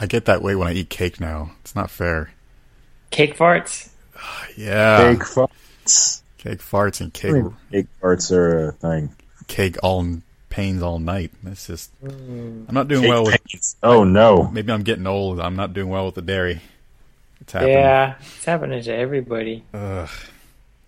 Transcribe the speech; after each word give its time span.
I 0.00 0.06
get 0.06 0.24
that 0.24 0.42
way 0.42 0.56
when 0.56 0.66
I 0.68 0.72
eat 0.72 0.88
cake 0.88 1.20
now. 1.20 1.52
It's 1.60 1.76
not 1.76 1.90
fair. 1.90 2.30
Cake 3.10 3.36
farts? 3.36 3.90
Yeah. 4.56 5.12
Cake 5.14 5.22
farts. 5.22 6.22
Cake 6.38 6.58
farts 6.58 7.00
and 7.00 7.12
I 7.14 7.18
cake 7.18 7.32
mean, 7.32 7.56
cake 7.70 7.86
farts 8.02 8.32
are 8.32 8.68
a 8.68 8.72
thing. 8.72 9.14
cake 9.46 9.76
all 9.82 10.06
pains 10.48 10.82
all 10.82 10.98
night. 10.98 11.30
That's 11.42 11.66
just 11.66 11.90
Mm. 12.02 12.66
I'm 12.68 12.74
not 12.74 12.88
doing 12.88 13.02
Cake 13.02 13.10
well 13.10 13.24
with 13.24 13.44
pains. 13.44 13.76
Oh 13.82 14.04
no. 14.04 14.48
maybe 14.52 14.72
I'm 14.72 14.82
getting 14.82 15.06
old. 15.06 15.40
I'm 15.40 15.56
not 15.56 15.72
doing 15.72 15.88
well 15.88 16.06
with 16.06 16.14
the 16.16 16.22
dairy. 16.22 16.60
It's 17.40 17.52
happening. 17.52 17.74
Yeah, 17.74 18.14
it's 18.20 18.44
happening 18.44 18.82
to 18.82 18.94
everybody. 18.94 19.64
Ugh. 19.72 20.08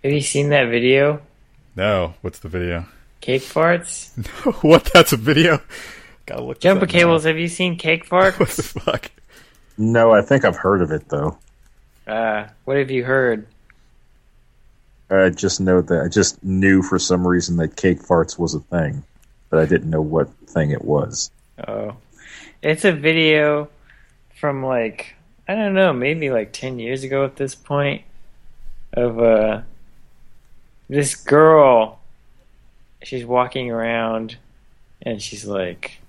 Have 0.03 0.13
you 0.13 0.21
seen 0.21 0.51
that 0.51 0.65
video? 0.69 1.23
No, 1.77 2.15
what's 2.23 2.41
the 2.41 2.49
video? 2.49 2.87
Cake 3.21 3.43
farts? 3.43 4.11
what? 4.63 4.85
That's 4.93 5.13
a 5.13 5.17
video? 5.17 5.61
Gotta 6.33 6.45
look. 6.45 6.61
Jumper 6.61 6.85
up 6.85 6.89
now. 6.89 6.99
cables, 6.99 7.25
have 7.25 7.39
you 7.39 7.49
seen 7.49 7.77
cake 7.77 8.09
farts? 8.09 8.39
What 8.41 8.49
the 8.49 8.63
fuck? 8.63 9.11
No, 9.77 10.13
I 10.13 10.23
think 10.23 10.47
I've 10.47 10.57
heard 10.57 10.81
of 10.81 10.91
it 10.91 11.07
though. 11.11 11.37
uh, 12.07 12.47
what 12.65 12.79
have 12.79 12.91
you 12.91 13.05
heard? 13.05 13.47
I 15.11 15.29
just 15.29 15.61
know 15.61 15.83
that 15.83 16.03
I 16.03 16.09
just 16.09 16.43
knew 16.43 16.83
for 16.83 16.99
some 16.99 17.27
reason 17.27 17.59
that 17.59 17.77
cake 17.77 18.01
farts 18.01 18.39
was 18.39 18.55
a 18.55 18.61
thing, 18.61 19.03
but 19.51 19.59
I 19.59 19.67
didn't 19.67 19.91
know 19.91 20.01
what 20.01 20.31
thing 20.47 20.71
it 20.71 20.83
was. 20.83 21.31
Oh. 21.69 21.97
It's 22.63 22.87
a 22.87 22.93
video 22.93 23.69
from 24.35 24.65
like 24.65 25.15
I 25.47 25.55
don't 25.55 25.75
know, 25.75 25.93
maybe 25.93 26.31
like 26.31 26.55
10 26.55 26.79
years 26.79 27.05
ago 27.05 27.27
at 27.27 27.37
this 27.37 27.55
point 27.55 28.05
of 28.95 29.19
uh 29.19 29.61
this 30.89 31.15
girl 31.15 32.01
she's 33.03 33.27
walking 33.27 33.71
around 33.71 34.37
and 35.03 35.21
she's 35.21 35.45
like 35.45 36.02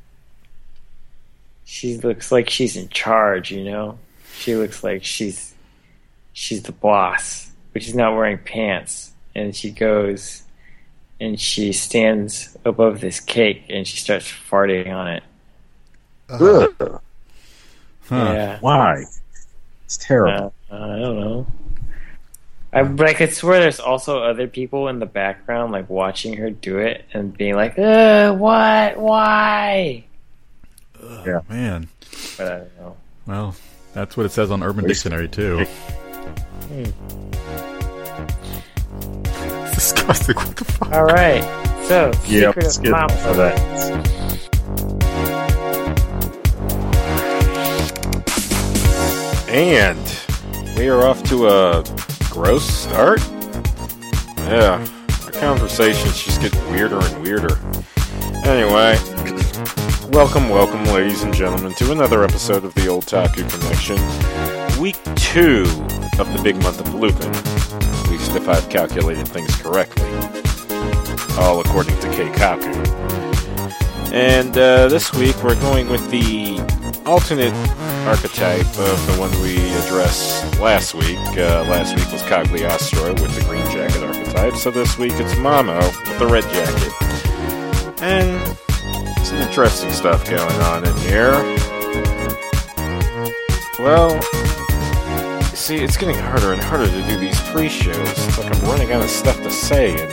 she 1.66 1.98
looks 1.98 2.32
like 2.32 2.50
she's 2.50 2.76
in 2.76 2.90
charge, 2.90 3.52
you 3.52 3.64
know? 3.64 3.98
She 4.36 4.56
looks 4.56 4.84
like 4.84 5.04
she's 5.04 5.54
she's 6.34 6.64
the 6.64 6.72
boss, 6.72 7.52
but 7.72 7.84
she's 7.84 7.96
not 7.96 8.16
wearing 8.16 8.38
pants. 8.40 9.12
And 9.36 9.56
she 9.56 9.72
goes 9.72 10.44
and 11.20 11.40
she 11.40 11.72
stands 11.74 12.58
above 12.66 13.00
this 13.00 13.20
cake 13.20 13.64
and 13.70 13.88
she 13.88 13.98
starts 13.98 14.28
farting 14.28 14.94
on 14.94 15.08
it. 15.08 15.24
Ugh, 16.30 17.02
Huh. 18.06 18.16
Yeah. 18.34 18.58
why? 18.60 19.06
It's 19.86 19.98
terrible. 19.98 20.54
Uh, 20.72 20.76
I 20.76 21.00
don't 21.00 21.20
know. 21.20 21.48
I, 22.74 22.84
but 22.84 23.08
I 23.08 23.14
could 23.14 23.32
swear 23.34 23.60
there's 23.60 23.80
also 23.80 24.24
other 24.24 24.48
people 24.48 24.88
in 24.88 24.98
the 25.00 25.06
background, 25.06 25.72
like 25.72 25.90
watching 25.90 26.34
her 26.38 26.50
do 26.50 26.80
it 26.80 27.06
and 27.14 27.36
being 27.38 27.56
like, 27.56 27.78
"Uh, 27.78 28.34
what? 28.34 28.98
Why?" 28.98 30.04
Man. 31.50 31.88
But 32.38 32.48
I 32.52 32.58
don't 32.58 32.78
know. 32.80 32.98
Well, 33.28 33.56
that's 33.94 34.18
what 34.18 34.26
it 34.26 34.32
says 34.32 34.50
on 34.52 34.64
Urban 34.64 34.88
Dictionary 34.88 35.28
too. 35.28 35.66
It's 36.70 36.94
disgusting. 39.76 40.36
What 40.36 40.56
the 40.56 40.66
fuck? 40.66 40.92
All 40.92 41.06
right. 41.06 41.44
So, 41.88 42.12
yeah, 42.28 42.50
secret 42.52 42.64
let's 42.64 42.78
of 42.78 42.84
get 42.84 42.92
mom. 42.92 43.08
that. 43.10 44.64
And 49.50 50.00
we 50.78 50.88
are 50.90 51.04
off 51.04 51.22
to 51.26 51.48
a 51.48 51.84
gross 52.32 52.66
start. 52.66 53.22
Yeah, 54.38 54.86
our 55.26 55.32
conversations 55.32 56.24
just 56.24 56.42
get 56.42 56.54
weirder 56.72 57.00
and 57.00 57.22
weirder. 57.22 57.58
Anyway, 58.46 58.98
welcome, 60.14 60.48
welcome, 60.48 60.84
ladies 60.94 61.24
and 61.24 61.34
gentlemen, 61.34 61.74
to 61.74 61.92
another 61.92 62.24
episode 62.24 62.64
of 62.64 62.74
the 62.76 62.88
Old 62.88 63.08
Taku 63.08 63.48
Connection. 63.50 63.96
Week 64.80 64.96
two 65.16 65.64
of 66.20 66.32
the 66.32 66.40
big 66.44 66.56
month 66.62 66.80
of 66.80 66.94
Lupin. 66.94 67.34
At 67.34 68.10
least 68.12 68.36
if 68.36 68.48
I've 68.48 68.70
calculated 68.70 69.28
things 69.28 69.56
correctly. 69.56 70.08
All 71.40 71.62
according 71.62 71.98
to 72.02 72.08
Keikaku. 72.10 72.72
And 74.14 74.56
uh, 74.56 74.88
this 74.88 75.12
week 75.14 75.36
we're 75.44 75.60
going 75.60 75.90
with 75.90 76.08
the 76.12 76.60
alternate 77.08 77.54
archetype 78.06 78.68
of 78.68 79.08
the 79.08 79.16
one 79.18 79.32
we 79.42 79.58
addressed 79.80 80.60
last 80.60 80.94
week. 80.94 81.18
Uh, 81.30 81.66
last 81.68 81.96
week 81.96 82.12
was 82.12 82.22
Cagliostro 82.24 83.14
with 83.14 83.34
the 83.34 83.44
green 83.46 83.66
jacket 83.72 84.04
archetype, 84.04 84.56
so 84.58 84.70
this 84.70 84.96
week 85.00 85.14
it's 85.16 85.34
Mamo 85.34 85.80
with 86.08 86.20
the 86.20 86.28
red 86.28 86.44
jacket. 86.44 88.04
And 88.04 88.58
interesting 89.44 89.92
stuff 89.92 90.24
going 90.30 90.62
on 90.62 90.88
in 90.88 90.96
here. 90.98 91.34
Well, 93.78 94.22
see, 95.54 95.78
it's 95.78 95.98
getting 95.98 96.16
harder 96.16 96.54
and 96.54 96.62
harder 96.62 96.86
to 96.86 97.02
do 97.08 97.18
these 97.18 97.40
pre-shows. 97.52 97.96
It's 97.98 98.38
like 98.38 98.56
I'm 98.56 98.62
running 98.70 98.92
out 98.94 99.04
of 99.04 99.10
stuff 99.10 99.38
to 99.44 99.52
say, 99.52 99.92
and 99.92 100.12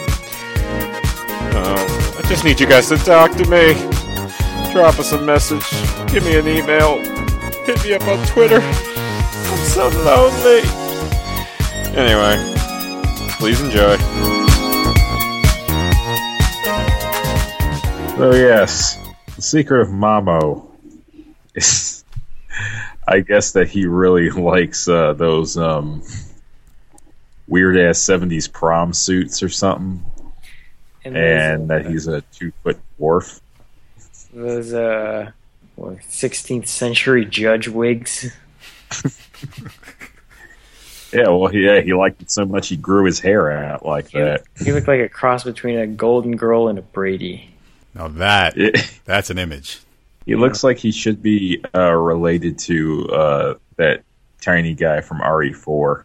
uh, 1.57 2.19
I 2.19 2.23
just 2.29 2.45
need 2.45 2.59
you 2.59 2.67
guys 2.67 2.89
to 2.89 2.97
talk 2.99 3.33
to 3.33 3.45
me. 3.49 3.75
Drop 4.73 4.99
us 4.99 5.13
a 5.13 5.21
message. 5.21 5.65
Give 6.13 6.25
me 6.25 6.37
an 6.37 6.49
email. 6.49 6.99
Hit 7.65 7.83
me 7.85 7.95
up 7.95 8.03
on 8.09 8.27
Twitter. 8.27 8.61
I'm 8.61 9.65
so 9.65 9.89
lonely. 10.05 10.63
Anyway, 11.97 12.37
please 13.39 13.61
enjoy. 13.61 13.97
So 18.17 18.35
yes, 18.35 19.00
the 19.41 19.47
secret 19.47 19.81
of 19.81 19.89
Mamo 19.89 20.67
is, 21.55 22.05
I 23.09 23.21
guess 23.21 23.53
that 23.53 23.69
he 23.69 23.87
really 23.87 24.29
likes 24.31 24.87
uh, 24.87 25.15
those 25.15 25.57
um, 25.57 26.03
weird 27.49 27.79
ass 27.79 27.99
'70s 28.01 28.53
prom 28.53 28.93
suits 28.93 29.43
or 29.43 29.49
something, 29.49 30.05
And 31.07 31.17
and 31.17 31.71
that 31.71 31.87
he's 31.87 32.07
a 32.07 32.21
two 32.33 32.53
foot 32.63 32.79
dwarf. 33.01 33.41
those 34.35 34.75
uh, 34.75 35.31
what, 35.77 35.97
16th 36.01 36.69
century 36.69 37.25
judge 37.25 37.67
wigs. 37.69 38.31
Yeah, 41.13 41.29
well, 41.31 41.53
yeah, 41.53 41.81
he 41.81 41.93
liked 41.93 42.23
it 42.23 42.31
so 42.31 42.45
much 42.45 42.69
he 42.69 42.77
grew 42.77 43.05
his 43.05 43.19
hair 43.19 43.51
out 43.51 43.85
like 43.85 44.11
He, 44.11 44.19
that. 44.21 44.45
he 44.63 44.71
looked 44.71 44.87
like 44.87 45.01
a 45.01 45.09
cross 45.09 45.43
between 45.43 45.77
a 45.77 45.87
Golden 45.89 46.37
Girl 46.37 46.69
and 46.69 46.79
a 46.79 46.83
Brady. 46.83 47.51
Now 47.95 48.09
that 48.09 48.57
It- 48.57 49.01
that's 49.05 49.31
an 49.31 49.39
image. 49.39 49.81
he 50.27 50.35
looks 50.37 50.63
like 50.63 50.79
he 50.79 50.93
should 50.93 51.23
be 51.23 51.63
uh, 51.75 51.93
related 51.93 52.59
to 52.61 53.09
uh, 53.09 53.55
that 53.77 54.03
tiny 54.41 54.75
guy 54.75 55.01
from 55.01 55.21
RE4. 55.21 56.05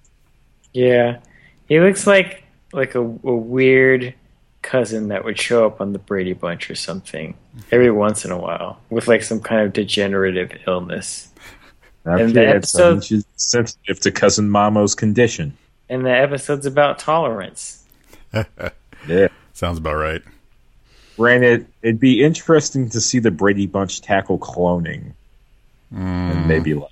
Yeah, 0.73 1.19
he 1.67 1.79
looks 1.79 2.05
like 2.07 2.43
like 2.73 2.95
a, 2.95 2.99
a 3.01 3.03
weird 3.35 4.13
cousin 4.61 5.09
that 5.09 5.23
would 5.23 5.39
show 5.39 5.65
up 5.65 5.79
on 5.79 5.93
the 5.93 5.99
Brady 5.99 6.33
Bunch 6.33 6.69
or 6.71 6.75
something 6.75 7.35
every 7.71 7.91
once 7.91 8.25
in 8.25 8.31
a 8.31 8.37
while 8.37 8.79
with 8.89 9.07
like 9.07 9.21
some 9.21 9.39
kind 9.39 9.61
of 9.61 9.71
degenerative 9.73 10.51
illness. 10.67 11.29
Now, 12.03 12.17
And 12.17 12.33
the 12.33 12.47
episode- 12.47 12.95
need 13.01 13.11
you 13.11 13.23
sensitive 13.35 13.99
to 14.01 14.11
cousin 14.11 14.49
Mamo's 14.49 14.95
condition. 14.95 15.55
And 15.89 16.03
the 16.05 16.09
episode's 16.11 16.65
about 16.65 16.97
tolerance. 16.99 17.83
Yeah. 19.07 19.27
Sounds 19.53 19.77
about 19.77 19.95
right. 19.97 20.23
Granted, 21.17 21.67
it'd 21.81 21.99
be 21.99 22.23
interesting 22.23 22.89
to 22.89 22.99
see 23.01 23.19
the 23.19 23.31
Brady 23.31 23.67
Bunch 23.67 24.01
tackle 24.01 24.37
cloning, 24.37 25.13
and 25.91 26.47
maybe 26.47 26.73
like 26.73 26.91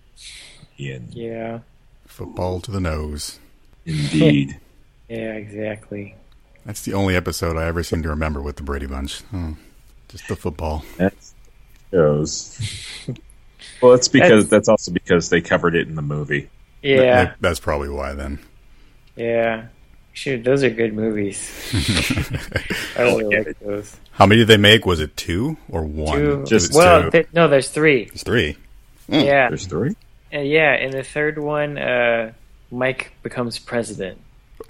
Ian. 0.79 1.09
Yeah, 1.11 1.59
Football 2.07 2.61
to 2.61 2.72
the 2.72 2.79
nose. 2.79 3.39
Indeed. 3.85 4.57
yeah, 5.09 5.34
exactly. 5.34 6.16
That's 6.66 6.84
the 6.84 6.94
only 6.94 7.16
episode 7.16 7.57
I 7.57 7.66
ever 7.66 7.84
seem 7.84 8.01
to 8.03 8.09
remember 8.09 8.41
with 8.41 8.56
the 8.56 8.63
Brady 8.63 8.85
Bunch. 8.85 9.19
Hmm. 9.23 9.53
Just 10.07 10.28
the 10.29 10.35
football. 10.35 10.85
that 10.97 11.13
shows. 11.91 12.59
Well, 13.81 13.94
it's 13.94 14.07
because 14.07 14.45
That's- 14.45 14.50
that's 14.50 14.69
also 14.69 14.91
because 14.91 15.29
they 15.29 15.41
covered 15.41 15.75
it 15.75 15.87
in 15.87 15.96
the 15.96 16.02
movie. 16.02 16.49
Yeah, 16.81 17.25
That- 17.25 17.35
that's 17.41 17.59
probably 17.59 17.90
why 17.90 18.14
then. 18.14 18.40
yeah. 19.16 19.67
Shoot, 20.15 20.43
those 20.43 20.63
are 20.63 20.69
good 20.69 20.93
movies. 20.93 21.41
I 22.97 23.01
really 23.01 23.35
like 23.45 23.59
those. 23.59 23.97
How 24.11 24.27
many 24.27 24.39
did 24.41 24.47
they 24.47 24.57
make? 24.57 24.85
Was 24.85 24.99
it 24.99 25.17
two 25.17 25.57
or 25.69 25.83
one? 25.83 26.17
Two, 26.19 26.45
Just 26.45 26.73
well, 26.73 27.03
two. 27.03 27.11
th- 27.11 27.27
no, 27.33 27.47
there's 27.47 27.69
three. 27.69 28.03
it's 28.13 28.23
three. 28.23 28.55
Yeah, 29.07 29.49
There's 29.49 29.65
three. 29.65 29.95
Uh, 30.33 30.39
yeah. 30.39 30.75
In 30.77 30.91
the 30.91 31.03
third 31.03 31.37
one, 31.39 31.77
uh, 31.79 32.31
Mike 32.71 33.11
becomes 33.23 33.57
president. 33.59 34.19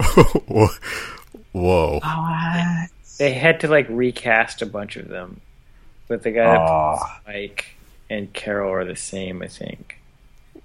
Whoa. 1.52 2.00
What? 2.00 2.88
They 3.18 3.32
had 3.32 3.60
to 3.60 3.68
like 3.68 3.86
recast 3.90 4.62
a 4.62 4.66
bunch 4.66 4.96
of 4.96 5.08
them, 5.08 5.40
but 6.08 6.22
the 6.22 6.30
guy 6.32 6.44
that 6.44 6.58
Aw. 6.58 6.96
plays 6.96 7.10
Mike 7.50 7.76
and 8.10 8.32
Carol 8.32 8.72
are 8.72 8.84
the 8.84 8.96
same, 8.96 9.40
I 9.42 9.46
think, 9.48 10.00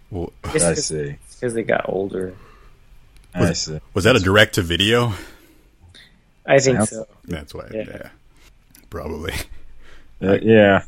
Well, 0.09 0.33
I 0.45 0.73
see. 0.73 1.17
because 1.35 1.53
they 1.53 1.63
got 1.63 1.85
older. 1.87 2.33
I 3.33 3.53
see. 3.53 3.79
Was 3.93 4.03
that 4.05 4.15
a 4.15 4.19
direct 4.19 4.55
to 4.55 4.61
video? 4.61 5.13
I 6.45 6.59
think 6.59 6.77
Sounds- 6.77 6.89
so. 6.89 7.07
That's 7.25 7.53
why. 7.53 7.69
Yeah. 7.71 7.83
Yeah. 7.87 8.09
Probably. 8.89 9.33
Uh, 10.21 10.37
yeah. 10.41 10.83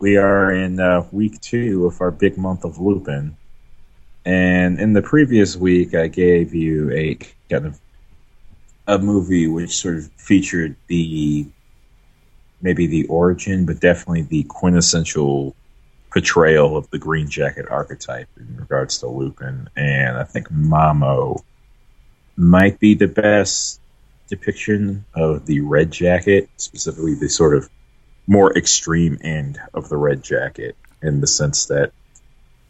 we 0.00 0.16
are 0.16 0.52
in 0.52 0.80
uh, 0.80 1.06
week 1.12 1.40
two 1.40 1.86
of 1.86 2.00
our 2.00 2.10
big 2.10 2.36
month 2.36 2.64
of 2.64 2.78
Lupin. 2.78 3.36
And 4.24 4.80
in 4.80 4.92
the 4.92 5.02
previous 5.02 5.54
week, 5.56 5.94
I 5.94 6.08
gave 6.08 6.52
you 6.52 6.90
a 6.90 7.16
kind 7.48 7.66
of 7.66 7.78
a 8.88 8.98
movie 8.98 9.46
which 9.46 9.76
sort 9.76 9.96
of 9.98 10.10
featured 10.16 10.74
the 10.88 11.46
maybe 12.60 12.86
the 12.86 13.06
origin, 13.06 13.66
but 13.66 13.80
definitely 13.80 14.22
the 14.22 14.42
quintessential 14.44 15.54
portrayal 16.10 16.76
of 16.76 16.90
the 16.90 16.98
green 16.98 17.28
jacket 17.28 17.66
archetype 17.70 18.28
in 18.36 18.56
regards 18.56 18.98
to 18.98 19.06
Lupin. 19.06 19.68
And 19.76 20.16
I 20.16 20.24
think 20.24 20.48
Mamo 20.48 21.42
might 22.36 22.78
be 22.78 22.94
the 22.94 23.08
best 23.08 23.80
depiction 24.28 25.04
of 25.14 25.46
the 25.46 25.60
red 25.60 25.90
jacket, 25.90 26.48
specifically 26.56 27.14
the 27.14 27.28
sort 27.28 27.56
of 27.56 27.68
more 28.26 28.56
extreme 28.56 29.18
end 29.22 29.60
of 29.72 29.88
the 29.88 29.96
red 29.96 30.22
jacket, 30.22 30.76
in 31.02 31.20
the 31.20 31.26
sense 31.26 31.66
that 31.66 31.92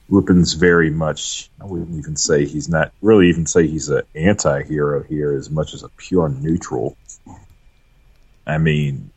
Lupin's 0.08 0.52
very 0.52 0.90
much, 0.90 1.50
I 1.60 1.64
wouldn't 1.64 1.98
even 1.98 2.16
say 2.16 2.44
he's 2.44 2.68
not 2.68 2.92
really 3.02 3.28
even 3.28 3.46
say 3.46 3.66
he's 3.66 3.88
an 3.88 4.02
anti 4.14 4.62
hero 4.62 5.02
here 5.02 5.32
as 5.32 5.50
much 5.50 5.74
as 5.74 5.82
a 5.82 5.88
pure 5.88 6.28
neutral. 6.28 6.96
I 8.46 8.58
mean, 8.58 9.10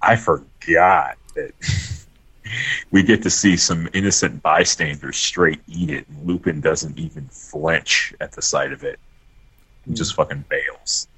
I 0.00 0.16
forgot 0.16 1.18
that 1.34 1.52
we 2.90 3.02
get 3.02 3.24
to 3.24 3.30
see 3.30 3.56
some 3.58 3.88
innocent 3.92 4.42
bystanders 4.42 5.18
straight 5.18 5.60
eat 5.66 5.90
it, 5.90 6.08
and 6.08 6.26
Lupin 6.26 6.62
doesn't 6.62 6.98
even 6.98 7.28
flinch 7.28 8.14
at 8.20 8.32
the 8.32 8.40
sight 8.42 8.72
of 8.72 8.84
it. 8.84 8.98
He 9.88 9.94
just 9.94 10.14
fucking 10.14 10.44
bails. 10.48 11.08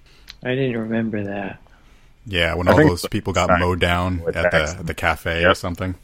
I 0.43 0.55
didn't 0.55 0.78
remember 0.78 1.25
that. 1.25 1.61
Yeah, 2.26 2.55
when 2.55 2.69
I 2.69 2.72
all 2.72 2.78
those 2.78 3.06
people 3.06 3.32
got 3.32 3.58
mowed 3.58 3.81
down 3.81 4.22
at 4.26 4.34
the 4.34 4.56
accident. 4.56 4.87
the 4.87 4.94
cafe 4.94 5.44
or 5.44 5.55
something. 5.55 5.94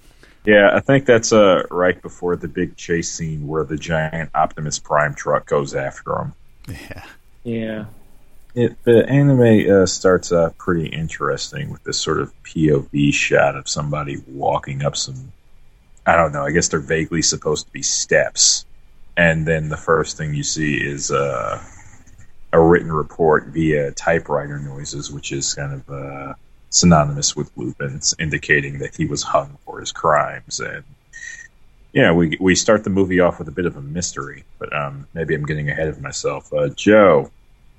Yeah, 0.44 0.70
I 0.72 0.80
think 0.80 1.06
that's 1.06 1.32
uh, 1.32 1.64
right 1.70 2.00
before 2.00 2.36
the 2.36 2.48
big 2.48 2.76
chase 2.76 3.10
scene 3.10 3.46
where 3.48 3.64
the 3.64 3.76
giant 3.76 4.30
Optimus 4.34 4.78
Prime 4.78 5.14
truck 5.14 5.46
goes 5.46 5.74
after 5.74 6.16
him. 6.16 6.34
Yeah. 6.68 7.04
Yeah. 7.42 7.84
It, 8.54 8.82
the 8.84 9.06
anime 9.08 9.70
uh, 9.70 9.86
starts 9.86 10.32
off 10.32 10.56
pretty 10.56 10.86
interesting 10.86 11.70
with 11.70 11.82
this 11.84 12.00
sort 12.00 12.20
of 12.20 12.32
POV 12.44 13.12
shot 13.12 13.56
of 13.56 13.68
somebody 13.68 14.16
walking 14.26 14.84
up 14.84 14.96
some. 14.96 15.32
I 16.06 16.16
don't 16.16 16.32
know. 16.32 16.44
I 16.44 16.52
guess 16.52 16.68
they're 16.68 16.80
vaguely 16.80 17.22
supposed 17.22 17.66
to 17.66 17.72
be 17.72 17.82
steps, 17.82 18.64
and 19.16 19.46
then 19.46 19.68
the 19.68 19.76
first 19.76 20.16
thing 20.16 20.32
you 20.32 20.44
see 20.44 20.76
is 20.76 21.10
uh, 21.10 21.62
a 22.52 22.60
written 22.60 22.92
report 22.92 23.48
via 23.48 23.92
typewriter 23.92 24.58
noises, 24.58 25.10
which 25.10 25.32
is 25.32 25.54
kind 25.54 25.72
of 25.74 25.90
uh, 25.90 26.34
synonymous 26.70 27.34
with 27.36 27.50
Lupin's, 27.56 28.14
indicating 28.18 28.78
that 28.78 28.94
he 28.94 29.06
was 29.06 29.22
hung 29.22 29.58
for 29.64 29.80
his 29.80 29.92
crimes. 29.92 30.60
And 30.60 30.84
yeah, 31.92 32.12
we 32.12 32.36
we 32.40 32.54
start 32.54 32.84
the 32.84 32.90
movie 32.90 33.20
off 33.20 33.38
with 33.38 33.48
a 33.48 33.52
bit 33.52 33.66
of 33.66 33.76
a 33.76 33.82
mystery, 33.82 34.44
but 34.58 34.74
um, 34.74 35.06
maybe 35.14 35.34
I'm 35.34 35.46
getting 35.46 35.68
ahead 35.68 35.88
of 35.88 36.00
myself. 36.00 36.52
Uh, 36.52 36.68
Joe. 36.68 37.30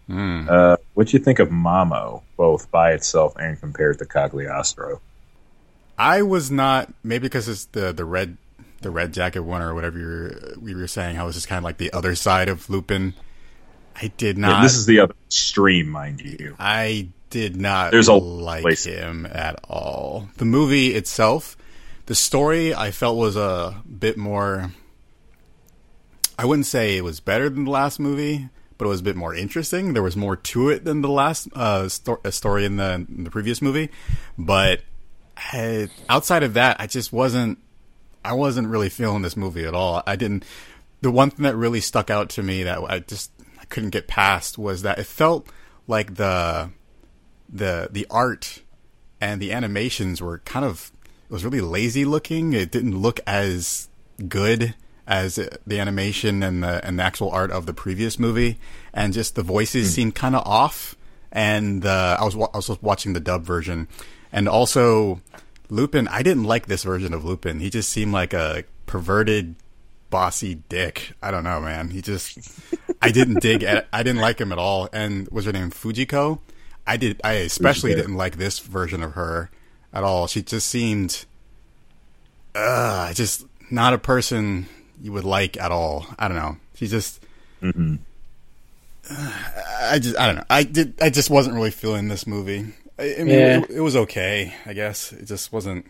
Mm. 0.09 0.49
Uh, 0.49 0.77
what 0.93 1.07
do 1.07 1.17
you 1.17 1.23
think 1.23 1.39
of 1.39 1.49
Mamo, 1.49 2.21
both 2.37 2.71
by 2.71 2.93
itself 2.93 3.35
and 3.35 3.59
compared 3.59 3.99
to 3.99 4.05
Cagliostro? 4.05 5.01
I 5.97 6.21
was 6.21 6.49
not 6.49 6.93
maybe 7.03 7.23
because 7.23 7.49
it's 7.49 7.65
the 7.65 7.91
the 7.91 8.05
red 8.05 8.37
the 8.81 8.91
red 8.91 9.13
jacket 9.13 9.41
one 9.41 9.61
or 9.61 9.73
whatever 9.73 9.99
you're, 9.99 10.59
we 10.61 10.75
were 10.75 10.87
saying. 10.87 11.17
I 11.17 11.23
was 11.23 11.35
just 11.35 11.47
kind 11.47 11.57
of 11.57 11.63
like 11.63 11.77
the 11.77 11.91
other 11.93 12.15
side 12.15 12.49
of 12.49 12.69
Lupin. 12.69 13.13
I 13.99 14.07
did 14.17 14.37
not. 14.37 14.61
this 14.61 14.75
is 14.75 14.85
the 14.85 14.99
other 14.99 15.15
extreme, 15.27 15.89
mind 15.89 16.21
you. 16.21 16.55
I 16.59 17.09
did 17.29 17.55
not 17.55 17.91
There's 17.91 18.07
a 18.07 18.13
like 18.13 18.61
place- 18.61 18.85
him 18.85 19.25
at 19.25 19.59
all. 19.67 20.29
The 20.37 20.45
movie 20.45 20.93
itself, 20.93 21.57
the 22.05 22.15
story 22.15 22.73
I 22.73 22.91
felt 22.91 23.17
was 23.17 23.35
a 23.35 23.81
bit 23.99 24.17
more. 24.17 24.71
I 26.39 26.45
wouldn't 26.45 26.67
say 26.67 26.97
it 26.97 27.03
was 27.03 27.19
better 27.19 27.49
than 27.49 27.65
the 27.65 27.71
last 27.71 27.99
movie, 27.99 28.49
but 28.77 28.85
it 28.85 28.89
was 28.89 28.99
a 28.99 29.03
bit 29.03 29.15
more 29.15 29.33
interesting. 29.33 29.93
There 29.93 30.03
was 30.03 30.15
more 30.15 30.35
to 30.35 30.69
it 30.69 30.85
than 30.85 31.01
the 31.01 31.09
last 31.09 31.47
uh, 31.55 31.89
sto- 31.89 32.21
uh, 32.23 32.29
story 32.31 32.65
in 32.65 32.77
the 32.77 32.93
in 33.09 33.23
the 33.23 33.31
previous 33.31 33.61
movie, 33.61 33.89
but 34.37 34.81
uh, 35.53 35.87
outside 36.09 36.43
of 36.43 36.53
that, 36.53 36.77
I 36.79 36.87
just 36.87 37.11
wasn't. 37.11 37.57
I 38.23 38.33
wasn't 38.33 38.67
really 38.67 38.89
feeling 38.89 39.21
this 39.21 39.37
movie 39.37 39.63
at 39.65 39.73
all. 39.73 40.03
I 40.05 40.15
didn't. 40.15 40.43
The 41.01 41.11
one 41.11 41.29
thing 41.29 41.43
that 41.43 41.55
really 41.55 41.79
stuck 41.81 42.09
out 42.09 42.29
to 42.31 42.43
me 42.43 42.63
that 42.63 42.79
I 42.87 42.99
just 42.99 43.31
I 43.36 43.36
couldn't 43.69 43.91
get 43.91 44.07
past 44.07 44.57
was 44.57 44.81
that 44.81 44.99
it 44.99 45.05
felt 45.05 45.47
like 45.87 46.15
the 46.15 46.71
the 47.49 47.89
the 47.91 48.05
art 48.09 48.61
and 49.21 49.41
the 49.41 49.51
animations 49.51 50.21
were 50.21 50.39
kind 50.39 50.65
of 50.65 50.91
it 51.29 51.33
was 51.33 51.43
really 51.43 51.61
lazy 51.61 52.05
looking. 52.05 52.53
It 52.53 52.71
didn't 52.71 52.97
look 52.97 53.19
as 53.27 53.89
good 54.27 54.75
as 55.05 55.35
the 55.65 55.79
animation 55.79 56.43
and 56.43 56.63
the 56.63 56.85
and 56.85 56.99
the 56.99 57.03
actual 57.03 57.29
art 57.31 57.51
of 57.51 57.65
the 57.65 57.73
previous 57.73 58.17
movie, 58.19 58.59
and 58.93 59.13
just 59.13 59.35
the 59.35 59.43
voices 59.43 59.93
seemed 59.93 60.15
kind 60.15 60.35
of 60.35 60.45
off. 60.45 60.95
And 61.31 61.85
uh, 61.85 62.17
I 62.19 62.23
was 62.25 62.35
wa- 62.35 62.49
I 62.53 62.57
was 62.57 62.81
watching 62.81 63.13
the 63.13 63.19
dub 63.19 63.43
version, 63.43 63.87
and 64.31 64.47
also 64.47 65.21
Lupin. 65.69 66.07
I 66.07 66.23
didn't 66.23 66.45
like 66.45 66.67
this 66.67 66.83
version 66.83 67.13
of 67.13 67.25
Lupin. 67.25 67.59
He 67.59 67.69
just 67.69 67.89
seemed 67.89 68.13
like 68.13 68.33
a 68.33 68.63
perverted, 68.85 69.55
bossy 70.09 70.55
dick. 70.69 71.13
I 71.21 71.31
don't 71.31 71.43
know, 71.43 71.59
man. 71.61 71.89
He 71.89 72.01
just 72.01 72.37
I 73.01 73.11
didn't 73.11 73.41
dig. 73.41 73.63
At, 73.63 73.87
I 73.93 74.03
didn't 74.03 74.21
like 74.21 74.39
him 74.39 74.51
at 74.51 74.57
all. 74.57 74.89
And 74.93 75.27
was 75.29 75.45
her 75.45 75.51
name 75.51 75.71
Fujiko? 75.71 76.39
I 76.85 76.97
did. 76.97 77.19
I 77.23 77.33
especially 77.33 77.91
Fujiko. 77.91 77.97
didn't 77.97 78.15
like 78.15 78.37
this 78.37 78.59
version 78.59 79.03
of 79.03 79.13
her 79.13 79.49
at 79.93 80.03
all. 80.03 80.27
She 80.27 80.41
just 80.41 80.67
seemed, 80.69 81.25
uh, 82.55 83.13
just 83.13 83.45
not 83.69 83.93
a 83.93 83.97
person 83.97 84.67
you 85.01 85.11
would 85.11 85.25
like 85.25 85.57
at 85.57 85.71
all. 85.71 86.05
I 86.17 86.27
don't 86.27 86.37
know. 86.37 86.57
She 86.75 86.87
just. 86.87 87.21
I 89.09 89.99
just. 89.99 90.17
I 90.17 90.25
don't 90.27 90.35
know. 90.37 90.43
I 90.49 90.63
did. 90.63 91.01
I 91.01 91.09
just 91.09 91.29
wasn't 91.29 91.55
really 91.55 91.71
feeling 91.71 92.07
this 92.07 92.27
movie. 92.27 92.73
I, 92.99 93.15
I 93.15 93.17
mean, 93.19 93.27
Yeah. 93.27 93.59
it, 93.59 93.69
it 93.69 93.79
was 93.81 93.95
okay. 93.95 94.53
I 94.65 94.73
guess 94.73 95.11
it 95.13 95.25
just 95.25 95.51
wasn't. 95.53 95.85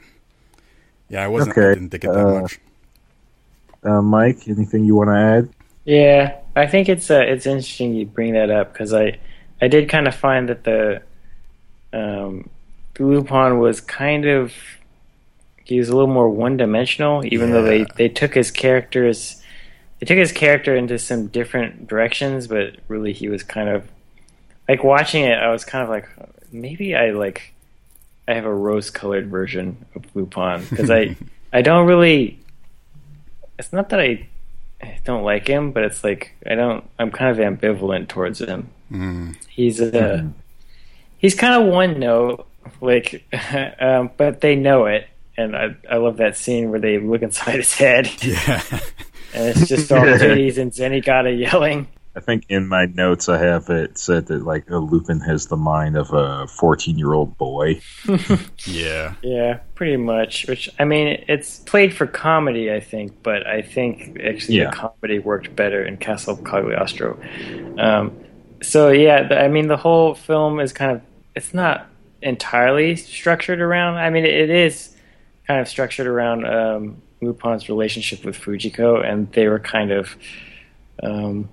Yeah, 1.09 1.23
I 1.23 1.27
wasn't. 1.27 1.57
Okay. 1.57 1.71
I 1.71 1.73
didn't 1.73 1.89
dig 1.89 2.05
it 2.05 2.11
that 2.11 2.25
uh, 2.25 2.41
much. 2.41 2.59
Uh, 3.87 4.01
Mike, 4.01 4.47
anything 4.47 4.83
you 4.83 4.95
want 4.95 5.09
to 5.09 5.15
add? 5.15 5.49
Yeah, 5.85 6.37
I 6.55 6.67
think 6.67 6.89
it's 6.89 7.09
uh, 7.09 7.19
it's 7.19 7.45
interesting 7.45 7.93
you 7.93 8.05
bring 8.05 8.33
that 8.33 8.49
up 8.49 8.73
because 8.73 8.93
I 8.93 9.19
I 9.61 9.67
did 9.67 9.87
kind 9.87 10.07
of 10.07 10.15
find 10.15 10.49
that 10.49 10.63
the 10.65 11.01
um, 11.93 12.49
Lupin 12.99 13.59
was 13.59 13.79
kind 13.79 14.25
of 14.25 14.53
he 15.63 15.79
was 15.79 15.89
a 15.89 15.95
little 15.95 16.13
more 16.13 16.29
one 16.29 16.57
dimensional, 16.57 17.25
even 17.25 17.51
though 17.51 17.63
they 17.63 17.85
they 17.95 18.09
took 18.09 18.33
his 18.33 18.51
characters 18.51 19.41
they 19.99 20.05
took 20.05 20.17
his 20.17 20.31
character 20.31 20.75
into 20.75 20.99
some 20.99 21.27
different 21.27 21.87
directions, 21.87 22.47
but 22.47 22.75
really 22.87 23.13
he 23.13 23.29
was 23.29 23.43
kind 23.43 23.69
of 23.69 23.87
like 24.67 24.83
watching 24.83 25.23
it. 25.23 25.37
I 25.37 25.49
was 25.51 25.65
kind 25.65 25.83
of 25.83 25.89
like 25.89 26.07
maybe 26.51 26.95
I 26.95 27.11
like 27.11 27.53
I 28.27 28.33
have 28.33 28.45
a 28.45 28.53
rose 28.53 28.89
colored 28.89 29.29
version 29.29 29.85
of 29.95 30.03
Lupin 30.15 30.65
because 30.69 30.91
I 30.91 31.15
I 31.53 31.61
don't 31.61 31.87
really. 31.87 32.39
It's 33.59 33.73
not 33.73 33.89
that 33.89 33.99
I 33.99 34.27
I 34.81 34.99
don't 35.03 35.23
like 35.23 35.47
him, 35.47 35.71
but 35.71 35.83
it's 35.83 36.03
like 36.03 36.33
I 36.45 36.55
don't. 36.55 36.83
I'm 36.99 37.11
kind 37.11 37.31
of 37.31 37.37
ambivalent 37.59 38.07
towards 38.09 38.39
him. 38.41 38.69
Mm. 38.91 39.35
He's 39.49 39.79
a 39.81 40.29
he's 41.17 41.35
kind 41.35 41.61
of 41.61 41.67
one 41.73 41.99
note, 41.99 42.47
like, 42.81 43.25
um, 43.79 44.11
but 44.17 44.41
they 44.41 44.55
know 44.55 44.85
it, 44.85 45.07
and 45.37 45.55
I 45.55 45.75
I 45.89 45.97
love 45.97 46.17
that 46.17 46.37
scene 46.37 46.69
where 46.69 46.79
they 46.79 46.99
look 46.99 47.21
inside 47.23 47.55
his 47.55 47.73
head, 47.73 48.09
Yeah. 48.23 48.61
and 49.33 49.49
it's 49.49 49.67
just 49.67 49.91
all 49.91 50.01
titties 50.05 50.57
and 50.57 50.71
Zenny 50.71 51.03
Zenigata 51.03 51.37
yelling. 51.37 51.87
I 52.17 52.19
think 52.19 52.45
in 52.49 52.67
my 52.67 52.85
notes 52.87 53.29
I 53.29 53.37
have 53.37 53.69
it 53.69 53.99
said 53.99 54.25
that 54.27 54.43
like 54.43 54.67
Lupin 54.71 55.19
has 55.19 55.45
the 55.45 55.55
mind 55.55 55.95
of 55.95 56.11
a 56.13 56.47
14 56.47 56.97
year 56.97 57.13
old 57.13 57.37
boy. 57.37 57.79
yeah. 58.65 59.13
Yeah, 59.21 59.59
pretty 59.75 59.97
much. 59.97 60.47
Which 60.47 60.67
I 60.79 60.85
mean, 60.85 61.23
it's 61.27 61.59
played 61.59 61.93
for 61.93 62.07
comedy, 62.07 62.73
I 62.73 62.79
think, 62.79 63.21
but 63.21 63.45
I 63.45 63.61
think 63.61 64.19
actually 64.19 64.55
Yeah. 64.57 64.71
the 64.71 64.75
comedy 64.75 65.19
worked 65.19 65.55
better 65.55 65.83
in 65.83 65.97
Castle 65.97 66.35
Cagliostro. 66.37 67.19
Um, 67.77 68.17
so 68.63 68.89
yeah, 68.89 69.27
the, 69.27 69.39
I 69.39 69.47
mean, 69.47 69.67
the 69.67 69.77
whole 69.77 70.15
film 70.15 70.59
is 70.59 70.73
kind 70.73 70.93
of 70.93 71.01
it's 71.35 71.53
not 71.53 71.87
entirely 72.23 72.95
structured 72.95 73.61
around. 73.61 73.97
I 73.97 74.09
mean, 74.09 74.25
it 74.25 74.49
is 74.49 74.95
kind 75.45 75.61
of 75.61 75.67
structured 75.67 76.07
around 76.07 76.47
um, 76.47 76.99
Lupin's 77.21 77.69
relationship 77.69 78.25
with 78.25 78.35
Fujiko, 78.35 79.05
and 79.05 79.31
they 79.33 79.47
were 79.47 79.59
kind 79.59 79.91
of. 79.91 80.17
Um, 81.03 81.49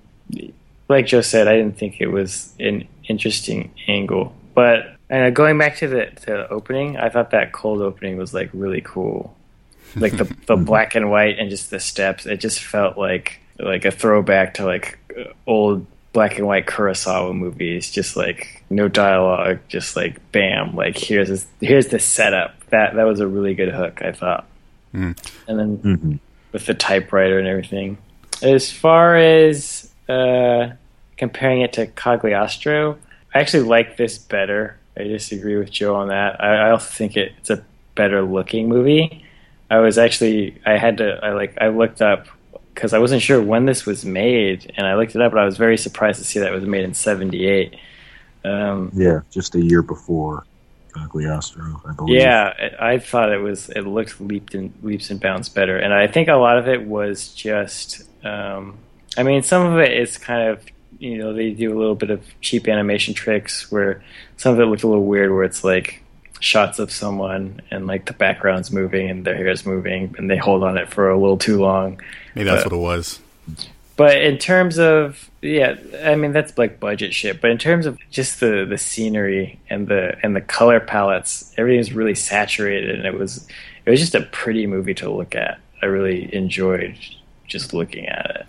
like 0.87 1.07
Joe 1.07 1.21
said, 1.21 1.47
I 1.47 1.55
didn't 1.57 1.77
think 1.77 1.99
it 1.99 2.07
was 2.07 2.53
an 2.59 2.87
interesting 3.07 3.71
angle. 3.87 4.35
But 4.53 4.95
uh, 5.09 5.29
going 5.31 5.57
back 5.57 5.77
to 5.77 5.87
the 5.87 6.05
to 6.05 6.25
the 6.25 6.49
opening, 6.49 6.97
I 6.97 7.09
thought 7.09 7.31
that 7.31 7.51
cold 7.51 7.81
opening 7.81 8.17
was 8.17 8.33
like 8.33 8.49
really 8.53 8.81
cool. 8.81 9.35
Like 9.95 10.17
the 10.17 10.25
the 10.45 10.55
black 10.71 10.95
and 10.95 11.09
white 11.09 11.39
and 11.39 11.49
just 11.49 11.69
the 11.69 11.79
steps. 11.79 12.25
It 12.25 12.37
just 12.39 12.63
felt 12.63 12.97
like 12.97 13.39
like 13.59 13.85
a 13.85 13.91
throwback 13.91 14.55
to 14.55 14.65
like 14.65 14.99
old 15.47 15.85
black 16.13 16.37
and 16.37 16.47
white 16.47 16.65
Kurosawa 16.65 17.35
movies. 17.35 17.91
Just 17.91 18.15
like 18.15 18.63
no 18.69 18.87
dialogue, 18.87 19.59
just 19.67 19.95
like 19.95 20.31
bam. 20.31 20.75
Like 20.75 20.97
here's 20.97 21.29
this, 21.29 21.47
here's 21.61 21.87
the 21.87 21.99
setup. 21.99 22.53
That 22.69 22.95
that 22.95 23.03
was 23.03 23.19
a 23.19 23.27
really 23.27 23.53
good 23.55 23.73
hook. 23.73 24.01
I 24.01 24.11
thought. 24.11 24.47
and 24.93 25.15
then 25.47 25.77
Mhm. 25.79 26.19
with 26.53 26.65
the 26.67 26.73
typewriter 26.73 27.37
and 27.37 27.47
everything. 27.47 27.97
As 28.41 28.71
far 28.71 29.17
as 29.17 29.89
uh, 30.09 30.69
comparing 31.17 31.61
it 31.61 31.73
to 31.73 31.87
Cagliostro, 31.87 32.97
I 33.33 33.39
actually 33.39 33.63
like 33.63 33.97
this 33.97 34.17
better. 34.17 34.77
I 34.97 35.03
disagree 35.03 35.57
with 35.57 35.71
Joe 35.71 35.95
on 35.95 36.09
that. 36.09 36.41
I, 36.43 36.67
I 36.67 36.71
also 36.71 36.89
think 36.89 37.17
it, 37.17 37.33
it's 37.39 37.49
a 37.49 37.63
better 37.95 38.21
looking 38.21 38.69
movie. 38.69 39.23
I 39.69 39.79
was 39.79 39.97
actually 39.97 40.61
I 40.65 40.77
had 40.77 40.97
to 40.97 41.19
I 41.23 41.31
like 41.33 41.57
I 41.59 41.69
looked 41.69 42.01
up 42.01 42.27
because 42.73 42.93
I 42.93 42.99
wasn't 42.99 43.21
sure 43.21 43.41
when 43.41 43.65
this 43.65 43.85
was 43.85 44.05
made, 44.05 44.71
and 44.77 44.85
I 44.85 44.95
looked 44.95 45.15
it 45.15 45.21
up, 45.21 45.31
and 45.31 45.39
I 45.41 45.45
was 45.45 45.57
very 45.57 45.77
surprised 45.77 46.19
to 46.19 46.25
see 46.25 46.39
that 46.39 46.51
it 46.51 46.55
was 46.55 46.65
made 46.65 46.83
in 46.83 46.93
'78. 46.93 47.75
Um, 48.43 48.93
Yeah, 48.93 49.21
just 49.31 49.55
a 49.55 49.61
year 49.61 49.83
before 49.83 50.45
Cagliostro, 50.95 51.81
I 51.87 51.93
believe. 51.93 52.07
yeah, 52.07 52.53
I 52.79 52.93
I 52.93 52.99
thought 52.99 53.31
it 53.31 53.39
was. 53.39 53.69
It 53.69 53.81
looked 53.81 54.19
leaped 54.21 54.53
and 54.55 54.73
leaps 54.83 55.09
and 55.09 55.19
bounds 55.19 55.49
better, 55.49 55.77
and 55.77 55.93
I 55.93 56.07
think 56.07 56.27
a 56.29 56.35
lot 56.35 56.57
of 56.57 56.67
it 56.67 56.85
was 56.85 57.29
just. 57.33 58.03
Um, 58.23 58.84
I 59.17 59.23
mean, 59.23 59.43
some 59.43 59.65
of 59.73 59.79
it 59.79 59.93
is 59.93 60.17
kind 60.17 60.49
of 60.49 60.63
you 60.99 61.17
know 61.17 61.33
they 61.33 61.51
do 61.51 61.75
a 61.75 61.77
little 61.77 61.95
bit 61.95 62.09
of 62.09 62.21
cheap 62.41 62.67
animation 62.67 63.13
tricks 63.13 63.71
where 63.71 64.01
some 64.37 64.53
of 64.53 64.59
it 64.59 64.65
looked 64.65 64.83
a 64.83 64.87
little 64.87 65.05
weird, 65.05 65.31
where 65.31 65.43
it's 65.43 65.63
like 65.63 66.01
shots 66.39 66.79
of 66.79 66.91
someone 66.91 67.61
and 67.71 67.87
like 67.87 68.05
the 68.05 68.13
background's 68.13 68.71
moving 68.71 69.09
and 69.09 69.25
their 69.25 69.35
hair 69.35 69.49
is 69.49 69.65
moving, 69.65 70.15
and 70.17 70.29
they 70.29 70.37
hold 70.37 70.63
on 70.63 70.77
it 70.77 70.89
for 70.89 71.09
a 71.09 71.17
little 71.19 71.37
too 71.37 71.59
long. 71.59 71.99
Maybe 72.35 72.49
that's 72.49 72.63
But- 72.63 72.71
what 72.73 72.77
it 72.77 72.81
was. 72.81 73.19
But 73.97 74.21
in 74.21 74.37
terms 74.37 74.77
of 74.77 75.29
yeah, 75.41 75.75
I 76.03 76.15
mean 76.15 76.33
that's 76.33 76.57
like 76.57 76.81
budget 76.81 77.13
shit. 77.13 77.39
But 77.39 77.51
in 77.51 77.57
terms 77.57 77.85
of 77.85 77.97
just 78.11 78.41
the 78.41 78.65
the 78.67 78.77
scenery 78.77 79.57
and 79.69 79.87
the 79.87 80.17
and 80.21 80.35
the 80.35 80.41
color 80.41 80.81
palettes, 80.81 81.53
everything's 81.57 81.93
really 81.93 82.15
saturated, 82.15 82.95
and 82.95 83.05
it 83.05 83.17
was 83.17 83.47
it 83.85 83.89
was 83.89 84.01
just 84.01 84.13
a 84.15 84.21
pretty 84.21 84.67
movie 84.67 84.95
to 84.95 85.09
look 85.09 85.33
at. 85.33 85.59
I 85.81 85.85
really 85.85 86.33
enjoyed 86.35 86.95
just 87.47 87.73
looking 87.73 88.07
at 88.07 88.31
it. 88.31 88.45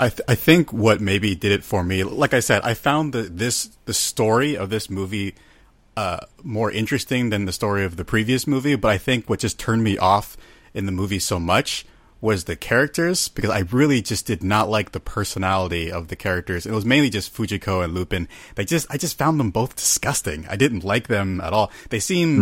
I 0.00 0.08
th- 0.08 0.22
I 0.26 0.34
think 0.34 0.72
what 0.72 1.00
maybe 1.02 1.34
did 1.34 1.52
it 1.52 1.62
for 1.62 1.84
me, 1.84 2.02
like 2.02 2.32
I 2.32 2.40
said, 2.40 2.62
I 2.62 2.72
found 2.72 3.12
the 3.12 3.22
this 3.22 3.76
the 3.84 3.92
story 3.92 4.56
of 4.56 4.70
this 4.70 4.88
movie 4.88 5.34
uh, 5.96 6.20
more 6.42 6.72
interesting 6.72 7.28
than 7.28 7.44
the 7.44 7.52
story 7.52 7.84
of 7.84 7.96
the 7.96 8.04
previous 8.04 8.46
movie. 8.46 8.76
But 8.76 8.90
I 8.90 8.98
think 8.98 9.28
what 9.28 9.40
just 9.40 9.58
turned 9.58 9.84
me 9.84 9.98
off 9.98 10.38
in 10.72 10.86
the 10.86 10.92
movie 10.92 11.18
so 11.18 11.38
much 11.38 11.84
was 12.22 12.44
the 12.44 12.56
characters 12.56 13.28
because 13.28 13.50
I 13.50 13.60
really 13.70 14.00
just 14.00 14.26
did 14.26 14.42
not 14.42 14.68
like 14.70 14.92
the 14.92 15.00
personality 15.00 15.92
of 15.92 16.08
the 16.08 16.16
characters. 16.16 16.64
It 16.64 16.72
was 16.72 16.84
mainly 16.84 17.10
just 17.10 17.34
Fujiko 17.34 17.84
and 17.84 17.94
Lupin. 17.94 18.26
They 18.54 18.64
just 18.64 18.86
I 18.90 18.96
just 18.96 19.18
found 19.18 19.38
them 19.38 19.50
both 19.50 19.76
disgusting. 19.76 20.46
I 20.48 20.56
didn't 20.56 20.84
like 20.84 21.08
them 21.08 21.42
at 21.42 21.52
all. 21.52 21.70
They 21.90 22.00
seem 22.00 22.38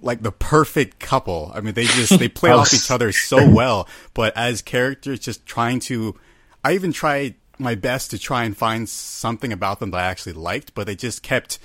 like 0.00 0.22
the 0.22 0.32
perfect 0.32 1.00
couple. 1.00 1.50
I 1.52 1.60
mean, 1.60 1.74
they 1.74 1.84
just 1.84 2.16
they 2.18 2.28
play 2.40 2.50
off 2.50 2.72
each 2.72 2.92
other 2.92 3.10
so 3.10 3.48
well, 3.54 3.88
but 4.14 4.36
as 4.36 4.62
characters 4.62 5.18
just 5.18 5.44
trying 5.46 5.80
to 5.80 6.16
I 6.64 6.74
even 6.74 6.92
tried 6.92 7.34
my 7.58 7.74
best 7.74 8.10
to 8.10 8.18
try 8.18 8.44
and 8.44 8.56
find 8.56 8.88
something 8.88 9.52
about 9.52 9.80
them 9.80 9.90
that 9.92 9.98
I 9.98 10.04
actually 10.04 10.32
liked, 10.34 10.74
but 10.74 10.86
they 10.86 10.96
just 10.96 11.22
kept 11.22 11.58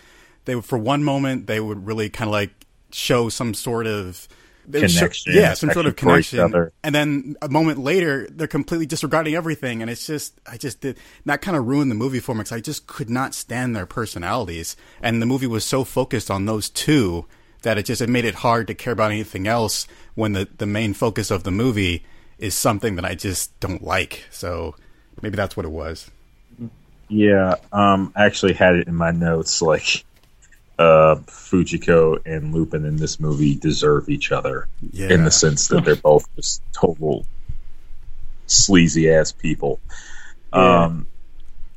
they 0.45 0.55
would 0.55 0.65
for 0.65 0.77
one 0.77 1.03
moment 1.03 1.47
they 1.47 1.59
would 1.59 1.85
really 1.85 2.09
kind 2.09 2.29
of 2.29 2.31
like 2.33 2.51
show 2.91 3.29
some 3.29 3.53
sort 3.53 3.85
of 3.87 4.27
would 4.81 4.89
show- 4.89 4.99
Connection, 4.99 5.33
yeah, 5.33 5.53
some 5.53 5.71
sort 5.71 5.85
of 5.85 5.93
affection 5.93 6.03
for 6.09 6.19
each 6.19 6.29
connection, 6.29 6.71
and 6.83 6.95
then 6.95 7.35
a 7.41 7.49
moment 7.49 7.79
later 7.79 8.27
they're 8.29 8.47
completely 8.47 8.85
disregarding 8.85 9.33
everything, 9.35 9.81
and 9.81 9.89
it's 9.89 10.05
just 10.05 10.39
I 10.45 10.57
just 10.57 10.81
did 10.81 10.97
that 11.25 11.41
kind 11.41 11.55
of 11.57 11.65
ruined 11.67 11.89
the 11.91 11.95
movie 11.95 12.19
for 12.19 12.35
me 12.35 12.39
because 12.39 12.51
I 12.51 12.59
just 12.59 12.87
could 12.87 13.09
not 13.09 13.33
stand 13.33 13.75
their 13.75 13.85
personalities, 13.85 14.75
and 15.01 15.21
the 15.21 15.25
movie 15.25 15.47
was 15.47 15.63
so 15.65 15.83
focused 15.83 16.29
on 16.31 16.45
those 16.45 16.69
two 16.69 17.25
that 17.63 17.77
it 17.77 17.83
just 17.83 18.01
it 18.01 18.09
made 18.09 18.25
it 18.25 18.35
hard 18.35 18.67
to 18.67 18.73
care 18.73 18.93
about 18.93 19.11
anything 19.11 19.47
else 19.47 19.87
when 20.15 20.33
the 20.33 20.47
the 20.57 20.65
main 20.67 20.93
focus 20.93 21.31
of 21.31 21.43
the 21.43 21.51
movie 21.51 22.05
is 22.37 22.53
something 22.53 22.95
that 22.95 23.05
I 23.05 23.15
just 23.15 23.57
don't 23.59 23.83
like. 23.83 24.25
So 24.31 24.75
maybe 25.21 25.35
that's 25.35 25.55
what 25.57 25.65
it 25.65 25.71
was. 25.71 26.09
Yeah, 27.09 27.55
um, 27.71 28.11
I 28.15 28.25
actually 28.25 28.53
had 28.53 28.75
it 28.75 28.87
in 28.87 28.95
my 28.95 29.11
notes 29.11 29.61
like 29.61 30.03
uh, 30.77 31.15
Fujiko 31.25 32.19
and 32.25 32.53
Lupin 32.53 32.83
in 32.85 32.97
this 32.97 33.19
movie 33.19 33.55
deserve 33.55 34.09
each 34.09 34.31
other 34.31 34.67
Yeah. 34.91 35.09
in 35.13 35.23
the 35.23 35.31
sense 35.31 35.69
that 35.69 35.85
they're 35.85 35.95
both 35.95 36.27
just 36.35 36.61
total 36.73 37.25
sleazy 38.45 39.09
ass 39.09 39.31
people. 39.31 39.79
Yeah. 40.53 40.83
Um, 40.85 41.07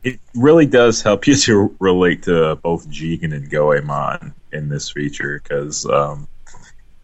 it 0.02 0.18
really 0.34 0.66
does 0.66 1.02
help 1.02 1.26
you 1.28 1.36
to 1.36 1.76
relate 1.78 2.24
to 2.24 2.56
both 2.56 2.88
Jigen 2.88 3.32
and 3.34 3.48
Goemon 3.50 4.34
in 4.52 4.68
this 4.68 4.90
feature 4.90 5.40
because 5.42 5.86
um, 5.86 6.26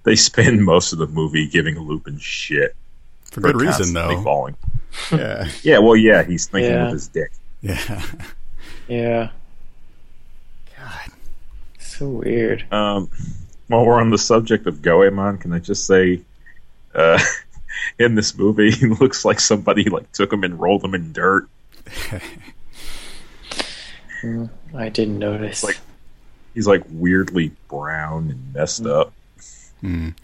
they 0.02 0.16
spend 0.16 0.64
most 0.64 0.92
of 0.92 0.98
the 0.98 1.06
movie 1.06 1.46
giving 1.48 1.78
Lupin 1.78 2.18
shit 2.18 2.74
For 3.30 3.40
good 3.40 3.60
reason 3.60 3.92
though. 3.92 4.20
Falling. 4.22 4.56
Yeah. 5.12 5.48
Yeah, 5.62 5.78
well, 5.78 5.96
yeah, 5.96 6.22
he's 6.24 6.46
thinking 6.46 6.72
Yeah. 6.72 6.84
with 6.84 6.92
his 6.94 7.08
dick. 7.08 7.30
Yeah. 7.62 8.02
Yeah, 8.88 9.30
God. 10.76 11.10
so 11.80 12.08
weird. 12.08 12.64
Um, 12.72 13.10
while 13.66 13.84
we're 13.84 14.00
on 14.00 14.10
the 14.10 14.18
subject 14.18 14.66
of 14.68 14.80
Goemon, 14.82 15.38
can 15.38 15.52
I 15.52 15.58
just 15.58 15.86
say, 15.86 16.20
uh, 16.94 17.18
in 17.98 18.14
this 18.14 18.36
movie, 18.38 18.70
he 18.72 18.86
looks 18.86 19.24
like 19.24 19.40
somebody 19.40 19.84
like 19.90 20.12
took 20.12 20.32
him 20.32 20.44
and 20.44 20.60
rolled 20.60 20.84
him 20.84 20.94
in 20.94 21.12
dirt. 21.12 21.48
I 24.74 24.88
didn't 24.88 25.18
notice. 25.18 25.62
Like- 25.64 25.78
He's 26.54 26.66
like 26.66 26.84
weirdly 26.88 27.52
brown 27.68 28.30
and 28.30 28.54
messed 28.54 28.86
up. 28.86 29.12
And 29.82 30.14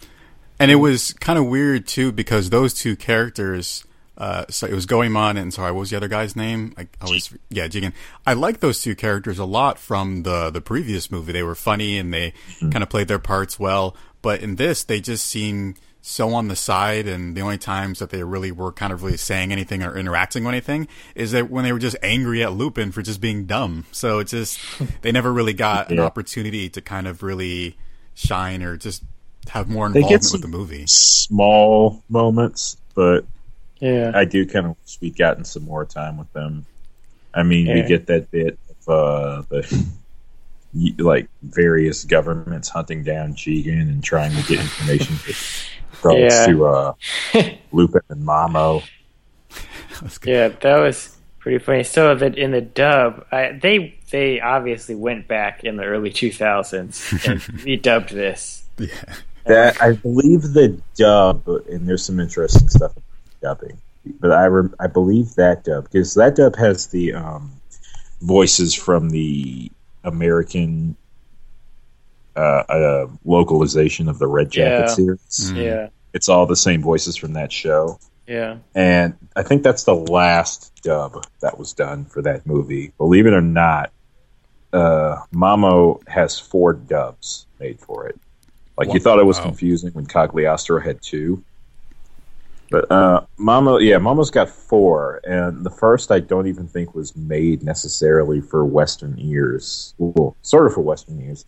it 0.59 0.77
was 0.77 1.13
kind 1.15 1.39
of 1.39 1.47
weird 1.47 1.87
too 1.87 2.11
because 2.11 2.49
those 2.49 2.73
two 2.73 2.97
characters, 2.97 3.85
uh, 4.23 4.45
so 4.49 4.69
it 4.69 4.73
was 4.73 4.87
Goemon 4.87 5.37
and 5.37 5.53
sorry, 5.53 5.73
what 5.73 5.81
was 5.81 5.91
the 5.91 5.97
other 5.97 6.07
guy's 6.07 6.37
name? 6.37 6.73
I 6.79 6.87
always, 7.01 7.37
yeah, 7.51 7.67
Jigen. 7.67 7.93
I 8.25 8.35
like 8.35 8.61
those 8.61 8.81
two 8.81 8.95
characters 8.95 9.41
a 9.41 9.45
lot 9.45 9.81
from 9.81 10.23
the 10.23 10.49
the 10.49 10.61
previous 10.61 11.11
movie. 11.11 11.33
They 11.33 11.43
were 11.43 11.57
funny 11.57 11.99
and 11.99 12.15
they 12.15 12.33
kind 12.61 12.85
of 12.85 12.89
played 12.89 13.09
their 13.09 13.19
parts 13.19 13.59
well. 13.59 13.97
But 14.23 14.41
in 14.41 14.55
this, 14.55 14.85
they 14.85 15.01
just 15.01 15.27
seem 15.27 15.75
so 16.03 16.35
on 16.35 16.47
the 16.47 16.55
side, 16.55 17.09
and 17.09 17.37
the 17.37 17.41
only 17.41 17.59
times 17.59 17.99
that 17.99 18.11
they 18.11 18.23
really 18.23 18.53
were 18.53 18.71
kind 18.71 18.93
of 18.93 19.03
really 19.03 19.17
saying 19.17 19.51
anything 19.51 19.83
or 19.83 19.99
interacting 19.99 20.45
with 20.45 20.53
anything 20.53 20.87
is 21.17 21.33
that 21.33 21.51
when 21.51 21.65
they 21.65 21.73
were 21.73 21.81
just 21.81 21.97
angry 22.01 22.45
at 22.45 22.53
Lupin 22.53 22.93
for 22.93 23.03
just 23.03 23.21
being 23.21 23.47
dumb. 23.47 23.87
So 23.91 24.21
it 24.21 24.29
just 24.29 24.61
they 25.01 25.11
never 25.11 25.33
really 25.33 25.53
got 25.53 25.91
an 25.91 25.99
opportunity 25.99 26.69
to 26.69 26.81
kind 26.81 27.09
of 27.09 27.25
really 27.25 27.77
shine 28.15 28.63
or 28.63 28.77
just 28.77 29.03
have 29.49 29.69
more 29.69 29.87
involvement 29.87 30.29
with 30.33 30.43
the 30.43 30.49
movie. 30.49 30.85
Small 30.87 32.05
moments, 32.09 32.77
but 32.95 33.25
yeah, 33.83 34.13
I 34.15 34.25
do 34.25 34.47
kind 34.47 34.67
of 34.67 34.77
wish 34.83 34.99
we'd 35.01 35.17
gotten 35.19 35.45
some 35.45 35.65
more 35.65 35.85
time 35.85 36.17
with 36.17 36.33
them. 36.33 36.65
I 37.35 37.43
mean, 37.43 37.67
we 37.73 37.83
get 37.83 38.07
that 38.07 38.31
bit 38.31 38.59
of 38.87 38.89
uh, 38.89 39.43
the 39.49 39.87
like 40.99 41.29
various 41.43 42.05
governments 42.05 42.69
hunting 42.69 43.03
down 43.03 43.35
Jigen 43.35 43.83
and 43.83 44.03
trying 44.03 44.31
to 44.35 44.43
get 44.49 44.61
information 44.61 45.17
from 45.17 46.17
Yeah. 46.19 46.47
to 46.47 46.67
uh, 46.67 46.93
Lupin 47.73 48.01
and 48.09 48.27
Mamo. 48.27 48.83
That's 50.01 50.19
yeah, 50.25 50.49
that 50.49 50.77
was 50.79 51.17
pretty 51.41 51.59
funny. 51.59 51.83
So 51.83 52.15
that 52.15 52.39
in 52.39 52.53
the 52.53 52.61
dub, 52.61 53.27
I, 53.33 53.59
they 53.61 53.99
they 54.11 54.41
obviously 54.41 54.95
went 54.95 55.27
back 55.27 55.65
in 55.65 55.77
the 55.77 55.85
early 55.85 56.11
2000s 56.11 57.29
and 57.29 57.41
redubbed 57.61 58.11
this. 58.11 58.65
Yeah. 58.79 58.89
That 59.47 59.83
I 59.83 59.93
believe 59.93 60.43
the 60.43 60.81
dub, 60.95 61.49
and 61.69 61.89
there's 61.89 62.05
some 62.05 62.21
interesting 62.21 62.69
stuff 62.69 62.93
about 62.93 63.03
dubbing, 63.43 63.79
but 64.21 64.33
I 64.33 64.47
rem- 64.47 64.75
I 64.81 64.87
believe 64.87 65.35
that 65.35 65.65
dub 65.65 65.85
because 65.85 66.15
that 66.15 66.37
dub 66.37 66.57
has 66.57 66.87
the 66.87 67.13
um, 67.15 67.51
voices 68.23 68.75
from 68.75 69.11
the 69.11 69.71
American 70.05 70.97
uh, 72.37 72.41
uh, 72.69 73.07
localization 73.25 74.09
of 74.09 74.19
the 74.19 74.27
Red 74.27 74.51
Jacket 74.51 74.85
Yeah. 74.87 74.95
series. 74.95 75.53
Mm. 75.53 75.65
Yeah, 75.65 75.89
It's 76.15 76.29
all 76.29 76.47
the 76.47 76.57
same 76.57 76.81
voices 76.83 77.17
from 77.17 77.35
that 77.35 77.53
show, 77.53 77.99
yeah, 78.27 78.59
and 78.75 79.15
I 79.37 79.43
think 79.43 79.63
that's 79.63 79.85
the 79.85 79.95
last 79.95 80.73
dub 80.83 81.25
that 81.41 81.59
was 81.59 81.73
done 81.75 82.05
for 82.07 82.23
that 82.23 82.47
movie. 82.47 82.93
Believe 82.99 83.27
it 83.27 83.35
or 83.35 83.41
not, 83.43 83.93
uh, 84.73 85.17
Mamo 85.35 86.07
has 86.09 86.39
four 86.39 86.73
dubs 86.73 87.47
made 87.61 87.81
for 87.81 88.07
it. 88.07 88.19
Like 88.79 88.95
you 88.95 89.01
thought 89.01 89.19
it 89.19 89.27
was 89.27 89.37
Wow. 89.39 89.45
confusing 89.45 89.91
when 89.93 90.07
Cagliostro 90.07 90.81
had 90.81 91.03
two. 91.03 91.45
But 92.73 92.91
uh 92.91 93.21
Mamo 93.39 93.81
yeah, 93.81 93.99
Mamo's 93.99 94.31
got 94.31 94.49
four, 94.49 95.21
and 95.25 95.63
the 95.65 95.71
first 95.71 96.11
I 96.11 96.21
don't 96.21 96.47
even 96.47 96.67
think 96.67 96.95
was 96.95 97.15
made 97.15 97.63
necessarily 97.63 98.41
for 98.41 98.65
Western 98.65 99.19
ears. 99.19 99.95
Well, 99.99 100.35
sort 100.41 100.67
of 100.67 100.73
for 100.73 100.81
Western 100.81 101.21
ears. 101.21 101.45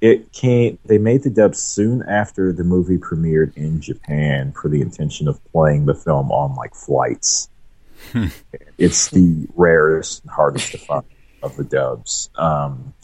It 0.00 0.32
came 0.32 0.78
they 0.84 0.98
made 0.98 1.22
the 1.22 1.30
dub 1.30 1.54
soon 1.54 2.02
after 2.02 2.52
the 2.52 2.64
movie 2.64 2.98
premiered 2.98 3.56
in 3.56 3.80
Japan 3.80 4.52
for 4.52 4.68
the 4.68 4.80
intention 4.80 5.28
of 5.28 5.42
playing 5.52 5.86
the 5.86 5.94
film 5.94 6.32
on 6.32 6.56
like 6.56 6.74
flights. 6.74 7.48
it's 8.78 9.10
the 9.10 9.46
rarest 9.54 10.22
and 10.22 10.30
hardest 10.30 10.72
to 10.72 10.78
find 10.78 11.04
of 11.40 11.56
the 11.56 11.64
dubs. 11.64 12.30
Um 12.36 12.94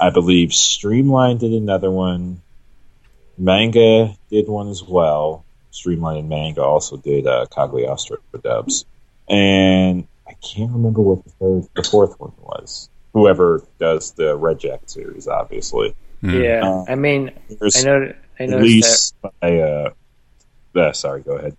I 0.00 0.10
believe 0.10 0.54
Streamline 0.54 1.38
did 1.38 1.52
another 1.52 1.90
one. 1.90 2.40
Manga 3.36 4.14
did 4.30 4.48
one 4.48 4.68
as 4.68 4.82
well. 4.82 5.43
Streamline 5.74 6.28
Manga 6.28 6.62
also 6.62 6.96
did 6.96 7.26
uh, 7.26 7.46
Cagliostro 7.46 8.18
for 8.30 8.38
dubs, 8.38 8.84
and 9.28 10.06
I 10.26 10.34
can't 10.34 10.70
remember 10.70 11.00
what 11.00 11.24
the 11.24 11.30
third, 11.30 11.68
the 11.74 11.82
fourth 11.82 12.18
one 12.20 12.32
was. 12.40 12.88
Whoever 13.12 13.62
does 13.80 14.12
the 14.12 14.36
Red 14.36 14.60
Jacket 14.60 14.88
series, 14.88 15.26
obviously. 15.26 15.94
Hmm. 16.20 16.30
Yeah, 16.30 16.60
Uh, 16.64 16.84
I 16.88 16.94
mean, 16.94 17.32
I 17.50 17.82
know, 17.82 18.12
I 18.38 18.42
at 18.44 18.50
noticed 18.50 18.62
least 18.62 19.14
by. 19.40 19.60
Uh, 19.60 19.90
uh, 20.76 20.92
sorry, 20.92 21.22
go 21.22 21.32
ahead. 21.32 21.56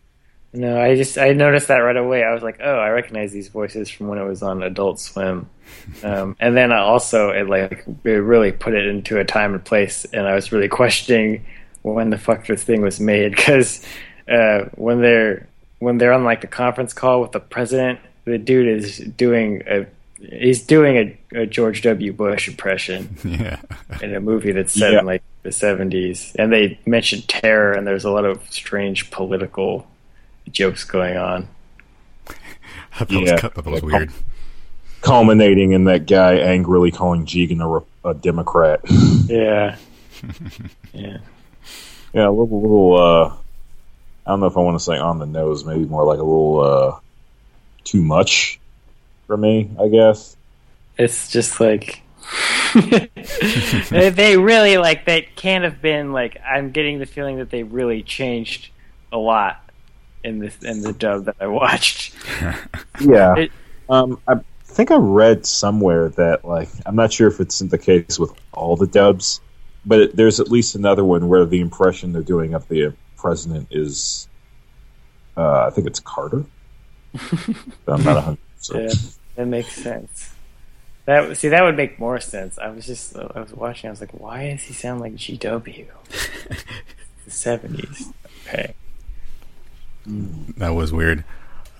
No, 0.53 0.81
I 0.81 0.95
just 0.95 1.17
I 1.17 1.34
noticed 1.34 1.67
that 1.67 1.79
right 1.79 1.98
away. 1.98 2.24
I 2.24 2.34
was 2.34 2.41
like, 2.41 2.60
oh, 2.63 2.77
I 2.77 2.89
recognize 2.89 3.34
these 3.34 3.50
voices 3.50 3.89
from 3.89 4.07
when 4.07 4.17
it 4.17 4.24
was 4.24 4.41
on 4.41 4.63
Adult 4.63 5.01
Swim, 5.01 5.50
um, 6.03 6.38
and 6.39 6.55
then 6.55 6.72
I 6.72 6.79
also 6.79 7.31
it 7.31 7.50
like 7.50 7.86
it 8.05 8.10
really 8.10 8.53
put 8.53 8.74
it 8.74 8.88
into 8.88 9.19
a 9.19 9.25
time 9.25 9.53
and 9.53 9.63
place, 9.63 10.05
and 10.05 10.25
I 10.25 10.36
was 10.36 10.53
really 10.53 10.69
questioning 10.69 11.45
when 11.81 12.10
the 12.10 12.17
fuck 12.17 12.48
this 12.48 12.63
thing 12.63 12.81
was 12.81 13.00
made 13.00 13.36
because 13.36 13.86
uh, 14.29 14.65
when 14.75 15.01
they're 15.01 15.48
when 15.79 15.98
they're 15.98 16.13
on 16.13 16.24
like 16.24 16.44
a 16.44 16.48
conference 16.48 16.94
call 16.94 17.22
with 17.22 17.32
the 17.32 17.39
president, 17.39 18.00
the 18.25 18.38
dude 18.38 18.67
is 18.67 18.98
doing 18.98 19.62
a 19.67 19.86
he's 20.20 20.63
doing 20.63 21.17
a, 21.34 21.41
a 21.41 21.46
George 21.46 21.82
W. 21.84 22.13
Bush 22.13 22.48
impression. 22.48 23.17
Yeah. 23.25 23.60
in 24.01 24.15
a 24.15 24.20
movie 24.20 24.51
that's 24.51 24.74
set 24.74 24.94
Yeah. 24.94 25.00
in 25.00 25.05
like 25.05 25.22
the 25.44 25.50
70s 25.51 26.36
and 26.39 26.51
they 26.51 26.79
mention 26.88 27.22
terror 27.27 27.74
and 27.74 27.86
there's 27.86 28.03
a 28.05 28.10
lot 28.10 28.25
of 28.25 28.41
strange 28.51 29.12
political 29.12 29.86
jokes 30.51 30.84
going 30.84 31.17
on 31.17 31.48
I 33.00 33.05
thought, 33.05 33.12
Yeah. 33.12 33.17
it 33.17 33.22
was, 33.22 33.32
I 33.32 33.38
thought 33.50 33.58
it 33.58 33.65
was 33.65 33.82
Yeah. 33.82 33.86
weird. 33.86 34.12
Culminating 35.01 35.74
in 35.74 35.84
that 35.84 36.08
guy 36.08 36.36
angrily 36.38 36.89
calling 36.89 37.25
Jigen 37.27 37.62
a, 38.03 38.10
a 38.10 38.13
Democrat. 38.15 38.79
yeah 39.27 39.75
yeah 40.94 41.17
Yeah, 42.13 42.27
a 42.27 42.32
little, 42.32 42.62
little. 42.62 42.98
Uh, 42.98 43.34
I 44.25 44.32
don't 44.32 44.39
know 44.39 44.48
if 44.48 44.58
I 44.58 44.62
want 44.62 44.77
to 44.77 44.84
say 44.84 44.98
on 44.98 45.20
the 45.20 45.25
nose. 45.25 45.63
Maybe 45.65 45.86
more 45.86 46.03
like 46.03 46.20
a 46.20 46.24
little 46.24 46.60
uh, 46.62 47.00
too 47.84 48.01
much 48.01 48.60
for 49.27 49.38
me. 49.38 49.70
I 49.79 49.88
guess. 49.88 50.36
it's 50.98 51.29
just 51.29 51.60
like 51.60 52.01
they, 52.74 54.10
they 54.10 54.38
really 54.38 54.77
like 54.77 55.05
that 55.05 55.36
can't 55.36 55.63
have 55.63 55.79
been 55.82 56.12
like 56.12 56.38
i'm 56.44 56.72
getting 56.72 56.98
the 57.00 57.05
feeling 57.05 57.38
that 57.38 57.50
they 57.51 57.62
really 57.63 58.01
changed 58.01 58.70
a 59.12 59.17
lot 59.17 59.62
in 60.24 60.39
this 60.39 60.58
in 60.63 60.82
the 60.82 60.91
dub 60.91 61.25
that 61.25 61.36
i 61.39 61.46
watched 61.48 62.15
Yeah. 63.01 63.36
It- 63.38 63.51
um, 63.88 64.20
I 64.27 64.36
think 64.63 64.89
I 64.89 64.96
read 64.96 65.46
somewhere 65.46 66.10
that 66.10 66.44
like 66.44 66.70
I'm 66.88 66.96
not 66.96 67.13
sure 67.13 67.27
if 67.27 67.39
it's 67.39 67.60
the 67.60 67.77
case 67.77 68.17
with 68.17 68.34
all 68.51 68.75
the 68.75 68.88
dubs, 68.88 69.39
but 69.86 70.00
it, 70.00 70.15
there's 70.15 70.39
at 70.39 70.50
least 70.50 70.74
another 70.74 71.03
one 71.03 71.27
where 71.27 71.46
the 71.46 71.60
impression 71.62 72.12
they're 72.13 72.24
doing 72.24 72.55
of 72.55 72.67
the 72.67 72.96
president 73.25 73.67
is, 73.72 74.27
uh, 75.36 75.65
I 75.67 75.70
think 75.72 75.88
it's 75.88 76.00
Carter. 76.00 76.46
I'm 77.88 78.03
not 78.03 78.17
a 78.17 78.22
hundred 78.22 78.39
yeah 78.74 78.89
that 79.36 79.46
makes 79.46 79.74
sense 79.74 80.34
that 81.05 81.38
see 81.38 81.50
that 81.50 81.63
would 81.63 81.77
make 81.77 82.00
more 82.00 82.20
sense 82.20 82.58
i 82.58 82.67
was 82.67 82.88
just 82.88 83.15
i 83.15 83.39
was 83.39 83.53
watching 83.53 83.88
i 83.88 83.91
was 83.91 84.01
like 84.01 84.10
why 84.12 84.50
does 84.50 84.63
he 84.63 84.74
sound 84.74 85.00
like 85.00 85.13
gw 85.13 85.86
the 87.25 87.32
70s 87.32 88.12
okay 88.41 88.74
That 90.58 90.70
was 90.70 90.94
weird. 90.94 91.24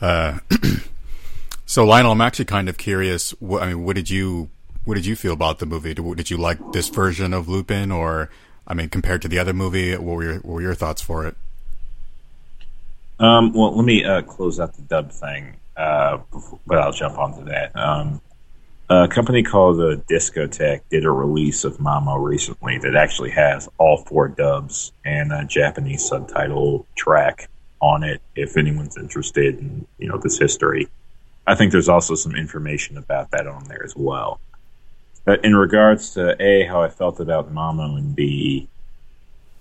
Uh, 0.02 0.40
so 1.66 1.86
Lionel, 1.86 2.12
I'm 2.12 2.22
actually 2.22 2.46
kind 2.46 2.68
of 2.68 2.78
curious. 2.78 3.32
What, 3.40 3.62
I 3.64 3.68
mean, 3.68 3.84
what 3.84 3.96
did 3.96 4.10
you 4.10 4.50
what 4.84 4.96
did 4.96 5.06
you 5.06 5.16
feel 5.16 5.34
about 5.34 5.60
the 5.60 5.66
movie? 5.66 5.94
Did, 5.94 6.18
did 6.18 6.30
you 6.30 6.38
like 6.38 6.72
this 6.72 6.90
version 6.90 7.34
of 7.34 7.48
Lupin, 7.48 7.92
or 7.92 8.30
I 8.68 8.74
mean, 8.74 8.90
compared 8.90 9.22
to 9.24 9.28
the 9.28 9.40
other 9.40 9.54
movie, 9.54 9.94
what 9.96 10.04
were 10.04 10.24
your, 10.24 10.36
what 10.36 10.46
were 10.46 10.62
your 10.62 10.76
thoughts 10.76 11.02
for 11.02 11.26
it? 11.26 11.36
Um, 13.20 13.54
well, 13.54 13.76
let 13.76 13.86
me 13.86 14.04
uh, 14.04 14.22
close 14.24 14.60
out 14.60 14.76
the 14.76 14.82
dub 14.82 15.12
thing, 15.12 15.56
uh, 15.78 16.18
before, 16.32 16.60
but 16.68 16.80
I'll 16.80 16.92
jump 16.92 17.18
onto 17.18 17.46
that. 17.46 17.76
Um, 17.76 18.22
a 18.90 19.08
company 19.08 19.42
called 19.42 19.80
uh, 19.80 19.96
Discotek 20.10 20.82
did 20.92 21.06
a 21.06 21.12
release 21.12 21.64
of 21.64 21.78
Mamo 21.78 22.24
recently 22.24 22.78
that 22.80 22.96
actually 22.96 23.32
has 23.32 23.68
all 23.80 23.98
four 23.98 24.28
dubs 24.28 24.92
and 25.04 25.32
a 25.32 25.44
Japanese 25.46 26.08
subtitle 26.08 26.86
track 26.96 27.50
on 27.82 28.04
it. 28.04 28.22
If 28.36 28.58
anyone's 28.58 28.98
interested 28.98 29.58
in 29.58 29.88
you 29.98 30.08
know 30.08 30.18
this 30.18 30.38
history, 30.38 30.88
I 31.48 31.56
think 31.56 31.72
there's 31.72 31.90
also 31.90 32.14
some 32.14 32.36
information 32.36 32.98
about 32.98 33.32
that 33.32 33.48
on 33.48 33.64
there 33.66 33.84
as 33.84 33.96
well. 33.96 34.40
But 35.26 35.44
in 35.44 35.56
regards 35.56 36.14
to 36.14 36.42
a 36.42 36.66
how 36.66 36.82
I 36.82 36.90
felt 36.90 37.20
about 37.20 37.52
Mamo 37.52 37.98
and 37.98 38.16
b 38.16 38.70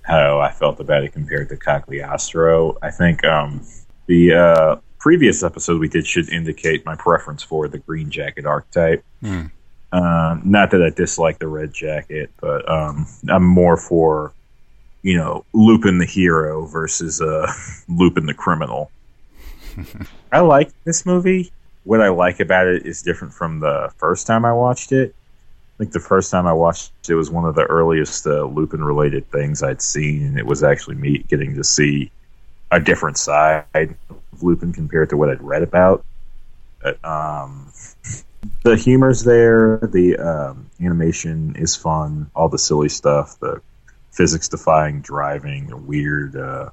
how 0.04 0.38
I 0.38 0.50
felt 0.50 0.80
about 0.80 1.02
it 1.02 1.12
compared 1.12 1.48
to 1.48 1.56
Cagliostro. 1.56 2.76
I 2.82 2.90
think 2.90 3.24
um, 3.24 3.66
the 4.06 4.34
uh, 4.34 4.76
previous 4.98 5.42
episode 5.42 5.80
we 5.80 5.88
did 5.88 6.06
should 6.06 6.28
indicate 6.28 6.84
my 6.84 6.94
preference 6.94 7.42
for 7.42 7.68
the 7.68 7.78
green 7.78 8.10
jacket 8.10 8.44
archetype. 8.46 9.02
Um, 9.92 10.42
not 10.44 10.70
that 10.72 10.82
I 10.82 10.90
dislike 10.90 11.38
the 11.38 11.48
red 11.48 11.72
jacket, 11.72 12.30
but 12.40 12.68
um, 12.70 13.06
I'm 13.28 13.44
more 13.44 13.76
for 13.76 14.32
you 15.02 15.16
know 15.16 15.44
Lupin 15.52 15.98
the 15.98 16.06
hero 16.06 16.66
versus 16.66 17.20
uh, 17.20 17.50
Lupin 17.88 18.26
the 18.26 18.34
criminal. 18.34 18.90
I 20.32 20.40
like 20.40 20.70
this 20.84 21.06
movie. 21.06 21.50
What 21.84 22.00
I 22.00 22.08
like 22.08 22.40
about 22.40 22.66
it 22.66 22.86
is 22.86 23.02
different 23.02 23.32
from 23.32 23.60
the 23.60 23.90
first 23.96 24.26
time 24.26 24.44
I 24.44 24.52
watched 24.52 24.92
it. 24.92 25.14
I 25.74 25.78
think 25.78 25.92
the 25.92 26.00
first 26.00 26.30
time 26.30 26.46
I 26.46 26.52
watched 26.52 26.92
it 27.08 27.14
was 27.16 27.30
one 27.30 27.44
of 27.44 27.56
the 27.56 27.64
earliest 27.64 28.26
uh, 28.28 28.44
Lupin 28.44 28.84
related 28.84 29.28
things 29.30 29.60
I'd 29.60 29.82
seen, 29.82 30.24
and 30.24 30.38
it 30.38 30.46
was 30.46 30.62
actually 30.62 30.94
me 30.94 31.18
getting 31.18 31.56
to 31.56 31.64
see 31.64 32.12
a 32.70 32.78
different 32.78 33.18
side 33.18 33.64
of 33.74 34.42
Lupin 34.42 34.72
compared 34.72 35.10
to 35.10 35.16
what 35.16 35.30
I'd 35.30 35.42
read 35.42 35.62
about. 35.62 36.04
But, 36.80 37.04
um, 37.04 37.72
the 38.62 38.76
humor's 38.76 39.24
there, 39.24 39.78
the 39.78 40.16
um, 40.16 40.70
animation 40.80 41.56
is 41.56 41.74
fun, 41.74 42.30
all 42.36 42.48
the 42.48 42.58
silly 42.58 42.88
stuff, 42.88 43.40
the 43.40 43.60
physics 44.12 44.46
defying 44.46 45.00
driving, 45.00 45.66
the 45.66 45.76
weird 45.76 46.36
uh, 46.36 46.70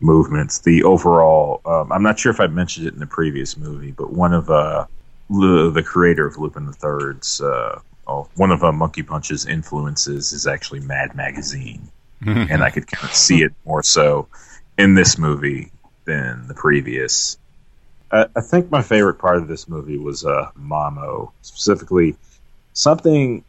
movements, 0.00 0.58
the 0.58 0.82
overall. 0.82 1.60
Um, 1.64 1.92
I'm 1.92 2.02
not 2.02 2.18
sure 2.18 2.32
if 2.32 2.40
I 2.40 2.48
mentioned 2.48 2.88
it 2.88 2.94
in 2.94 2.98
the 2.98 3.06
previous 3.06 3.56
movie, 3.56 3.92
but 3.92 4.12
one 4.12 4.32
of 4.32 4.50
uh, 4.50 4.86
the, 5.30 5.82
creator 5.86 6.26
of 6.26 6.38
Lupin 6.38 6.66
the 6.66 6.72
Third's. 6.72 7.40
Uh, 7.40 7.80
oh, 8.12 8.28
one 8.36 8.50
of 8.50 8.62
uh, 8.62 8.72
Monkey 8.72 9.02
Punch's 9.02 9.46
influences 9.46 10.32
is 10.32 10.46
actually 10.46 10.80
Mad 10.80 11.14
Magazine, 11.14 11.88
and 12.50 12.62
I 12.62 12.70
could 12.70 12.86
kind 12.86 13.04
of 13.04 13.14
see 13.14 13.42
it 13.42 13.52
more 13.64 13.82
so 13.82 14.28
in 14.78 14.94
this 14.94 15.18
movie 15.18 15.72
than 16.04 16.46
the 16.46 16.54
previous. 16.54 17.38
I, 18.10 18.26
I 18.36 18.40
think 18.40 18.70
my 18.70 18.82
favorite 18.82 19.18
part 19.18 19.38
of 19.38 19.48
this 19.48 19.68
movie 19.68 19.98
was 19.98 20.24
uh, 20.24 20.50
Mamo, 20.58 21.32
specifically 21.42 22.16
something 22.72 23.44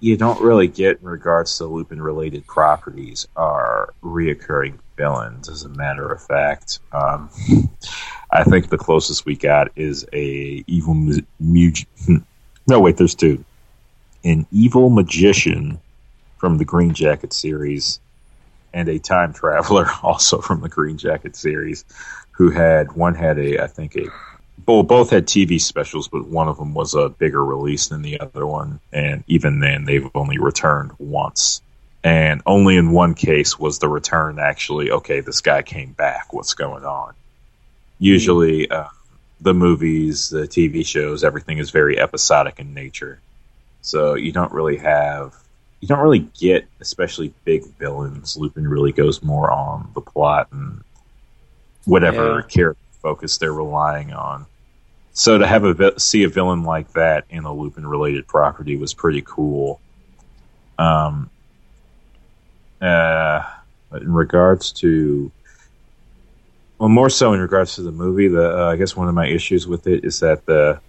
you 0.00 0.16
don't 0.16 0.40
really 0.40 0.68
get 0.68 1.00
in 1.00 1.08
regards 1.08 1.58
to 1.58 1.66
Lupin 1.66 2.00
related 2.00 2.46
properties 2.46 3.26
are 3.34 3.94
reoccurring 4.02 4.78
villains. 4.96 5.48
As 5.48 5.64
a 5.64 5.68
matter 5.68 6.10
of 6.10 6.22
fact, 6.22 6.78
um, 6.92 7.30
I 8.30 8.44
think 8.44 8.68
the 8.68 8.78
closest 8.78 9.26
we 9.26 9.36
got 9.36 9.68
is 9.76 10.06
a 10.12 10.64
evil 10.66 10.94
mu- 10.94 11.22
mu- 11.40 11.72
no 12.68 12.80
wait, 12.80 12.96
there's 12.96 13.14
two 13.14 13.44
an 14.24 14.46
evil 14.50 14.90
magician 14.90 15.80
from 16.38 16.58
the 16.58 16.64
Green 16.64 16.94
Jacket 16.94 17.32
series 17.32 18.00
and 18.72 18.88
a 18.88 18.98
time 18.98 19.32
traveler 19.32 19.88
also 20.02 20.40
from 20.40 20.60
the 20.60 20.68
Green 20.68 20.98
Jacket 20.98 21.36
series 21.36 21.84
who 22.32 22.50
had 22.50 22.92
one 22.92 23.14
had 23.14 23.38
a 23.38 23.62
I 23.62 23.66
think 23.66 23.96
a 23.96 24.06
well, 24.66 24.82
both 24.82 25.10
had 25.10 25.26
TV 25.26 25.60
specials, 25.60 26.08
but 26.08 26.26
one 26.26 26.48
of 26.48 26.58
them 26.58 26.74
was 26.74 26.94
a 26.94 27.08
bigger 27.08 27.42
release 27.42 27.88
than 27.88 28.02
the 28.02 28.20
other 28.20 28.46
one, 28.46 28.80
and 28.92 29.24
even 29.26 29.60
then, 29.60 29.84
they've 29.84 30.10
only 30.14 30.38
returned 30.38 30.92
once. 30.98 31.62
And 32.04 32.42
only 32.44 32.76
in 32.76 32.90
one 32.92 33.14
case 33.14 33.58
was 33.58 33.78
the 33.78 33.88
return 33.88 34.38
actually 34.38 34.90
okay. 34.90 35.20
This 35.20 35.40
guy 35.40 35.62
came 35.62 35.92
back. 35.92 36.32
What's 36.32 36.54
going 36.54 36.84
on? 36.84 37.14
Usually, 37.98 38.70
uh, 38.70 38.88
the 39.40 39.54
movies, 39.54 40.28
the 40.28 40.42
TV 40.42 40.84
shows, 40.86 41.24
everything 41.24 41.58
is 41.58 41.70
very 41.70 41.98
episodic 41.98 42.60
in 42.60 42.74
nature. 42.74 43.20
So 43.80 44.14
you 44.14 44.32
don't 44.32 44.52
really 44.52 44.76
have, 44.78 45.34
you 45.80 45.88
don't 45.88 46.00
really 46.00 46.28
get, 46.40 46.66
especially 46.80 47.32
big 47.44 47.64
villains. 47.78 48.36
Lupin 48.36 48.66
really 48.66 48.92
goes 48.92 49.22
more 49.22 49.50
on 49.50 49.90
the 49.94 50.00
plot 50.00 50.48
and 50.52 50.82
whatever 51.84 52.40
Yeah. 52.40 52.46
character 52.48 52.82
focus 53.02 53.38
they're 53.38 53.52
relying 53.52 54.12
on. 54.12 54.46
So 55.12 55.38
to 55.38 55.46
have 55.46 55.64
a 55.64 55.98
see 55.98 56.24
a 56.24 56.28
villain 56.28 56.62
like 56.62 56.92
that 56.92 57.24
in 57.30 57.44
a 57.44 57.52
Lupin 57.52 57.86
related 57.86 58.28
property 58.28 58.76
was 58.76 58.94
pretty 58.94 59.22
cool. 59.22 59.80
Um, 60.78 61.30
uh, 62.80 63.42
in 63.92 64.12
regards 64.12 64.70
to, 64.72 65.32
well, 66.78 66.88
more 66.88 67.10
so 67.10 67.32
in 67.32 67.40
regards 67.40 67.74
to 67.76 67.82
the 67.82 67.90
movie, 67.90 68.28
the 68.28 68.58
uh, 68.58 68.70
I 68.70 68.76
guess 68.76 68.94
one 68.94 69.08
of 69.08 69.14
my 69.14 69.26
issues 69.26 69.66
with 69.66 69.86
it 69.88 70.04
is 70.04 70.20
that 70.20 70.46
the 70.46 70.80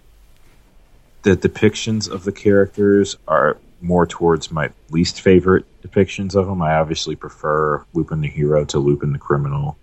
the 1.22 1.36
depictions 1.36 2.08
of 2.10 2.24
the 2.24 2.32
characters 2.32 3.16
are 3.28 3.58
more 3.82 4.06
towards 4.06 4.50
my 4.50 4.70
least 4.90 5.20
favorite 5.20 5.64
depictions 5.82 6.34
of 6.34 6.46
them. 6.46 6.60
I 6.62 6.74
obviously 6.74 7.16
prefer 7.16 7.84
Lupin 7.94 8.20
the 8.20 8.28
hero 8.28 8.64
to 8.66 8.78
Lupin 8.78 9.12
the 9.12 9.18
criminal 9.18 9.76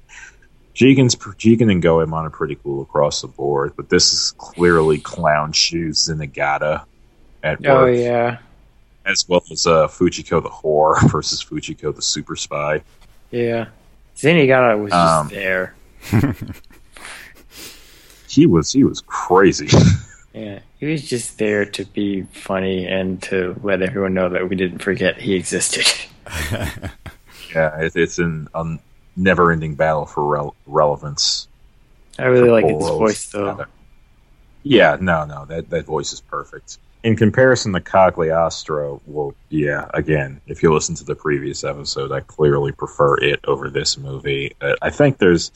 Jigen's 0.76 1.16
Jigen 1.16 1.72
and 1.72 1.82
Goemon 1.82 2.26
are 2.28 2.30
pretty 2.30 2.54
cool 2.64 2.84
across 2.84 3.22
the 3.22 3.28
board, 3.28 3.74
but 3.76 3.90
this 3.90 4.14
is 4.14 4.36
clearly 4.38 5.00
clown 5.00 5.52
shoes 5.52 6.08
Zenigata 6.08 6.86
at 7.44 7.60
work, 7.62 7.70
Oh 7.70 7.86
yeah, 7.88 8.38
as 9.04 9.26
well 9.28 9.42
as 9.52 9.66
uh, 9.66 9.88
Fujiko 9.88 10.42
the 10.44 10.50
whore 10.50 11.02
versus 11.12 11.44
Fujiko 11.44 11.96
the 11.96 12.02
super 12.04 12.36
spy. 12.36 12.84
yeah. 13.32 13.68
Zenigata 14.16 14.80
was 14.80 14.92
just 14.92 14.94
Um, 14.94 15.28
there. 15.30 15.76
He 18.30 18.46
was 18.46 18.72
he 18.72 18.84
was 18.84 19.02
crazy. 19.08 19.68
Yeah, 20.38 20.60
he 20.80 20.86
was 20.86 21.08
just 21.08 21.40
there 21.40 21.66
to 21.66 21.86
be 21.86 22.22
funny 22.22 22.86
and 22.86 23.22
to 23.24 23.60
let 23.64 23.82
everyone 23.82 24.14
know 24.14 24.30
that 24.30 24.48
we 24.48 24.56
didn't 24.56 24.80
forget 24.80 25.20
he 25.20 25.34
existed. 25.34 25.88
yeah, 26.52 27.80
it, 27.80 27.96
it's 27.96 28.20
an 28.20 28.48
a 28.54 28.78
never-ending 29.16 29.74
battle 29.74 30.06
for 30.06 30.24
rel- 30.24 30.56
relevance. 30.68 31.48
I 32.20 32.26
really 32.26 32.52
like 32.52 32.66
his 32.66 32.88
voice 32.88 33.32
though. 33.32 33.66
Yeah, 34.62 34.98
no, 35.02 35.26
no, 35.26 35.46
that 35.46 35.72
that 35.72 35.86
voice 35.86 36.14
is 36.14 36.22
perfect. 36.22 36.78
In 37.04 37.16
comparison 37.16 37.74
to 37.74 37.82
Cagliostro, 37.82 39.02
well, 39.08 39.34
yeah, 39.50 39.90
again, 39.96 40.40
if 40.46 40.62
you 40.62 40.72
listen 40.72 40.94
to 40.96 41.04
the 41.04 41.16
previous 41.16 41.64
episode, 41.64 42.12
I 42.12 42.20
clearly 42.20 42.74
prefer 42.74 43.18
it 43.18 43.40
over 43.48 43.72
this 43.72 43.98
movie. 43.98 44.56
Uh, 44.62 44.76
I 44.84 44.92
think 44.92 45.18
there's 45.18 45.52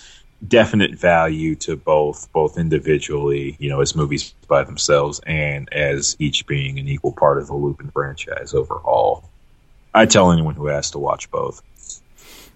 definite 0.47 0.95
value 0.95 1.55
to 1.55 1.75
both, 1.75 2.31
both 2.33 2.57
individually, 2.57 3.55
you 3.59 3.69
know, 3.69 3.81
as 3.81 3.95
movies 3.95 4.33
by 4.47 4.63
themselves, 4.63 5.21
and 5.25 5.71
as 5.73 6.15
each 6.19 6.47
being 6.47 6.79
an 6.79 6.87
equal 6.87 7.11
part 7.11 7.37
of 7.37 7.47
the 7.47 7.53
Lupin 7.53 7.91
franchise 7.91 8.53
overall. 8.53 9.23
I 9.93 10.05
tell 10.05 10.31
anyone 10.31 10.55
who 10.55 10.67
has 10.67 10.91
to 10.91 10.99
watch 10.99 11.29
both. 11.31 11.61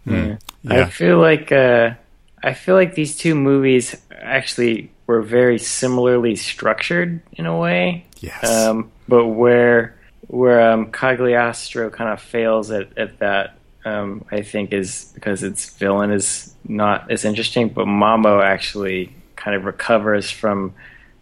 Yeah. 0.06 0.38
I 0.68 0.86
feel 0.86 1.20
like 1.20 1.52
uh, 1.52 1.92
I 2.42 2.54
feel 2.54 2.76
like 2.76 2.96
these 2.96 3.18
two 3.18 3.36
movies 3.36 3.96
actually 4.12 4.92
were 5.08 5.22
very 5.22 5.58
similarly 5.58 6.36
structured 6.36 7.22
in 7.34 7.46
a 7.46 7.58
way. 7.58 8.06
Yes. 8.20 8.50
Um, 8.50 8.92
but 9.08 9.28
where 9.28 9.96
where 10.28 10.72
um, 10.72 10.92
Cagliostro 10.92 11.90
kind 11.90 12.12
of 12.12 12.22
fails 12.22 12.72
at, 12.72 12.98
at 12.98 13.20
that, 13.20 13.55
um, 13.86 14.26
I 14.32 14.42
think, 14.42 14.74
is 14.74 15.12
because 15.14 15.44
its 15.44 15.70
villain 15.70 16.12
is 16.12 16.54
not 16.68 17.10
as 17.12 17.24
interesting. 17.24 17.70
But 17.70 17.86
Mamo 17.86 18.44
actually 18.44 19.16
kind 19.36 19.56
of 19.56 19.66
recovers 19.66 20.30
from 20.32 20.74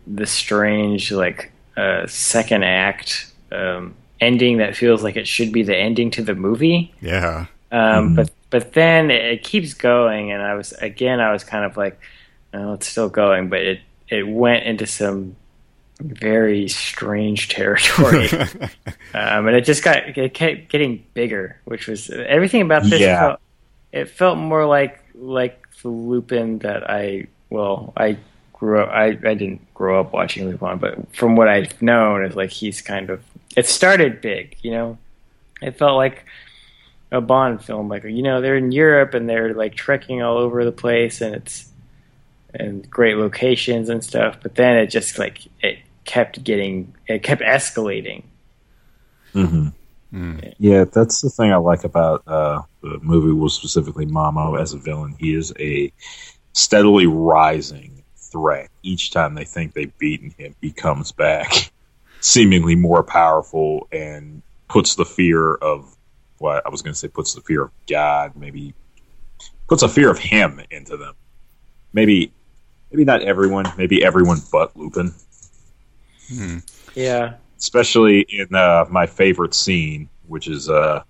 the 0.08 0.26
strange, 0.26 1.12
like, 1.12 1.52
uh, 1.78 2.08
second 2.08 2.63
act 2.63 3.32
um, 3.52 3.95
ending 4.19 4.58
that 4.58 4.76
feels 4.76 5.04
like 5.04 5.15
it 5.17 5.28
should 5.28 5.52
be 5.52 5.63
the 5.63 5.76
ending 5.76 6.12
to 6.12 6.23
the 6.23 6.36
movie. 6.36 6.93
yeah. 7.02 7.45
Um, 7.71 8.15
But 8.15 8.32
but 8.49 8.73
then 8.73 9.10
it, 9.10 9.26
it 9.26 9.43
keeps 9.43 9.73
going, 9.73 10.32
and 10.32 10.41
I 10.41 10.54
was 10.54 10.73
again 10.73 11.19
I 11.19 11.32
was 11.32 11.43
kind 11.43 11.65
of 11.65 11.76
like, 11.76 11.99
oh, 12.54 12.73
it's 12.73 12.88
still 12.88 13.10
going, 13.10 13.49
but 13.49 13.60
it 13.62 13.80
it 14.10 14.28
went 14.28 14.63
into 14.65 14.86
some 14.86 15.36
very 16.04 16.68
strange 16.68 17.50
territory, 17.50 18.30
um, 19.13 19.48
and 19.48 19.56
it 19.56 19.66
just 19.66 19.84
got 19.84 20.18
it 20.18 20.34
kept 20.34 20.70
getting 20.70 21.04
bigger, 21.13 21.60
which 21.66 21.88
was 21.88 22.10
everything 22.10 22.62
about 22.62 22.84
this. 22.84 23.00
Yeah. 23.00 23.20
Felt, 23.20 23.39
it 23.92 24.10
felt 24.10 24.38
more 24.38 24.66
like 24.66 25.00
like 25.16 25.63
the 25.82 25.89
Lupin 25.89 26.60
that 26.60 26.89
I 26.89 27.28
well 27.50 27.94
I 27.96 28.18
grew 28.54 28.82
up 28.82 28.89
I, 28.89 29.06
I 29.06 29.34
didn't 29.34 29.74
grow 29.74 30.00
up 30.00 30.13
watching 30.13 30.50
Lupin, 30.50 30.78
but 30.78 31.16
from 31.16 31.36
what 31.36 31.48
I've 31.48 31.82
known 31.82 32.26
is 32.26 32.36
like 32.36 32.50
he's 32.50 32.82
kind 32.82 33.10
of 33.10 33.24
it 33.56 33.68
started 33.68 34.22
big, 34.22 34.58
you 34.62 34.72
know. 34.72 34.98
It 35.62 35.78
felt 35.78 35.96
like 35.96 36.26
a 37.12 37.22
Bond 37.22 37.63
film. 37.63 37.88
Like 37.88 38.04
you 38.04 38.24
know, 38.24 38.42
they're 38.42 38.58
in 38.58 38.72
Europe 38.72 39.13
and 39.13 39.30
they're 39.30 39.54
like 39.54 39.76
trekking 39.76 40.22
all 40.22 40.38
over 40.38 40.66
the 40.66 40.72
place, 40.72 41.22
and 41.22 41.36
it's 41.36 41.70
and 42.54 42.89
great 42.89 43.18
locations 43.18 43.89
and 43.89 44.04
stuff. 44.04 44.38
But 44.42 44.56
then 44.56 44.78
it 44.78 44.88
just 44.88 45.18
like 45.18 45.48
it 45.62 45.80
kept 46.06 46.44
getting, 46.44 46.96
it 47.08 47.24
kept 47.24 47.42
escalating. 47.42 48.24
hmm 49.34 49.70
Mm. 50.13 50.54
Yeah, 50.60 50.86
that's 50.86 51.22
the 51.22 51.30
thing 51.30 51.52
I 51.52 51.56
like 51.56 51.84
about 51.84 52.22
uh, 52.28 52.62
the 52.82 53.00
movie 53.02 53.32
was 53.34 53.56
specifically 53.56 54.06
Mamo 54.06 54.60
as 54.60 54.74
a 54.74 54.78
villain. 54.78 55.16
He 55.18 55.34
is 55.34 55.52
a 55.60 55.92
steadily 56.54 57.08
rising 57.08 58.04
threat. 58.16 58.70
Each 58.84 59.10
time 59.10 59.34
they 59.34 59.46
think 59.46 59.74
they've 59.74 59.98
beaten 59.98 60.34
him, 60.38 60.56
he 60.62 60.72
comes 60.72 61.12
back, 61.12 61.72
seemingly 62.20 62.76
more 62.76 63.02
powerful, 63.02 63.88
and 63.92 64.44
puts 64.68 64.96
the 64.96 65.06
fear 65.06 65.56
of 65.56 65.96
what 66.38 66.63
I 66.66 66.70
was 66.70 66.84
going 66.84 66.94
to 66.94 67.00
say 67.00 67.08
puts 67.08 67.34
the 67.34 67.42
fear 67.42 67.63
of 67.63 67.72
God, 67.89 68.36
maybe 68.36 68.76
puts 69.68 69.82
a 69.82 69.89
fear 69.89 70.12
of 70.12 70.20
him 70.20 70.62
into 70.70 70.96
them. 70.96 71.16
Maybe, 71.92 72.32
maybe 72.92 73.04
not 73.04 73.24
everyone, 73.24 73.66
maybe 73.78 74.04
everyone 74.04 74.39
but 74.52 74.78
Lupin 74.78 75.13
Yeah, 76.96 77.36
especially 77.58 78.26
in 78.30 78.54
uh, 78.54 78.86
my 78.89 79.06
favorite 79.06 79.54
scene, 79.54 80.10
which 80.28 80.48
is 80.48 80.69
uh, 80.69 81.04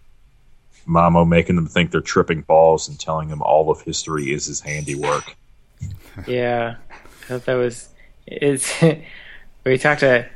Mamo 0.88 1.28
making 1.28 1.56
them 1.56 1.68
think 1.68 1.92
they're 1.92 2.02
tripping 2.02 2.42
balls 2.42 2.88
and 2.88 3.00
telling 3.00 3.30
them 3.30 3.42
all 3.42 3.70
of 3.70 3.82
history 3.82 4.34
is 4.34 4.46
his 4.46 4.60
handiwork. 4.60 5.36
yeah. 6.28 6.76
I 7.24 7.26
thought 7.26 7.46
that 7.46 7.56
was 7.56 7.90
it's. 8.28 8.74
we 9.66 9.78
talked 9.78 10.02
to. 10.02 10.28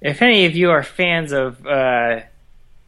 If 0.00 0.22
any 0.22 0.44
of 0.46 0.54
you 0.54 0.70
are 0.70 0.82
fans 0.82 1.32
of 1.32 1.66
uh, 1.66 2.20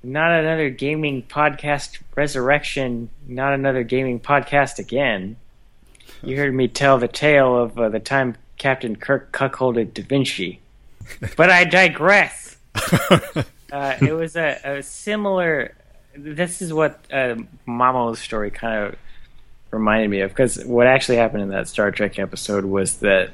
not 0.02 0.30
another 0.32 0.70
gaming 0.70 1.22
podcast 1.22 2.00
resurrection, 2.14 3.10
not 3.26 3.52
another 3.52 3.82
gaming 3.82 4.20
podcast 4.20 4.78
again, 4.78 5.36
you 6.22 6.36
heard 6.36 6.54
me 6.54 6.68
tell 6.68 6.98
the 6.98 7.08
tale 7.08 7.56
of 7.56 7.78
uh, 7.78 7.88
the 7.88 7.98
time 7.98 8.36
Captain 8.58 8.94
Kirk 8.94 9.32
cuckolded 9.32 9.94
Da 9.94 10.02
Vinci. 10.02 10.60
But 11.36 11.50
I 11.50 11.64
digress. 11.64 12.56
uh, 13.72 13.96
it 14.00 14.12
was 14.12 14.36
a, 14.36 14.60
a 14.64 14.82
similar. 14.82 15.74
This 16.16 16.60
is 16.60 16.72
what 16.72 17.04
uh, 17.12 17.36
Mamo's 17.66 18.18
story 18.18 18.50
kind 18.50 18.84
of 18.84 18.96
reminded 19.70 20.10
me 20.10 20.20
of 20.20 20.30
because 20.30 20.64
what 20.64 20.86
actually 20.86 21.16
happened 21.16 21.42
in 21.42 21.48
that 21.50 21.68
Star 21.68 21.90
Trek 21.90 22.18
episode 22.18 22.64
was 22.64 22.96
that 22.98 23.30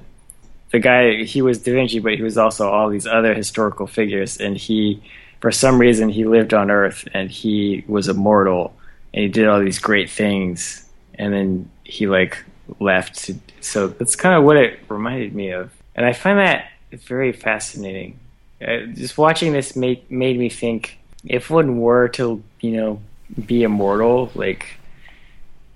the 0.71 0.79
guy 0.79 1.25
he 1.25 1.43
was 1.43 1.59
Da 1.59 1.73
Vinci, 1.73 1.99
but 1.99 2.15
he 2.15 2.23
was 2.23 2.37
also 2.37 2.69
all 2.69 2.89
these 2.89 3.07
other 3.07 3.35
historical 3.35 3.87
figures, 3.87 4.39
and 4.39 4.57
he, 4.57 5.03
for 5.41 5.51
some 5.51 5.79
reason, 5.79 6.09
he 6.09 6.25
lived 6.25 6.53
on 6.53 6.71
Earth 6.71 7.07
and 7.15 7.31
he 7.31 7.85
was 7.87 8.09
immortal 8.09 8.75
and 9.15 9.23
he 9.23 9.29
did 9.29 9.47
all 9.47 9.61
these 9.61 9.79
great 9.79 10.11
things, 10.11 10.89
and 11.15 11.33
then 11.33 11.71
he 11.85 12.07
like 12.07 12.45
left. 12.81 13.31
So 13.61 13.89
that's 13.89 14.17
kind 14.17 14.35
of 14.35 14.45
what 14.45 14.57
it 14.57 14.81
reminded 14.89 15.35
me 15.35 15.51
of, 15.51 15.71
and 15.95 16.05
I 16.05 16.12
find 16.12 16.39
that 16.39 16.69
very 17.05 17.33
fascinating. 17.33 18.19
Uh, 18.61 18.87
just 18.95 19.19
watching 19.19 19.53
this 19.53 19.77
made 19.77 20.11
made 20.11 20.39
me 20.39 20.49
think 20.49 20.99
if 21.25 21.51
one 21.51 21.79
were 21.79 22.09
to 22.09 22.43
you 22.61 22.71
know 22.73 23.01
be 23.47 23.63
immortal, 23.63 24.31
like 24.35 24.79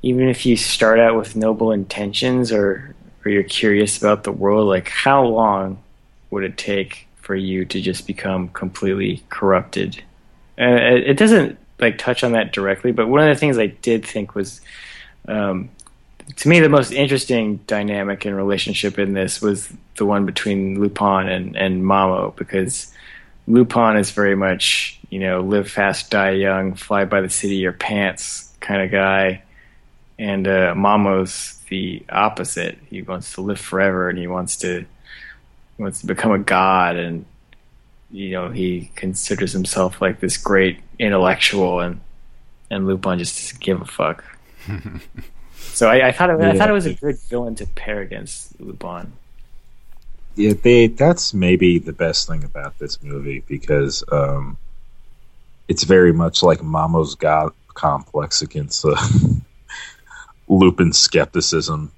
even 0.03 0.29
if 0.29 0.47
you 0.47 0.57
start 0.57 0.99
out 0.99 1.17
with 1.17 1.37
noble 1.37 1.73
intentions 1.73 2.53
or 2.53 2.95
or 3.25 3.31
you're 3.31 3.43
curious 3.43 3.99
about 3.99 4.25
the 4.25 4.33
world, 4.33 4.67
like 4.67 4.89
how 4.89 5.25
long 5.25 5.83
would 6.31 6.45
it 6.45 6.57
take 6.57 7.07
for 7.17 7.35
you 7.35 7.65
to 7.67 7.81
just 7.81 8.07
become 8.07 8.49
completely 8.49 9.23
corrupted? 9.29 10.03
And 10.57 10.79
it, 10.79 11.11
it 11.11 11.15
doesn't 11.15 11.59
like 11.79 11.99
touch 11.99 12.25
on 12.25 12.33
that 12.33 12.53
directly, 12.53 12.93
but 12.93 13.09
one 13.09 13.21
of 13.21 13.29
the 13.29 13.39
things 13.39 13.59
I 13.59 13.67
did 13.67 14.05
think 14.05 14.35
was, 14.35 14.61
um, 15.29 15.71
to 16.37 16.49
me, 16.49 16.61
the 16.61 16.69
most 16.69 16.93
interesting 16.93 17.57
dynamic 17.67 18.25
and 18.25 18.37
relationship 18.37 18.99
in 18.99 19.13
this 19.13 19.41
was 19.41 19.73
the 19.97 20.07
one 20.07 20.27
between 20.27 20.81
Lupin 20.81 21.29
and 21.29 21.57
and 21.57 21.83
Mamo 21.83 22.35
because 22.37 22.93
Lupin 23.47 23.97
is 23.97 24.11
very 24.11 24.37
much 24.37 24.99
you 25.11 25.19
know 25.21 25.41
live 25.41 25.71
fast, 25.71 26.11
die 26.11 26.31
young, 26.31 26.75
fly 26.75 27.05
by 27.05 27.21
the 27.21 27.31
seat 27.31 27.55
of 27.55 27.61
your 27.61 27.73
pants 27.73 28.53
kind 28.61 28.83
of 28.83 28.91
guy 28.91 29.43
and 30.21 30.47
uh, 30.47 30.75
Mamo's 30.75 31.59
the 31.71 32.05
opposite. 32.11 32.77
He 32.91 33.01
wants 33.01 33.33
to 33.35 33.41
live 33.41 33.59
forever, 33.59 34.11
and 34.11 34.19
he 34.19 34.27
wants 34.27 34.57
to 34.59 34.85
he 35.77 35.83
wants 35.83 36.01
to 36.03 36.07
become 36.07 36.33
a 36.33 36.39
god, 36.39 36.97
and 36.97 37.25
you 38.11 38.33
know 38.33 38.51
he 38.51 38.91
considers 38.95 39.53
himself 39.53 40.03
like 40.03 40.21
this 40.21 40.37
great 40.37 40.81
intellectual, 40.99 41.81
and 41.81 42.03
and 42.71 42.87
Lupin 42.87 43.19
just 43.19 43.37
doesn't 43.37 43.61
give 43.61 43.81
a 43.81 43.87
fuck. 43.87 44.23
so 45.81 45.89
I, 45.89 46.09
I 46.09 46.13
thought 46.13 46.29
it, 46.29 46.39
I 46.43 46.59
thought 46.59 46.69
it 46.69 46.75
was 46.75 46.85
a 46.85 46.93
good 46.93 47.19
villain 47.21 47.55
to 47.55 47.67
pair 47.67 48.03
against 48.03 48.61
Lupin. 48.61 49.15
Yeah, 50.35 50.53
they, 50.53 50.89
that's 50.89 51.33
maybe 51.33 51.79
the 51.79 51.95
best 51.95 52.29
thing 52.29 52.45
about 52.45 52.79
this 52.79 53.03
movie 53.03 53.43
because 53.49 54.05
um, 54.13 54.59
it's 55.69 55.85
very 55.85 56.13
much 56.13 56.43
like 56.43 56.63
Mamo's 56.63 57.15
God 57.15 57.55
complex 57.73 58.43
against 58.43 58.85
uh, 58.85 58.95
Lupin's 60.49 60.99
skepticism, 60.99 61.91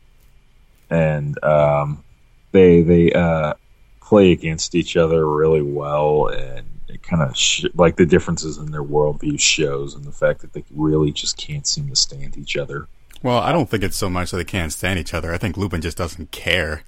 and 0.88 1.42
um, 1.42 2.04
they 2.52 2.82
they 2.82 3.10
uh, 3.10 3.54
play 4.00 4.30
against 4.30 4.76
each 4.76 4.96
other 4.96 5.28
really 5.28 5.62
well, 5.62 6.28
and 6.28 6.64
it 6.86 7.02
kind 7.02 7.20
of 7.20 7.36
sh- 7.36 7.64
like 7.74 7.96
the 7.96 8.06
differences 8.06 8.58
in 8.58 8.70
their 8.70 8.84
worldview 8.84 9.40
shows, 9.40 9.96
and 9.96 10.04
the 10.04 10.12
fact 10.12 10.42
that 10.42 10.52
they 10.52 10.62
really 10.70 11.10
just 11.10 11.36
can't 11.36 11.66
seem 11.66 11.88
to 11.88 11.96
stand 11.96 12.38
each 12.38 12.56
other. 12.56 12.86
Well, 13.22 13.38
I 13.38 13.52
don't 13.52 13.68
think 13.70 13.84
it's 13.84 13.96
so 13.96 14.10
much 14.10 14.30
that 14.30 14.36
they 14.38 14.44
can't 14.44 14.72
stand 14.72 14.98
each 14.98 15.14
other. 15.14 15.32
I 15.32 15.38
think 15.38 15.56
Lupin 15.56 15.80
just 15.80 15.96
doesn't 15.96 16.30
care. 16.32 16.82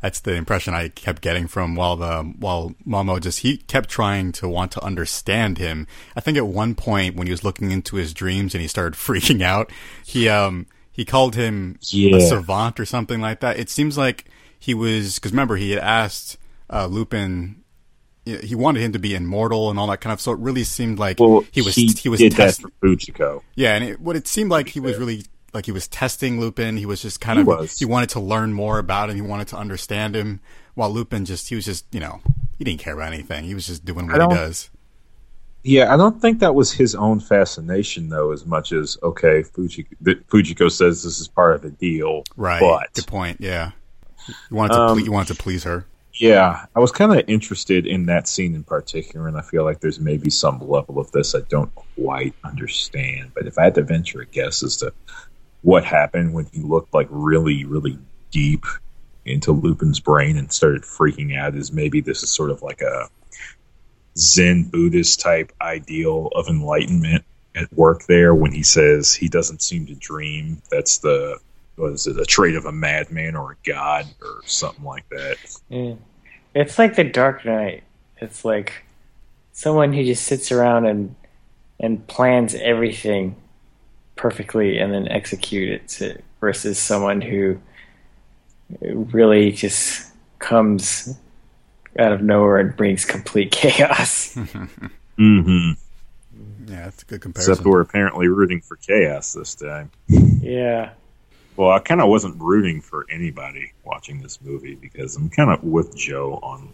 That's 0.00 0.20
the 0.20 0.34
impression 0.34 0.74
I 0.74 0.88
kept 0.90 1.22
getting 1.22 1.48
from 1.48 1.74
while 1.74 1.96
the 1.96 2.22
while 2.38 2.72
Mamo 2.86 3.20
just 3.20 3.40
he 3.40 3.56
kept 3.56 3.88
trying 3.88 4.30
to 4.32 4.48
want 4.48 4.70
to 4.72 4.84
understand 4.84 5.58
him. 5.58 5.88
I 6.14 6.20
think 6.20 6.36
at 6.38 6.46
one 6.46 6.74
point 6.76 7.16
when 7.16 7.26
he 7.26 7.32
was 7.32 7.42
looking 7.42 7.72
into 7.72 7.96
his 7.96 8.14
dreams 8.14 8.54
and 8.54 8.62
he 8.62 8.68
started 8.68 8.94
freaking 8.98 9.42
out, 9.42 9.72
he 10.04 10.28
um 10.28 10.66
he 10.92 11.04
called 11.04 11.34
him 11.34 11.78
Yeah. 11.90 12.16
a 12.16 12.20
savant 12.20 12.78
or 12.78 12.84
something 12.86 13.20
like 13.20 13.40
that. 13.40 13.58
It 13.58 13.70
seems 13.70 13.98
like 13.98 14.26
he 14.58 14.72
was 14.72 15.16
because 15.16 15.32
remember 15.32 15.56
he 15.56 15.70
had 15.72 15.80
asked 15.82 16.36
uh, 16.70 16.86
Lupin. 16.86 17.56
He 18.36 18.54
wanted 18.54 18.82
him 18.82 18.92
to 18.92 18.98
be 18.98 19.14
immortal 19.14 19.70
and 19.70 19.78
all 19.78 19.86
that 19.88 20.00
kind 20.00 20.12
of. 20.12 20.20
So 20.20 20.32
it 20.32 20.38
really 20.38 20.64
seemed 20.64 20.98
like 20.98 21.18
Well, 21.20 21.44
he 21.52 21.62
was 21.62 21.74
he, 21.74 21.86
he 21.88 22.08
was 22.08 22.20
did 22.20 22.32
test, 22.32 22.60
for 22.62 22.70
Fujiko. 22.82 23.42
yeah, 23.54 23.74
and 23.74 23.84
it, 23.84 24.00
what 24.00 24.16
it 24.16 24.26
seemed 24.28 24.50
like 24.50 24.68
he 24.68 24.80
was 24.80 24.96
really 24.98 25.24
like 25.54 25.66
he 25.66 25.72
was 25.72 25.88
testing 25.88 26.38
Lupin. 26.40 26.76
He 26.76 26.86
was 26.86 27.00
just 27.02 27.20
kind 27.20 27.38
He 27.38 27.40
of 27.42 27.46
was. 27.46 27.78
he 27.78 27.84
wanted 27.84 28.10
to 28.10 28.20
learn 28.20 28.52
more 28.52 28.78
about 28.78 29.08
him. 29.10 29.16
He 29.16 29.22
wanted 29.22 29.48
to 29.48 29.56
understand 29.56 30.14
him. 30.14 30.40
While 30.74 30.90
Lupin 30.90 31.24
just 31.24 31.48
he 31.48 31.54
was 31.54 31.64
just 31.64 31.86
you 31.92 32.00
know 32.00 32.20
he 32.58 32.64
didn't 32.64 32.80
care 32.80 32.94
about 32.94 33.12
anything. 33.12 33.44
He 33.44 33.54
was 33.54 33.66
just 33.66 33.84
doing 33.84 34.06
what 34.06 34.20
he 34.20 34.28
does. 34.28 34.70
Yeah, 35.64 35.92
I 35.92 35.96
don't 35.96 36.20
think 36.22 36.38
that 36.38 36.54
was 36.54 36.70
his 36.72 36.94
own 36.94 37.18
fascination 37.20 38.08
though, 38.08 38.30
as 38.32 38.46
much 38.46 38.72
as 38.72 38.96
okay, 39.02 39.42
Fuji, 39.42 39.86
that 40.02 40.26
Fujiko 40.28 40.70
says 40.70 41.02
this 41.02 41.18
is 41.20 41.26
part 41.28 41.54
of 41.56 41.62
the 41.62 41.70
deal, 41.70 42.22
Right. 42.36 42.60
But 42.60 42.92
Good 42.94 43.06
point. 43.08 43.38
Yeah. 43.40 43.72
You 44.28 44.56
wanted 44.56 44.74
to 44.74 44.80
Um, 44.80 44.96
ple- 44.96 45.04
you 45.06 45.12
wanted 45.12 45.34
to 45.34 45.42
please 45.42 45.64
her. 45.64 45.84
Yeah, 46.18 46.66
I 46.74 46.80
was 46.80 46.90
kind 46.90 47.12
of 47.12 47.24
interested 47.28 47.86
in 47.86 48.06
that 48.06 48.26
scene 48.26 48.56
in 48.56 48.64
particular, 48.64 49.28
and 49.28 49.36
I 49.36 49.42
feel 49.42 49.64
like 49.64 49.78
there's 49.78 50.00
maybe 50.00 50.30
some 50.30 50.58
level 50.58 50.98
of 50.98 51.12
this 51.12 51.34
I 51.34 51.40
don't 51.48 51.72
quite 51.74 52.34
understand. 52.44 53.32
But 53.34 53.46
if 53.46 53.56
I 53.56 53.64
had 53.64 53.76
to 53.76 53.82
venture 53.82 54.20
a 54.20 54.26
guess 54.26 54.64
as 54.64 54.78
to 54.78 54.92
what 55.62 55.84
happened 55.84 56.34
when 56.34 56.46
he 56.52 56.60
looked 56.60 56.92
like 56.92 57.06
really, 57.10 57.64
really 57.64 57.98
deep 58.32 58.64
into 59.24 59.52
Lupin's 59.52 60.00
brain 60.00 60.38
and 60.38 60.52
started 60.52 60.82
freaking 60.82 61.38
out, 61.38 61.54
is 61.54 61.72
maybe 61.72 62.00
this 62.00 62.24
is 62.24 62.30
sort 62.30 62.50
of 62.50 62.62
like 62.62 62.80
a 62.80 63.08
Zen 64.16 64.64
Buddhist 64.64 65.20
type 65.20 65.52
ideal 65.60 66.30
of 66.34 66.48
enlightenment 66.48 67.24
at 67.54 67.72
work 67.72 68.06
there 68.08 68.34
when 68.34 68.50
he 68.50 68.64
says 68.64 69.14
he 69.14 69.28
doesn't 69.28 69.62
seem 69.62 69.86
to 69.86 69.94
dream. 69.94 70.62
That's 70.68 70.98
the 70.98 71.38
was 71.76 72.08
it, 72.08 72.18
a 72.18 72.24
trait 72.24 72.56
of 72.56 72.64
a 72.64 72.72
madman 72.72 73.36
or 73.36 73.52
a 73.52 73.56
god 73.64 74.06
or 74.20 74.40
something 74.44 74.84
like 74.84 75.08
that. 75.10 75.36
Yeah. 75.68 75.94
It's 76.58 76.76
like 76.76 76.96
the 76.96 77.04
Dark 77.04 77.44
Knight. 77.44 77.84
It's 78.16 78.44
like 78.44 78.84
someone 79.52 79.92
who 79.92 80.02
just 80.04 80.24
sits 80.24 80.50
around 80.50 80.86
and 80.86 81.14
and 81.78 82.04
plans 82.08 82.56
everything 82.56 83.36
perfectly 84.16 84.78
and 84.78 84.92
then 84.92 85.06
executes 85.06 86.00
it 86.00 86.24
versus 86.40 86.76
someone 86.76 87.20
who 87.20 87.60
really 88.80 89.52
just 89.52 90.12
comes 90.40 91.16
out 91.96 92.10
of 92.10 92.22
nowhere 92.22 92.58
and 92.58 92.76
brings 92.76 93.04
complete 93.04 93.52
chaos. 93.52 94.34
Mm-hmm. 94.34 95.72
Yeah, 96.66 96.84
that's 96.84 97.02
a 97.02 97.06
good 97.06 97.20
comparison. 97.20 97.52
Except 97.52 97.66
we're 97.68 97.80
apparently 97.80 98.26
rooting 98.26 98.60
for 98.60 98.74
chaos 98.76 99.32
this 99.32 99.54
time. 99.54 99.92
yeah. 100.08 100.90
Well, 101.58 101.72
I 101.72 101.80
kind 101.80 102.00
of 102.00 102.08
wasn't 102.08 102.40
rooting 102.40 102.80
for 102.80 103.04
anybody 103.10 103.72
watching 103.84 104.22
this 104.22 104.40
movie 104.40 104.76
because 104.76 105.16
I'm 105.16 105.28
kind 105.28 105.50
of 105.50 105.64
with 105.64 105.96
Joe 105.96 106.38
on 106.40 106.72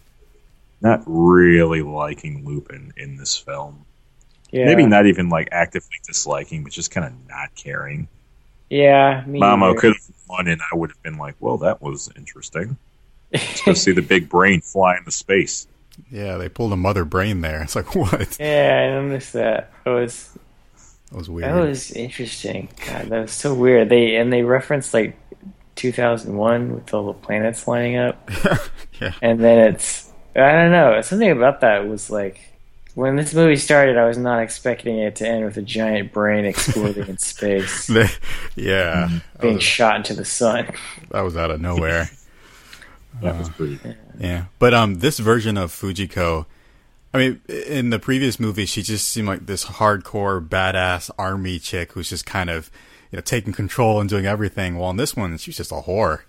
not 0.79 1.01
really 1.07 1.81
liking 1.81 2.45
Lupin 2.45 2.93
in 2.95 3.17
this 3.17 3.35
film. 3.35 3.83
Yeah. 4.51 4.65
Maybe 4.65 4.85
not 4.85 5.07
even 5.07 5.27
like 5.29 5.49
actively 5.51 5.97
disliking, 6.05 6.63
but 6.63 6.71
just 6.71 6.91
kind 6.91 7.07
of 7.07 7.13
not 7.27 7.55
caring. 7.55 8.07
Yeah. 8.69 9.23
Me 9.25 9.39
Mamo 9.39 9.75
could 9.75 9.93
have 9.93 10.15
won, 10.29 10.47
and 10.47 10.61
I 10.71 10.75
would 10.75 10.91
have 10.91 11.01
been 11.01 11.17
like, 11.17 11.33
"Well, 11.39 11.57
that 11.57 11.81
was 11.81 12.11
interesting." 12.15 12.77
Let's 13.33 13.61
go 13.63 13.73
see 13.73 13.91
the 13.91 14.03
big 14.03 14.29
brain 14.35 14.61
fly 14.61 14.97
into 14.97 15.09
space. 15.09 15.65
yeah, 16.11 16.37
they 16.37 16.47
pulled 16.47 16.73
a 16.73 16.77
mother 16.77 17.05
brain 17.05 17.41
there. 17.41 17.63
It's 17.63 17.75
like 17.75 17.95
what? 17.95 18.37
yeah, 18.39 18.91
I 18.99 19.01
noticed 19.01 19.33
that. 19.33 19.71
It 19.83 19.89
was 19.89 20.37
That 21.15 21.19
was 21.19 21.29
weird. 21.29 21.49
That 21.49 21.61
was 21.65 21.91
interesting. 21.93 22.67
God, 22.85 23.05
that 23.07 23.21
was 23.21 23.31
so 23.31 23.53
weird. 23.53 23.87
They 23.87 24.17
and 24.17 24.33
they 24.33 24.41
referenced 24.43 24.93
like 24.93 25.17
2001 25.75 26.75
with 26.75 26.93
all 26.93 27.05
the 27.07 27.13
planets 27.13 27.69
lining 27.69 27.95
up, 27.95 28.29
yeah. 28.99 29.13
and 29.21 29.39
then 29.41 29.73
it's 29.73 30.11
I 30.35 30.51
don't 30.51 30.73
know. 30.73 30.99
Something 30.99 31.31
about 31.31 31.61
that 31.61 31.87
was 31.87 32.09
like 32.09 32.41
when 32.95 33.15
this 33.15 33.33
movie 33.33 33.55
started, 33.55 33.95
I 33.97 34.05
was 34.09 34.17
not 34.17 34.41
expecting 34.43 34.97
it 34.97 35.15
to 35.15 35.25
end 35.27 35.45
with 35.45 35.55
a 35.55 35.61
giant 35.61 36.11
brain 36.11 36.43
exploding 36.53 37.07
in 37.07 37.17
space, 37.17 37.87
They- 37.87 38.09
yeah. 38.57 39.19
Being 39.39 39.53
was, 39.55 39.63
shot 39.63 39.95
into 39.95 40.15
the 40.15 40.25
sun. 40.25 40.67
that 41.11 41.21
was 41.21 41.37
out 41.37 41.49
of 41.49 41.61
nowhere. 41.61 42.09
That 43.21 43.37
was 43.39 43.47
pretty. 43.47 43.79
Yeah, 44.19 44.45
but 44.59 44.73
um, 44.73 44.95
this 44.95 45.19
version 45.19 45.55
of 45.55 45.71
Fujiko, 45.71 46.45
I 47.15 47.17
mean, 47.17 47.41
in 47.47 47.89
the 47.89 47.99
previous 47.99 48.39
movie, 48.39 48.65
she 48.65 48.81
just 48.81 49.07
seemed 49.07 49.27
like 49.27 49.45
this 49.45 49.65
hardcore 49.65 50.45
badass 50.45 51.09
army 51.17 51.59
chick 51.59 51.93
who's 51.93 52.09
just 52.09 52.25
kind 52.25 52.49
of, 52.49 52.69
you 53.11 53.17
know, 53.17 53.21
taking 53.21 53.53
control 53.53 53.99
and 53.99 54.09
doing 54.09 54.25
everything. 54.25 54.77
Well, 54.77 54.89
in 54.89 54.97
this 54.97 55.15
one, 55.15 55.37
she's 55.37 55.57
just 55.57 55.71
a 55.71 55.75
whore. 55.75 56.21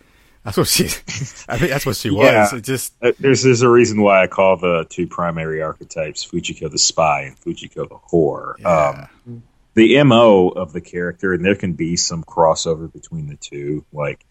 That's 0.45 0.57
what 0.57 0.69
she. 0.69 0.85
I 1.49 1.59
think 1.59 1.71
that's 1.71 1.85
what 1.85 1.97
she 1.97 2.11
was. 2.11 2.53
It 2.53 2.63
just 2.63 2.95
Uh, 3.03 3.13
There's 3.19 3.43
there's 3.43 3.63
a 3.63 3.69
reason 3.69 4.01
why 4.01 4.23
I 4.23 4.29
call 4.29 4.57
the 4.57 4.87
two 4.89 5.09
primary 5.09 5.61
archetypes 5.61 6.25
Fujiko 6.25 6.71
the 6.71 6.79
spy 6.79 7.23
and 7.23 7.37
Fujiko 7.37 7.89
the 7.89 7.97
whore. 8.11 8.55
Yeah. 8.61 9.09
Um, 9.27 9.43
the 9.75 10.03
mo 10.05 10.49
of 10.49 10.73
the 10.73 10.81
character, 10.81 11.35
and 11.35 11.45
there 11.45 11.57
can 11.57 11.73
be 11.73 11.97
some 11.97 12.23
crossover 12.23 12.91
between 12.91 13.27
the 13.27 13.37
two. 13.37 13.85
Like 13.93 14.25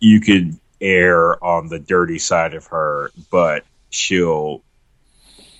you 0.00 0.20
could 0.20 0.58
err 0.82 1.42
on 1.42 1.68
the 1.68 1.78
dirty 1.78 2.18
side 2.18 2.52
of 2.52 2.66
her, 2.66 3.10
but 3.30 3.64
she'll 3.88 4.62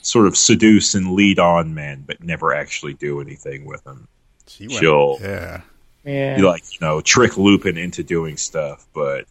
sort 0.02 0.26
of 0.26 0.36
seduce 0.36 0.94
and 0.94 1.12
lead 1.12 1.38
on 1.38 1.74
men, 1.74 2.04
but 2.06 2.22
never 2.22 2.54
actually 2.54 2.94
do 2.94 3.20
anything 3.20 3.64
with 3.64 3.82
them. 3.84 4.08
she 4.46 4.68
went. 4.68 4.80
She'll 4.80 5.18
Yeah, 5.20 5.62
Yeah, 6.04 6.38
like 6.42 6.64
you 6.72 6.78
know 6.80 7.00
trick 7.00 7.36
Lupin 7.36 7.78
into 7.78 8.02
doing 8.02 8.36
stuff, 8.36 8.86
but 8.92 9.26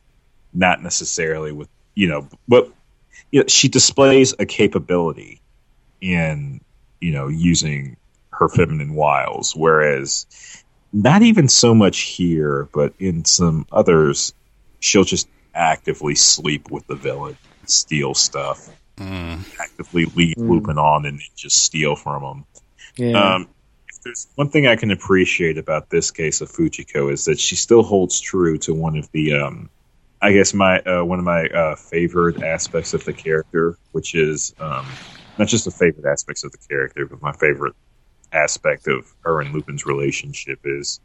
not 0.54 0.82
necessarily 0.82 1.52
with 1.52 1.70
you 1.96 2.08
know. 2.08 2.28
But 2.48 2.70
you 3.32 3.42
know, 3.42 3.48
she 3.48 3.68
displays 3.68 4.34
a 4.40 4.46
capability 4.46 5.42
in 6.00 6.62
you 7.00 7.12
know 7.12 7.28
using 7.28 7.98
her 8.32 8.50
feminine 8.50 8.96
wiles, 8.96 9.56
whereas 9.56 10.26
not 10.94 11.22
even 11.22 11.48
so 11.48 11.74
much 11.74 12.00
here, 12.00 12.68
but 12.74 12.94
in 13.00 13.24
some 13.24 13.66
others, 13.72 14.34
she'll 14.80 15.04
just 15.04 15.28
actively 15.54 16.16
sleep 16.16 16.72
with 16.72 16.86
the 16.88 16.96
villain, 16.96 17.38
steal 17.66 18.14
stuff, 18.14 18.70
mm, 18.98 19.60
actively 19.60 20.06
lead 20.16 20.38
Mm. 20.38 20.50
Lupin 20.50 20.78
on, 20.78 21.06
and 21.06 21.22
just 21.36 21.58
steal 21.64 21.96
from 21.96 22.24
him. 22.24 22.46
yeah. 22.96 23.36
Um, 23.36 23.48
there's 24.04 24.28
one 24.36 24.50
thing 24.50 24.66
I 24.66 24.76
can 24.76 24.90
appreciate 24.90 25.58
about 25.60 25.90
this 25.90 26.10
case 26.10 26.42
of 26.42 26.50
Fujiko 26.50 27.12
is 27.12 27.26
that 27.26 27.40
she 27.40 27.56
still 27.56 27.84
holds 27.84 28.20
true 28.20 28.58
to 28.60 28.74
one 28.74 28.98
of 28.98 29.12
the, 29.12 29.34
um, 29.34 29.70
I 30.22 30.34
guess 30.34 30.54
my 30.54 30.80
uh, 30.80 31.04
one 31.04 31.20
of 31.20 31.26
my 31.26 31.46
uh, 31.46 31.76
favorite 31.76 32.42
aspects 32.42 32.94
of 32.96 33.06
the 33.06 33.14
character, 33.14 33.78
which 33.92 34.16
is 34.16 34.56
um, 34.60 34.88
not 35.38 35.48
just 35.48 35.66
the 35.66 35.72
favorite 35.72 36.06
aspects 36.06 36.44
of 36.44 36.52
the 36.52 36.58
character, 36.58 37.06
but 37.06 37.22
my 37.22 37.32
favorite 37.34 37.76
aspect 38.34 38.88
of 38.88 39.06
her 39.24 39.42
and 39.42 39.54
Lupin's 39.54 39.86
relationship 39.86 40.60
is 40.64 41.00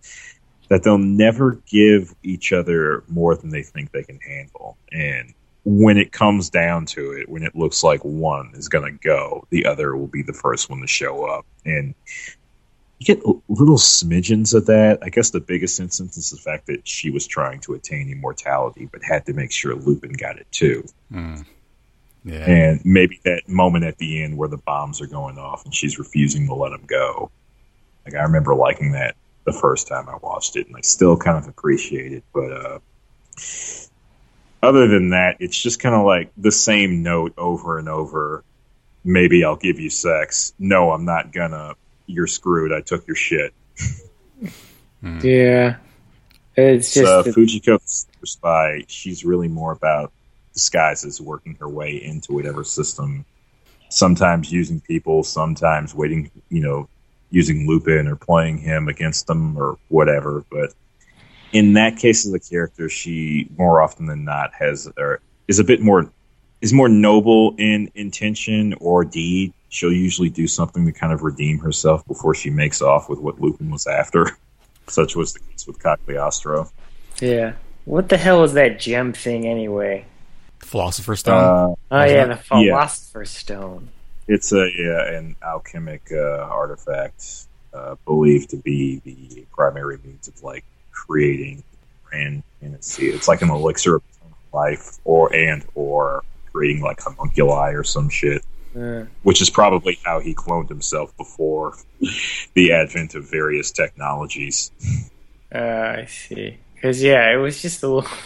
that 0.68 0.82
they'll 0.82 0.96
never 0.98 1.60
give 1.70 2.14
each 2.22 2.52
other 2.52 3.04
more 3.08 3.36
than 3.36 3.50
they 3.50 3.62
think 3.62 3.92
they 3.92 4.04
can 4.04 4.18
handle, 4.20 4.76
and 4.90 5.34
when 5.68 5.98
it 5.98 6.12
comes 6.12 6.48
down 6.48 6.86
to 6.86 7.10
it, 7.10 7.28
when 7.28 7.42
it 7.42 7.56
looks 7.56 7.82
like 7.82 8.00
one 8.04 8.52
is 8.54 8.68
going 8.68 8.84
to 8.84 8.96
go, 9.02 9.44
the 9.50 9.66
other 9.66 9.96
will 9.96 10.06
be 10.06 10.22
the 10.22 10.32
first 10.32 10.70
one 10.70 10.80
to 10.80 10.86
show 10.86 11.24
up. 11.24 11.44
And 11.64 11.92
you 13.00 13.04
get 13.04 13.26
little 13.48 13.76
smidgens 13.76 14.54
of 14.54 14.66
that. 14.66 15.00
I 15.02 15.08
guess 15.08 15.30
the 15.30 15.40
biggest 15.40 15.80
instance 15.80 16.16
is 16.16 16.30
the 16.30 16.36
fact 16.36 16.68
that 16.68 16.86
she 16.86 17.10
was 17.10 17.26
trying 17.26 17.58
to 17.62 17.74
attain 17.74 18.08
immortality, 18.10 18.88
but 18.90 19.02
had 19.02 19.26
to 19.26 19.32
make 19.32 19.50
sure 19.50 19.74
Lupin 19.74 20.12
got 20.12 20.38
it 20.38 20.46
too. 20.52 20.84
mm. 21.12 21.44
yeah. 22.24 22.48
And 22.48 22.80
maybe 22.84 23.18
that 23.24 23.48
moment 23.48 23.84
at 23.84 23.98
the 23.98 24.22
end 24.22 24.38
where 24.38 24.48
the 24.48 24.58
bombs 24.58 25.00
are 25.00 25.08
going 25.08 25.36
off 25.36 25.64
and 25.64 25.74
she's 25.74 25.98
refusing 25.98 26.46
to 26.46 26.54
let 26.54 26.70
him 26.70 26.84
go. 26.86 27.32
Like 28.04 28.14
I 28.14 28.22
remember 28.22 28.54
liking 28.54 28.92
that 28.92 29.16
the 29.44 29.52
first 29.52 29.88
time 29.88 30.08
I 30.08 30.16
watched 30.22 30.54
it, 30.54 30.68
and 30.68 30.76
I 30.76 30.80
still 30.82 31.16
kind 31.16 31.38
of 31.38 31.48
appreciate 31.48 32.12
it. 32.12 32.22
But 32.32 32.52
uh, 32.52 32.78
other 34.62 34.86
than 34.88 35.10
that, 35.10 35.36
it's 35.40 35.60
just 35.60 35.80
kind 35.80 35.94
of 35.94 36.04
like 36.04 36.30
the 36.36 36.52
same 36.52 37.02
note 37.02 37.34
over 37.36 37.78
and 37.78 37.88
over. 37.88 38.44
Maybe 39.04 39.44
I'll 39.44 39.56
give 39.56 39.78
you 39.78 39.90
sex. 39.90 40.52
No, 40.58 40.90
I'm 40.92 41.04
not 41.04 41.32
gonna. 41.32 41.74
You're 42.06 42.26
screwed. 42.26 42.72
I 42.72 42.80
took 42.80 43.06
your 43.06 43.16
shit. 43.16 43.52
Hmm. 45.00 45.18
yeah. 45.22 45.76
It's 46.56 46.94
just 46.94 47.06
so 47.06 47.22
the- 47.22 47.30
Fujiko 47.32 47.78
Spy, 48.24 48.84
she's 48.88 49.24
really 49.24 49.48
more 49.48 49.72
about 49.72 50.12
disguises, 50.54 51.20
working 51.20 51.56
her 51.60 51.68
way 51.68 52.02
into 52.02 52.32
whatever 52.32 52.64
system. 52.64 53.24
Sometimes 53.90 54.50
using 54.50 54.80
people, 54.80 55.22
sometimes 55.22 55.94
waiting, 55.94 56.30
you 56.48 56.60
know, 56.62 56.88
using 57.30 57.68
Lupin 57.68 58.08
or 58.08 58.16
playing 58.16 58.58
him 58.58 58.88
against 58.88 59.26
them 59.26 59.56
or 59.56 59.78
whatever. 59.88 60.44
But 60.50 60.72
in 61.56 61.72
that 61.74 61.96
case 61.96 62.26
of 62.26 62.32
the 62.32 62.40
character, 62.40 62.88
she 62.88 63.48
more 63.56 63.80
often 63.80 64.06
than 64.06 64.24
not 64.24 64.52
has 64.54 64.88
or 64.96 65.20
is 65.48 65.58
a 65.58 65.64
bit 65.64 65.80
more 65.80 66.10
is 66.60 66.72
more 66.72 66.88
noble 66.88 67.54
in 67.58 67.90
intention 67.94 68.74
or 68.80 69.04
deed. 69.04 69.52
She'll 69.68 69.92
usually 69.92 70.30
do 70.30 70.46
something 70.46 70.86
to 70.86 70.92
kind 70.92 71.12
of 71.12 71.22
redeem 71.22 71.58
herself 71.58 72.06
before 72.06 72.34
she 72.34 72.50
makes 72.50 72.80
off 72.82 73.08
with 73.08 73.18
what 73.18 73.40
Lupin 73.40 73.70
was 73.70 73.86
after. 73.86 74.36
Such 74.88 75.16
was 75.16 75.32
the 75.32 75.40
case 75.40 75.66
with 75.66 75.82
Cagliostro. 75.82 76.70
Yeah. 77.20 77.54
What 77.84 78.08
the 78.08 78.16
hell 78.16 78.40
was 78.40 78.54
that 78.54 78.78
gem 78.78 79.12
thing 79.12 79.46
anyway? 79.46 80.04
Philosopher's 80.60 81.20
Stone. 81.20 81.34
Uh, 81.34 81.74
Oh 81.90 82.04
yeah, 82.04 82.24
the 82.26 82.40
Yeah. 82.58 82.72
Philosopher's 82.72 83.30
Stone. 83.30 83.88
It's 84.28 84.52
a 84.52 84.68
yeah, 84.76 85.16
an 85.16 85.36
alchemic 85.42 86.02
uh, 86.12 86.40
artifact 86.50 87.46
uh, 87.72 87.94
believed 88.04 88.50
to 88.50 88.56
be 88.56 89.00
the 89.04 89.44
primary 89.54 89.98
means 90.04 90.26
of 90.28 90.42
like 90.42 90.64
creating 90.96 91.62
and 92.12 92.42
fantasy. 92.60 93.08
It's 93.08 93.28
like 93.28 93.42
an 93.42 93.50
elixir 93.50 93.96
of 93.96 94.02
life, 94.52 94.98
or 95.04 95.34
and 95.34 95.64
or 95.74 96.24
creating 96.52 96.82
like 96.82 97.00
homunculi 97.00 97.72
or 97.72 97.84
some 97.84 98.08
shit. 98.08 98.44
Which 99.22 99.40
is 99.40 99.48
probably 99.48 99.98
how 100.04 100.20
he 100.20 100.34
cloned 100.34 100.68
himself 100.68 101.16
before 101.16 101.78
the 102.52 102.72
advent 102.72 103.14
of 103.14 103.30
various 103.30 103.70
technologies. 103.70 104.70
uh, 105.54 105.58
I 105.58 106.06
see. 106.06 106.58
Because 106.74 107.02
yeah, 107.02 107.32
it 107.32 107.36
was 107.36 107.62
just 107.62 107.82
a 107.82 107.88
little. 107.88 108.10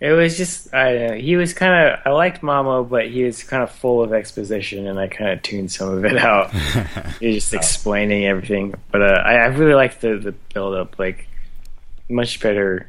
It 0.00 0.10
was 0.10 0.36
just 0.36 0.74
I 0.74 0.92
don't 0.92 1.10
know. 1.10 1.14
He 1.14 1.36
was 1.36 1.54
kind 1.54 1.72
of 1.92 2.00
I 2.04 2.10
liked 2.10 2.42
Mamo, 2.42 2.88
but 2.88 3.08
he 3.08 3.22
was 3.22 3.44
kind 3.44 3.62
of 3.62 3.70
full 3.70 4.02
of 4.02 4.12
exposition, 4.12 4.88
and 4.88 4.98
I 4.98 5.06
kind 5.06 5.30
of 5.30 5.42
tuned 5.42 5.70
some 5.70 5.90
of 5.90 6.04
it 6.04 6.16
out. 6.16 6.50
he 7.20 7.28
was 7.28 7.36
just 7.36 7.54
explaining 7.54 8.26
everything, 8.26 8.74
but 8.90 9.00
uh, 9.00 9.22
I, 9.24 9.34
I 9.34 9.46
really 9.46 9.74
liked 9.74 10.00
the 10.00 10.16
the 10.16 10.32
build 10.32 10.74
up, 10.74 10.98
like 10.98 11.28
much 12.12 12.40
better 12.40 12.86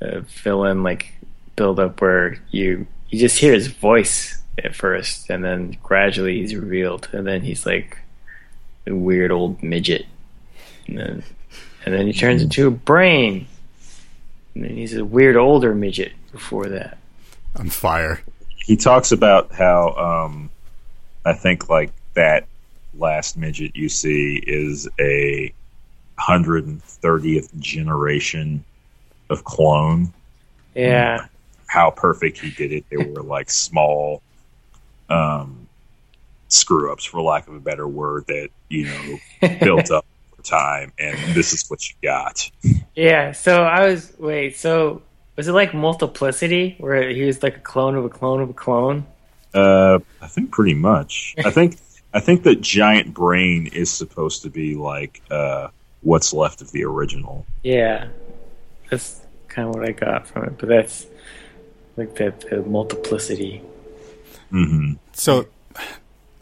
uh, 0.00 0.20
villain 0.20 0.82
like 0.82 1.12
build 1.56 1.80
up 1.80 2.00
where 2.00 2.40
you 2.50 2.86
you 3.10 3.18
just 3.18 3.38
hear 3.38 3.52
his 3.52 3.66
voice 3.66 4.40
at 4.62 4.74
first, 4.74 5.30
and 5.30 5.44
then 5.44 5.76
gradually 5.82 6.40
he's 6.40 6.54
revealed, 6.54 7.08
and 7.12 7.26
then 7.26 7.42
he's 7.42 7.64
like 7.66 7.98
a 8.86 8.94
weird 8.94 9.30
old 9.30 9.62
midget, 9.62 10.06
and 10.86 10.98
then 10.98 11.22
and 11.84 11.94
then 11.94 12.06
he 12.06 12.12
turns 12.12 12.42
into 12.42 12.66
a 12.66 12.70
brain, 12.70 13.46
and 14.54 14.64
then 14.64 14.76
he's 14.76 14.94
a 14.94 15.04
weird 15.04 15.36
older 15.36 15.74
midget 15.74 16.12
before 16.32 16.66
that. 16.66 16.98
on 17.56 17.70
fire. 17.70 18.20
he 18.66 18.76
talks 18.76 19.12
about 19.12 19.52
how 19.52 19.90
um, 19.94 20.50
I 21.24 21.32
think 21.32 21.68
like 21.68 21.92
that 22.14 22.46
last 22.98 23.36
midget 23.36 23.76
you 23.76 23.88
see 23.88 24.42
is 24.46 24.88
a 25.00 25.52
hundred 26.18 26.66
and 26.66 26.82
thirtieth 26.82 27.58
generation 27.58 28.64
of 29.30 29.44
clone. 29.44 30.12
Yeah, 30.74 31.26
How 31.66 31.90
perfect 31.90 32.38
he 32.38 32.50
did 32.50 32.72
it! 32.72 32.84
They 32.90 32.96
were 32.98 33.22
like 33.22 33.50
small 33.50 34.22
um, 35.08 35.68
screw 36.48 36.92
ups, 36.92 37.04
for 37.04 37.20
lack 37.20 37.48
of 37.48 37.54
a 37.54 37.60
better 37.60 37.88
word, 37.88 38.26
that 38.28 38.48
you 38.68 38.86
know 38.86 39.48
built 39.60 39.90
up 39.90 40.04
over 40.32 40.42
time, 40.42 40.92
and 40.98 41.16
this 41.34 41.52
is 41.52 41.68
what 41.68 41.88
you 41.88 41.94
got. 42.02 42.50
yeah. 42.94 43.32
So 43.32 43.62
I 43.64 43.88
was 43.88 44.14
wait. 44.18 44.56
So 44.56 45.02
was 45.36 45.48
it 45.48 45.52
like 45.52 45.72
multiplicity, 45.74 46.76
where 46.78 47.08
he 47.08 47.22
was 47.22 47.42
like 47.42 47.56
a 47.56 47.60
clone 47.60 47.94
of 47.94 48.04
a 48.04 48.08
clone 48.08 48.40
of 48.40 48.50
a 48.50 48.54
clone? 48.54 49.06
Uh, 49.54 49.98
I 50.20 50.26
think 50.26 50.50
pretty 50.50 50.74
much. 50.74 51.34
I 51.44 51.50
think 51.50 51.78
I 52.12 52.20
think 52.20 52.42
that 52.44 52.60
giant 52.60 53.14
brain 53.14 53.68
is 53.68 53.90
supposed 53.90 54.42
to 54.42 54.50
be 54.50 54.74
like 54.74 55.22
uh, 55.30 55.68
what's 56.02 56.32
left 56.32 56.60
of 56.60 56.72
the 56.72 56.84
original. 56.84 57.46
Yeah, 57.62 58.08
that's 58.90 59.20
kind 59.48 59.68
of 59.68 59.74
what 59.74 59.88
I 59.88 59.92
got 59.92 60.26
from 60.26 60.44
it. 60.44 60.58
But 60.58 60.68
that's 60.68 61.06
like 61.96 62.14
that 62.16 62.40
the 62.40 62.62
multiplicity. 62.62 63.62
hmm 64.50 64.92
So 65.12 65.48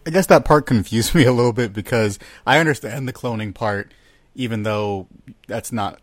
I 0.06 0.10
guess 0.10 0.26
that 0.26 0.44
part 0.44 0.66
confused 0.66 1.14
me 1.14 1.24
a 1.24 1.32
little 1.32 1.52
bit 1.52 1.72
because 1.72 2.18
I 2.46 2.58
understand 2.58 3.08
the 3.08 3.12
cloning 3.12 3.54
part, 3.54 3.92
even 4.34 4.62
though 4.62 5.08
that's 5.46 5.72
not. 5.72 6.00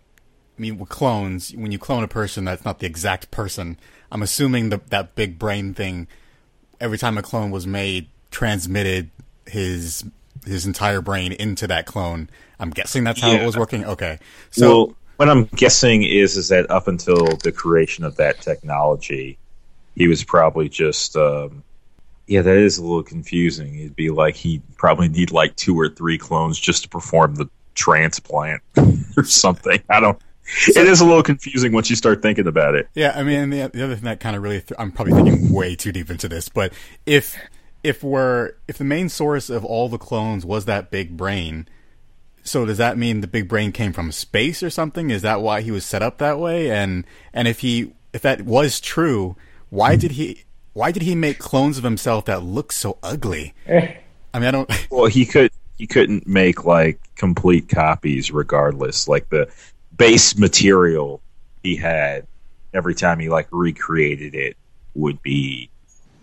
I 0.56 0.62
mean, 0.62 0.78
with 0.78 0.90
clones, 0.90 1.52
when 1.56 1.72
you 1.72 1.80
clone 1.80 2.04
a 2.04 2.08
person, 2.08 2.46
that's 2.46 2.64
not 2.64 2.78
the 2.78 2.86
exact 2.86 3.32
person. 3.32 3.78
I'm 4.12 4.22
assuming 4.22 4.70
that 4.70 4.92
that 4.92 5.16
big 5.16 5.40
brain 5.40 5.74
thing, 5.74 6.08
every 6.80 7.00
time 7.00 7.18
a 7.18 7.24
clone 7.24 7.50
was 7.50 7.66
made, 7.66 8.08
transmitted 8.30 9.10
his 9.48 10.06
his 10.46 10.66
entire 10.66 11.02
brain 11.02 11.32
into 11.32 11.68
that 11.68 11.86
clone. 11.86 12.30
I'm 12.60 12.70
guessing 12.70 13.04
that's 13.04 13.22
how 13.22 13.32
it 13.32 13.46
was 13.46 13.58
working. 13.58 13.86
Okay, 13.86 14.20
so 14.52 14.68
well, 14.68 14.96
what 15.18 15.30
I'm 15.30 15.46
guessing 15.46 16.04
is 16.04 16.38
is 16.38 16.50
that 16.50 16.70
up 16.70 16.88
until 16.88 17.36
the 17.38 17.52
creation 17.52 18.04
of 18.04 18.18
that 18.18 18.42
technology, 18.42 19.38
he 19.96 20.08
was 20.08 20.24
probably 20.24 20.70
just. 20.70 21.16
Um, 21.16 21.64
yeah, 22.26 22.42
that 22.42 22.56
is 22.56 22.78
a 22.78 22.82
little 22.82 23.04
confusing. 23.04 23.78
It'd 23.78 23.96
be 23.96 24.10
like 24.10 24.36
he'd 24.36 24.62
probably 24.78 25.10
need 25.10 25.32
like 25.32 25.56
two 25.58 25.78
or 25.78 25.90
three 25.90 26.18
clones 26.18 26.58
just 26.58 26.84
to 26.84 26.90
perform 26.90 27.36
the 27.36 27.50
transplant 27.76 28.62
or 29.18 29.24
something. 29.24 29.82
I 29.90 30.00
don't. 30.00 30.20
it 30.68 30.88
is 30.88 31.02
a 31.02 31.06
little 31.06 31.24
confusing 31.24 31.72
once 31.74 31.90
you 31.90 31.96
start 31.96 32.22
thinking 32.22 32.48
about 32.48 32.76
it. 32.76 32.88
Yeah, 32.94 33.14
I 33.16 33.24
mean, 33.24 33.50
the, 33.50 33.70
the 33.74 33.84
other 33.84 33.96
thing 33.96 34.06
that 34.06 34.20
kind 34.20 34.36
of 34.36 34.44
really, 34.44 34.62
th- 34.62 34.74
I'm 34.78 34.92
probably 34.92 35.14
thinking 35.14 35.54
way 35.54 35.76
too 35.76 35.92
deep 35.92 36.10
into 36.10 36.28
this, 36.28 36.50
but 36.50 36.74
if 37.06 37.38
if 37.84 38.04
we're 38.04 38.54
if 38.68 38.78
the 38.78 38.84
main 38.84 39.10
source 39.10 39.50
of 39.50 39.64
all 39.66 39.90
the 39.90 39.98
clones 39.98 40.46
was 40.46 40.66
that 40.66 40.90
big 40.90 41.18
brain, 41.18 41.68
so 42.44 42.66
does 42.66 42.78
that 42.78 42.98
mean 42.98 43.22
the 43.22 43.28
big 43.28 43.48
brain 43.48 43.72
came 43.72 43.94
from 43.94 44.12
space 44.12 44.64
or 44.64 44.70
something? 44.70 45.10
Is 45.10 45.22
that 45.22 45.42
why 45.42 45.62
he 45.62 45.72
was 45.72 45.86
set 45.86 46.02
up 46.02 46.18
that 46.18 46.40
way? 46.40 46.72
And 46.72 47.06
and 47.34 47.48
if 47.48 47.60
he 47.60 47.94
if 48.14 48.22
that 48.22 48.44
was 48.44 48.80
true, 48.80 49.36
why 49.70 49.94
hmm. 49.94 50.00
did 50.00 50.12
he 50.12 50.44
why 50.74 50.92
did 50.92 51.04
he 51.04 51.16
make 51.16 51.40
clones 51.40 51.78
of 51.78 51.84
himself 51.84 52.26
that 52.26 52.44
look 52.44 52.72
so 52.72 52.98
ugly? 53.04 53.54
Eh. 53.68 53.96
I 54.34 54.40
mean, 54.40 54.48
I 54.48 54.52
don't. 54.52 54.72
Well, 54.90 55.06
he 55.08 55.26
could 55.26 55.52
he 55.78 55.88
couldn't 55.88 56.28
make 56.28 56.66
like 56.66 57.00
complete 57.16 57.70
copies 57.70 58.32
regardless. 58.32 59.08
Like 59.08 59.30
the 59.30 59.52
base 59.96 60.38
material 60.38 61.22
he 61.62 61.76
had 61.76 62.28
every 62.74 62.96
time 62.96 63.20
he 63.20 63.30
like 63.30 63.48
recreated 63.52 64.34
it 64.34 64.58
would 64.96 65.22
be 65.22 65.70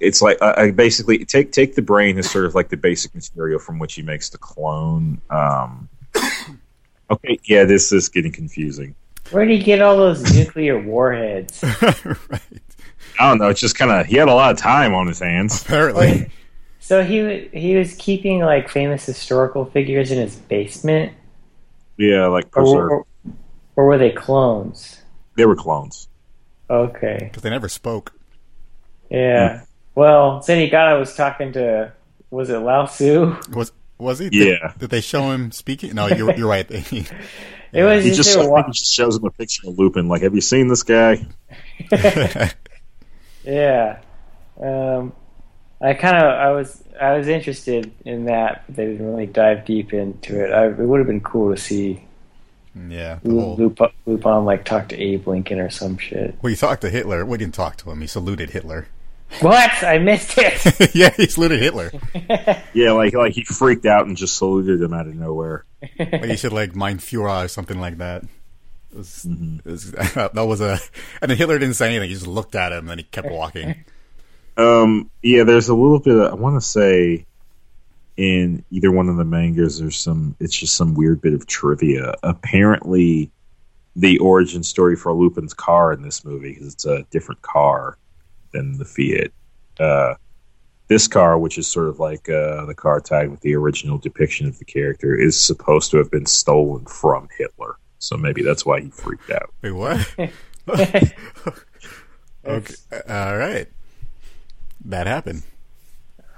it's 0.00 0.20
like 0.22 0.40
I 0.42 0.54
I 0.64 0.70
basically 0.72 1.24
take 1.24 1.52
take 1.52 1.74
the 1.74 1.82
brain 1.82 2.18
as 2.18 2.30
sort 2.30 2.44
of 2.46 2.54
like 2.54 2.68
the 2.68 2.76
basic 2.76 3.14
material 3.14 3.58
from 3.60 3.78
which 3.78 3.94
he 3.94 4.02
makes 4.02 4.30
the 4.30 4.38
clone. 4.38 5.20
Um, 5.30 5.88
okay, 7.10 7.38
yeah, 7.44 7.64
this 7.64 7.92
is 7.92 8.08
getting 8.08 8.32
confusing. 8.32 8.94
Where 9.30 9.44
did 9.44 9.58
he 9.58 9.62
get 9.64 9.80
all 9.80 9.96
those 9.96 10.34
nuclear 10.34 10.78
warheads? 10.80 11.62
right. 11.82 12.40
I 13.18 13.28
don't 13.28 13.38
know. 13.38 13.48
It's 13.48 13.60
just 13.60 13.76
kind 13.76 13.90
of 13.90 14.06
he 14.06 14.16
had 14.16 14.28
a 14.28 14.34
lot 14.34 14.50
of 14.52 14.58
time 14.58 14.94
on 14.94 15.06
his 15.06 15.20
hands. 15.20 15.62
Apparently, 15.62 16.30
So 16.80 17.04
he 17.04 17.48
he 17.52 17.76
was 17.76 17.94
keeping 17.96 18.40
like 18.40 18.68
famous 18.68 19.04
historical 19.06 19.66
figures 19.66 20.10
in 20.10 20.18
his 20.18 20.34
basement, 20.36 21.12
Yeah, 21.96 22.26
like 22.26 22.50
preserved. 22.50 22.90
or, 22.92 23.04
or 23.76 23.86
were 23.86 23.98
they 23.98 24.10
clones? 24.10 25.00
They 25.36 25.46
were 25.46 25.56
clones. 25.56 26.08
Okay, 26.68 27.18
because 27.24 27.42
they 27.42 27.50
never 27.50 27.68
spoke. 27.68 28.12
yeah. 29.10 29.62
Well, 29.94 30.40
Zenigata 30.40 30.98
was 30.98 31.14
talking 31.14 31.52
to 31.52 31.92
was 32.30 32.50
it 32.50 32.58
Lao 32.58 32.86
Tzu? 32.86 33.36
Was 33.52 33.72
was 33.98 34.18
he? 34.18 34.28
Yeah. 34.32 34.68
Did, 34.72 34.78
did 34.78 34.90
they 34.90 35.00
show 35.00 35.30
him 35.30 35.50
speaking? 35.52 35.94
No, 35.94 36.06
you're 36.06 36.34
you're 36.36 36.48
right. 36.48 36.68
It 37.72 37.84
was 37.84 38.02
He 38.02 38.10
just, 38.10 38.30
just, 38.30 38.36
they 38.36 38.48
wa- 38.48 38.64
he 38.66 38.72
just 38.72 38.92
shows 38.92 39.16
him 39.16 39.24
a 39.26 39.30
picture 39.30 39.68
of 39.68 39.78
Lupin. 39.78 40.08
Like, 40.08 40.22
have 40.22 40.34
you 40.34 40.40
seen 40.40 40.66
this 40.66 40.82
guy? 40.82 41.24
Yeah. 43.44 44.00
Um, 44.60 45.12
I 45.80 45.94
kind 45.94 46.16
of 46.16 46.24
I 46.24 46.50
was 46.52 46.82
I 47.00 47.16
was 47.16 47.28
interested 47.28 47.90
in 48.04 48.26
that, 48.26 48.64
but 48.66 48.76
they 48.76 48.86
didn't 48.86 49.06
really 49.06 49.26
dive 49.26 49.64
deep 49.64 49.94
into 49.94 50.44
it. 50.44 50.52
I, 50.52 50.66
it 50.66 50.78
would 50.78 50.98
have 50.98 51.06
been 51.06 51.22
cool 51.22 51.54
to 51.54 51.60
see 51.60 52.04
yeah. 52.88 53.18
The 53.22 53.30
whole, 53.30 53.56
Lup, 53.56 53.92
Lupin 54.06 54.44
like 54.44 54.64
talk 54.64 54.88
to 54.90 55.00
Abe 55.00 55.26
Lincoln 55.26 55.58
or 55.58 55.70
some 55.70 55.98
shit. 55.98 56.36
well, 56.42 56.50
he 56.50 56.56
talked 56.56 56.82
to 56.82 56.90
Hitler. 56.90 57.24
We 57.24 57.38
didn't 57.38 57.54
talk 57.54 57.76
to 57.78 57.90
him. 57.90 58.00
He 58.00 58.06
saluted 58.06 58.50
Hitler. 58.50 58.86
What? 59.40 59.70
I 59.84 59.98
missed 59.98 60.34
it. 60.36 60.90
yeah, 60.94 61.10
he 61.16 61.26
saluted 61.28 61.60
Hitler. 61.60 61.90
Yeah, 62.72 62.92
like 62.92 63.14
like 63.14 63.32
he 63.32 63.42
freaked 63.44 63.86
out 63.86 64.06
and 64.06 64.16
just 64.16 64.36
saluted 64.36 64.80
him 64.80 64.92
out 64.94 65.06
of 65.08 65.14
nowhere. 65.14 65.64
Like 65.98 66.24
he 66.24 66.36
said 66.36 66.52
like 66.52 66.76
Mein 66.76 66.98
Führer 66.98 67.44
or 67.44 67.48
something 67.48 67.80
like 67.80 67.98
that. 67.98 68.22
It 68.92 68.96
was, 68.98 69.24
it 69.24 69.64
was- 69.64 69.90
that 70.14 70.34
was 70.34 70.60
a, 70.60 70.78
and 71.22 71.30
then 71.30 71.36
Hitler 71.38 71.58
didn't 71.58 71.74
say 71.74 71.88
anything. 71.88 72.08
He 72.08 72.14
just 72.14 72.26
looked 72.26 72.54
at 72.54 72.72
him 72.72 72.80
and 72.80 72.88
then 72.90 72.98
he 72.98 73.04
kept 73.04 73.30
walking. 73.30 73.84
Um, 74.56 75.10
yeah, 75.22 75.44
there's 75.44 75.68
a 75.68 75.74
little 75.74 76.00
bit. 76.00 76.16
Of, 76.16 76.32
I 76.32 76.34
want 76.34 76.60
to 76.60 76.66
say 76.66 77.24
in 78.16 78.64
either 78.70 78.90
one 78.92 79.08
of 79.08 79.16
the 79.16 79.24
mangas, 79.24 79.78
there's 79.78 79.98
some. 79.98 80.36
It's 80.40 80.54
just 80.56 80.76
some 80.76 80.94
weird 80.94 81.20
bit 81.20 81.34
of 81.34 81.46
trivia. 81.46 82.14
Apparently, 82.22 83.30
the 83.96 84.18
origin 84.18 84.62
story 84.62 84.96
for 84.96 85.12
Lupin's 85.12 85.54
car 85.54 85.92
in 85.92 86.02
this 86.02 86.24
movie, 86.24 86.52
because 86.52 86.74
it's 86.74 86.84
a 86.84 87.04
different 87.10 87.42
car 87.42 87.96
than 88.52 88.78
the 88.78 88.84
Fiat. 88.84 89.32
Uh, 89.78 90.14
this 90.88 91.06
car, 91.06 91.38
which 91.38 91.56
is 91.56 91.66
sort 91.68 91.88
of 91.88 92.00
like 92.00 92.28
uh, 92.28 92.66
the 92.66 92.74
car 92.74 93.00
tagged 93.00 93.30
with 93.30 93.40
the 93.40 93.54
original 93.54 93.96
depiction 93.98 94.46
of 94.48 94.58
the 94.58 94.64
character, 94.64 95.14
is 95.14 95.38
supposed 95.38 95.90
to 95.92 95.96
have 95.98 96.10
been 96.10 96.26
stolen 96.26 96.84
from 96.86 97.28
Hitler. 97.38 97.76
So 97.98 98.16
maybe 98.16 98.42
that's 98.42 98.66
why 98.66 98.80
he 98.80 98.90
freaked 98.90 99.30
out. 99.30 99.52
Wait, 99.62 99.72
what? 99.72 100.14
okay, 102.44 102.74
all 103.08 103.36
right. 103.36 103.68
That 104.86 105.06
happened. 105.06 105.42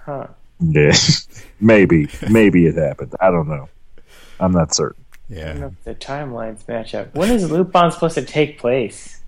Huh. 0.05 0.27
Yeah, 0.61 0.93
maybe, 1.61 2.09
maybe 2.29 2.67
it 2.67 2.77
happened. 2.77 3.15
I 3.21 3.31
don't 3.31 3.49
know. 3.49 3.69
I'm 4.41 4.53
not 4.53 4.75
certain. 4.75 5.05
I 5.31 5.35
don't 5.35 5.61
know 5.61 5.61
Yeah. 5.61 5.67
if 5.69 5.85
the 5.85 5.95
timelines 5.95 6.67
match 6.69 6.95
up. 6.95 7.15
When 7.15 7.31
is 7.31 7.51
Lupin 7.51 7.91
supposed 7.91 8.15
to 8.17 8.25
take 8.25 8.59
place? 8.59 9.21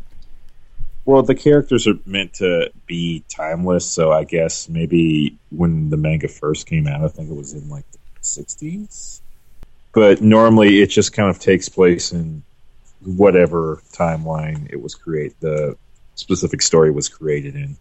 Well, 1.07 1.23
the 1.23 1.35
characters 1.35 1.87
are 1.87 1.99
meant 2.07 2.35
to 2.35 2.71
be 2.87 3.25
timeless, 3.29 3.85
so 3.85 4.11
I 4.11 4.25
guess 4.25 4.69
maybe 4.69 5.37
when 5.51 5.91
the 5.91 5.99
manga 5.99 6.29
first 6.29 6.67
came 6.67 6.87
out, 6.87 7.05
I 7.05 7.09
think 7.09 7.31
it 7.31 7.37
was 7.37 7.53
in 7.53 7.69
like 7.69 7.85
the 7.93 7.99
60s. 8.23 9.21
But 9.93 10.23
normally 10.23 10.81
it 10.81 10.87
just 10.87 11.13
kind 11.13 11.29
of 11.29 11.39
takes 11.39 11.69
place 11.69 12.13
in 12.13 12.43
whatever 13.05 13.83
timeline 13.93 14.67
it 14.71 14.81
was 14.81 14.95
created, 14.95 15.37
the 15.41 15.77
specific 16.15 16.63
story 16.63 16.91
was 16.91 17.09
created 17.09 17.55
in. 17.55 17.77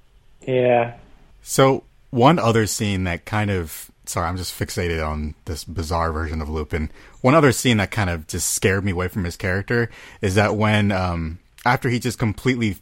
Yeah. 0.45 0.95
So 1.41 1.83
one 2.09 2.39
other 2.39 2.67
scene 2.67 3.05
that 3.05 3.25
kind 3.25 3.49
of 3.49 3.89
sorry, 4.05 4.27
I'm 4.27 4.37
just 4.37 4.57
fixated 4.57 5.05
on 5.05 5.33
this 5.45 5.63
bizarre 5.63 6.11
version 6.11 6.41
of 6.41 6.49
Lupin. 6.49 6.91
One 7.21 7.35
other 7.35 7.53
scene 7.53 7.77
that 7.77 7.89
kind 7.89 8.09
of 8.09 8.27
just 8.27 8.51
scared 8.51 8.83
me 8.83 8.91
away 8.91 9.07
from 9.07 9.23
his 9.23 9.37
character 9.37 9.89
is 10.21 10.35
that 10.35 10.55
when 10.55 10.91
um 10.91 11.39
after 11.65 11.89
he 11.89 11.99
just 11.99 12.19
completely 12.19 12.77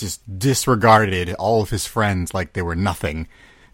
just 0.00 0.38
disregarded 0.38 1.32
all 1.34 1.62
of 1.62 1.70
his 1.70 1.86
friends 1.86 2.34
like 2.34 2.52
they 2.54 2.62
were 2.62 2.76
nothing 2.76 3.28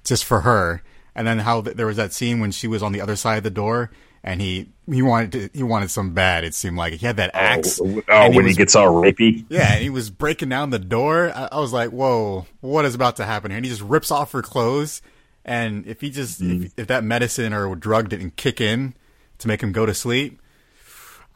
just 0.05 0.25
for 0.25 0.41
her 0.43 0.83
and 1.15 1.27
then 1.27 1.39
how 1.39 1.63
th- 1.63 1.77
there 1.77 1.87
was 1.87 1.97
that 1.97 2.13
scene 2.13 2.41
when 2.41 2.51
she 2.51 2.67
was 2.69 2.83
on 2.83 2.93
the 2.93 3.01
other 3.01 3.17
side 3.17 3.37
of 3.39 3.45
the 3.45 3.51
door 3.51 3.91
and 4.23 4.41
he 4.41 4.69
he 4.91 5.03
wanted 5.03 5.33
to, 5.33 5.51
he 5.57 5.63
wanted 5.63 5.91
some 5.91 6.13
bad 6.15 6.45
it 6.45 6.55
seemed 6.55 6.77
like 6.77 6.93
he 6.95 7.07
had 7.07 7.17
that 7.17 7.31
oh, 7.35 7.39
axe 7.39 7.81
Oh, 7.81 8.03
and 8.09 8.35
when 8.35 8.47
he, 8.47 8.55
gets 8.55 8.75
all 8.77 8.89
rapey? 9.03 9.45
yeah, 9.49 9.73
and 9.75 9.83
he 9.83 9.91
was 9.91 10.11
breaking 10.11 10.49
down 10.49 10.71
the 10.71 10.79
door. 10.79 11.33
I, 11.35 11.49
I 11.53 11.61
was 11.61 11.73
like, 11.73 11.91
"Whoa, 11.91 12.47
what 12.61 12.85
is 12.85 12.95
about 12.95 13.17
to 13.17 13.25
happen 13.25 13.51
here?" 13.51 13.57
And 13.57 13.65
he 13.67 13.71
just 13.71 13.83
rips 13.83 14.11
off 14.11 14.33
her 14.33 14.43
clothes. 14.43 15.03
And 15.45 15.87
if 15.87 16.01
he 16.01 16.11
just 16.11 16.45
if, 16.47 16.59
mm. 16.59 16.73
if 16.77 16.87
that 16.89 17.05
medicine 17.05 17.53
or 17.53 17.75
drug 17.77 18.09
didn't 18.09 18.37
kick 18.37 18.61
in 18.61 18.95
to 19.39 19.49
make 19.49 19.63
him 19.63 19.73
go 19.73 19.87
to 19.87 19.95
sleep, 19.95 20.41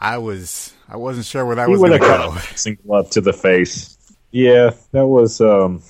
I 0.00 0.18
was 0.18 0.74
I 0.88 0.96
wasn't 0.96 1.26
sure 1.26 1.44
where 1.46 1.56
that 1.56 1.68
He 1.68 1.70
was 1.70 1.82
going 1.82 1.92
to 1.92 1.98
cut 2.00 2.24
go. 2.24 2.30
boxing 2.30 2.78
glove 2.86 3.10
to 3.10 3.20
the 3.20 3.32
face. 3.32 3.96
Yeah, 4.30 4.70
that 4.92 5.06
was 5.06 5.40
um, 5.40 5.82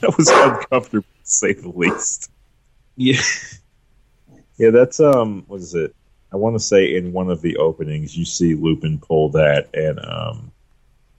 that 0.00 0.16
was 0.16 0.28
uncomfortable 0.28 1.02
to 1.02 1.30
say 1.30 1.52
the 1.52 1.68
least. 1.68 2.30
Yeah, 2.96 3.20
yeah, 4.58 4.70
that's 4.70 5.00
um, 5.00 5.44
what 5.46 5.60
is 5.60 5.74
it? 5.74 5.94
I 6.32 6.36
want 6.36 6.54
to 6.54 6.60
say 6.60 6.96
in 6.96 7.12
one 7.12 7.30
of 7.30 7.40
the 7.40 7.56
openings, 7.56 8.16
you 8.16 8.24
see 8.24 8.54
Lupin 8.54 8.98
pull 8.98 9.30
that, 9.30 9.68
and 9.74 9.98
um, 10.04 10.52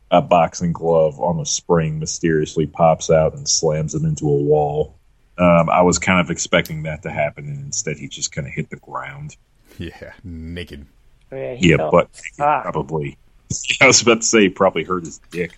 a 0.10 0.22
boxing 0.22 0.74
glove 0.74 1.20
on 1.20 1.40
a 1.40 1.46
spring 1.46 2.00
mysteriously 2.00 2.68
pops 2.68 3.10
out 3.10 3.34
and 3.34 3.48
slams 3.48 3.96
him 3.96 4.06
into 4.06 4.26
a 4.26 4.44
wall. 4.44 4.96
Um, 5.38 5.70
I 5.70 5.82
was 5.82 5.98
kind 5.98 6.20
of 6.20 6.30
expecting 6.30 6.84
that 6.84 7.04
to 7.04 7.10
happen, 7.10 7.48
and 7.48 7.66
instead 7.66 7.98
he 7.98 8.08
just 8.08 8.32
kind 8.32 8.48
of 8.48 8.54
hit 8.54 8.70
the 8.70 8.76
ground. 8.76 9.36
Yeah, 9.78 10.14
naked. 10.24 10.86
Oh, 11.32 11.36
yeah, 11.36 11.56
Yeah, 11.58 11.90
but 11.90 12.10
probably. 12.38 13.18
I 13.82 13.88
was 13.88 14.02
about 14.02 14.22
to 14.22 14.28
say 14.28 14.42
he 14.42 14.50
probably 14.50 14.84
hurt 14.84 15.06
his 15.06 15.20
dick. 15.32 15.52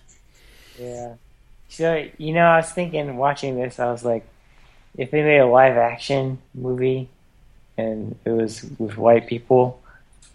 Yeah. 0.78 1.14
So 1.68 2.08
you 2.18 2.32
know, 2.32 2.44
I 2.44 2.58
was 2.58 2.70
thinking 2.70 3.16
watching 3.16 3.56
this, 3.56 3.78
I 3.78 3.90
was 3.90 4.04
like, 4.04 4.26
if 4.96 5.10
they 5.10 5.22
made 5.22 5.38
a 5.38 5.46
live 5.46 5.76
action 5.76 6.38
movie 6.54 7.08
and 7.76 8.16
it 8.24 8.30
was 8.30 8.64
with 8.78 8.96
white 8.96 9.26
people, 9.26 9.80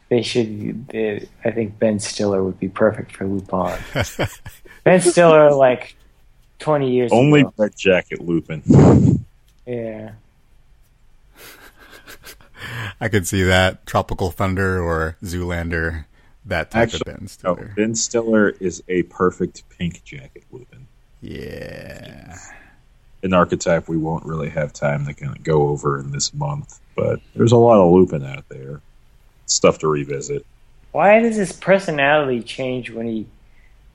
they 0.10 0.22
should. 0.22 0.88
They, 0.88 1.28
I 1.45 1.51
think 1.51 1.80
Ben 1.80 1.99
Stiller 1.99 2.43
would 2.43 2.60
be 2.60 2.68
perfect 2.68 3.16
for 3.16 3.26
Lupin. 3.26 3.78
ben 4.84 5.01
Stiller, 5.01 5.53
like 5.53 5.95
twenty 6.57 6.91
years 6.91 7.12
Only 7.14 7.41
ago. 7.41 7.53
Red 7.57 7.78
Jacket 7.78 8.22
Lupin. 8.22 8.64
Yeah. 9.66 10.12
I 12.99 13.07
could 13.07 13.28
see 13.28 13.43
that 13.43 13.86
Tropical 13.86 14.32
Thunder 14.32 14.82
or 14.82 15.16
Zoolander, 15.24 16.05
that 16.50 16.72
type 16.72 16.93
Actually, 16.93 17.00
of 17.00 17.06
Ben 17.06 17.28
No, 17.43 17.56
Stiller. 17.56 17.74
Ben 17.76 17.95
Stiller 17.95 18.50
is 18.50 18.84
a 18.89 19.04
perfect 19.04 19.68
Pink 19.70 20.04
Jacket 20.04 20.43
Lupin. 20.52 20.88
Yeah, 21.22 22.38
An 23.24 23.34
archetype 23.34 23.88
we 23.89 23.97
won't 23.97 24.26
really 24.26 24.50
have 24.50 24.72
time 24.74 25.06
to 25.06 25.14
kind 25.14 25.36
of 25.36 25.43
go 25.43 25.68
over 25.70 26.00
in 26.00 26.12
this 26.12 26.34
month, 26.34 26.80
but 26.95 27.20
there's 27.36 27.52
a 27.52 27.58
lot 27.58 27.80
of 27.82 27.91
Lupin 27.91 28.24
out 28.26 28.47
there. 28.50 28.82
Stuff 29.45 29.80
to 29.80 29.88
revisit. 29.88 30.45
Why 30.91 31.20
does 31.22 31.36
his 31.36 31.52
personality 31.54 32.41
change 32.41 32.89
when 32.91 33.08
he 33.08 33.28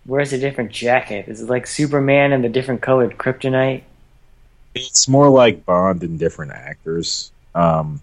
wears 0.07 0.33
a 0.33 0.39
different 0.39 0.71
jacket? 0.73 1.29
Is 1.29 1.41
it 1.43 1.49
like 1.49 1.67
Superman 1.67 2.33
and 2.33 2.45
the 2.45 2.49
different 2.49 2.83
colored 2.83 3.17
kryptonite? 3.19 3.83
It's 4.75 5.09
more 5.09 5.29
like 5.31 5.65
Bond 5.65 6.03
and 6.03 6.19
different 6.19 6.53
actors. 6.53 7.33
Um, 7.55 8.03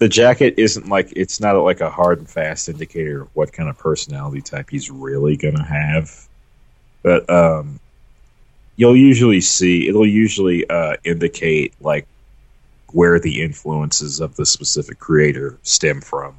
the 0.00 0.08
jacket 0.08 0.54
isn't 0.56 0.88
like 0.88 1.12
it's 1.14 1.40
not 1.40 1.54
like 1.56 1.82
a 1.82 1.90
hard 1.90 2.18
and 2.18 2.28
fast 2.28 2.68
indicator 2.68 3.22
of 3.22 3.28
what 3.34 3.52
kind 3.52 3.68
of 3.68 3.78
personality 3.78 4.40
type 4.40 4.70
he's 4.70 4.90
really 4.90 5.36
gonna 5.36 5.62
have. 5.62 6.26
But 7.02 7.28
um, 7.30 7.78
you'll 8.76 8.96
usually 8.96 9.42
see 9.42 9.88
it'll 9.88 10.06
usually 10.06 10.68
uh, 10.68 10.96
indicate 11.04 11.74
like 11.80 12.06
where 12.92 13.20
the 13.20 13.42
influences 13.42 14.20
of 14.20 14.34
the 14.36 14.46
specific 14.46 14.98
creator 14.98 15.58
stem 15.62 16.00
from. 16.00 16.34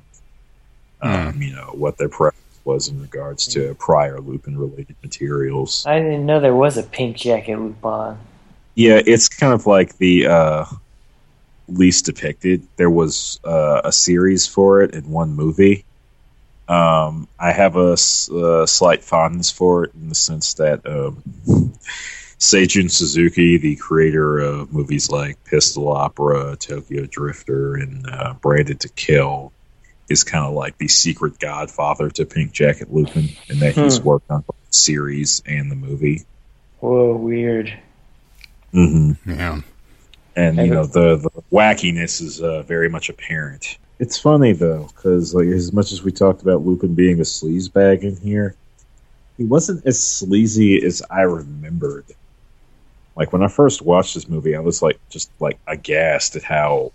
Um, 1.04 1.42
you 1.42 1.54
know 1.54 1.72
what 1.74 1.98
their 1.98 2.10
preference 2.10 2.60
was 2.64 2.88
in 2.88 3.00
regards 3.00 3.46
to 3.48 3.76
prior 3.76 4.20
Lupin 4.20 4.58
related 4.58 4.96
materials. 5.04 5.86
I 5.86 6.00
didn't 6.00 6.26
know 6.26 6.40
there 6.40 6.56
was 6.56 6.78
a 6.78 6.84
pink 6.84 7.16
jacket 7.16 7.58
Lupin. 7.58 8.18
Yeah, 8.74 9.02
it's 9.06 9.30
kind 9.30 9.54
of 9.54 9.68
like 9.68 9.98
the 9.98 10.26
uh, 10.26 10.66
least 11.74 12.06
depicted. 12.06 12.68
There 12.78 12.90
was 12.90 13.40
uh, 13.44 13.82
a 13.84 13.92
series 13.92 14.48
for 14.48 14.82
it 14.82 14.94
in 14.94 15.10
one 15.10 15.34
movie. 15.34 15.86
Um, 16.68 17.28
I 17.40 17.52
have 17.52 17.76
a 17.76 17.98
slight 17.98 19.04
fondness 19.04 19.52
for 19.52 19.84
it 19.86 19.94
in 19.94 20.10
the 20.10 20.16
sense 20.16 20.54
that 20.56 20.86
um, 20.86 21.22
Seijun 22.40 22.90
Suzuki, 22.90 23.58
the 23.58 23.76
creator 23.76 24.40
of 24.40 24.72
movies 24.74 25.10
like 25.10 25.44
Pistol 25.44 25.90
Opera, 25.90 26.56
Tokyo 26.58 27.06
Drifter, 27.06 27.76
and 27.76 28.06
uh, 28.10 28.34
Branded 28.42 28.80
to 28.82 28.90
Kill, 28.90 29.52
is 30.10 30.24
kind 30.24 30.46
of 30.46 30.54
like 30.54 30.78
the 30.78 30.88
secret 30.88 31.40
godfather 31.40 32.10
to 32.12 32.26
Pink 32.26 32.52
Jacket 32.54 32.92
Lupin, 32.94 33.30
and 33.50 33.60
that 33.62 33.76
he's 33.76 33.98
Hmm. 33.98 34.06
worked 34.06 34.32
on 34.32 34.42
both 34.42 34.56
the 34.70 34.74
series 34.74 35.44
and 35.46 35.70
the 35.70 35.76
movie. 35.76 36.24
Whoa, 36.80 37.16
weird. 37.16 37.72
Mm-hmm. 38.74 39.30
yeah. 39.32 39.62
And 40.36 40.58
And 40.58 40.68
you 40.68 40.74
know 40.74 40.86
the 40.86 41.18
the 41.18 41.30
wackiness 41.52 42.22
is 42.22 42.42
uh, 42.42 42.64
very 42.64 42.90
much 42.90 43.10
apparent. 43.10 43.78
It's 44.00 44.18
funny 44.18 44.54
though, 44.54 44.90
because 44.96 45.36
like 45.36 45.48
as 45.48 45.72
much 45.74 45.92
as 45.92 46.02
we 46.04 46.12
talked 46.12 46.42
about 46.42 46.66
Lupin 46.66 46.96
being 46.96 47.20
a 47.20 47.24
sleazebag 47.24 48.02
in 48.02 48.16
here, 48.18 48.56
he 49.38 49.46
wasn't 49.46 49.86
as 49.86 50.04
sleazy 50.04 50.84
as 50.84 51.04
I 51.10 51.22
remembered. 51.22 52.06
Like 53.16 53.32
when 53.34 53.44
I 53.44 53.48
first 53.48 53.82
watched 53.82 54.16
this 54.16 54.28
movie, 54.28 54.56
I 54.56 54.60
was 54.60 54.82
like 54.82 55.00
just 55.10 55.30
like 55.40 55.60
aghast 55.68 56.36
at 56.36 56.44
how 56.44 56.94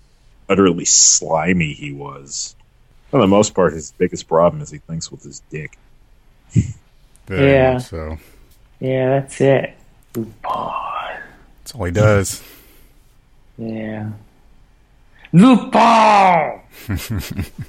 utterly 0.48 0.84
slimy 0.84 1.74
he 1.74 1.92
was. 1.92 2.56
For 3.10 3.20
the 3.20 3.26
most 3.28 3.54
part, 3.54 3.72
his 3.72 3.92
biggest 3.92 4.26
problem 4.26 4.60
is 4.62 4.70
he 4.70 4.78
thinks 4.78 5.10
with 5.10 5.22
his 5.22 5.40
dick. 5.50 5.78
Yeah. 7.28 7.78
So 7.78 8.18
Yeah, 8.80 9.20
that's 9.20 9.40
it. 9.40 9.76
Lupin. 10.14 10.34
that's 10.42 11.74
all 11.74 11.84
he 11.84 11.92
does. 11.92 12.42
Yeah. 13.58 14.10
Lupin! 15.32 16.60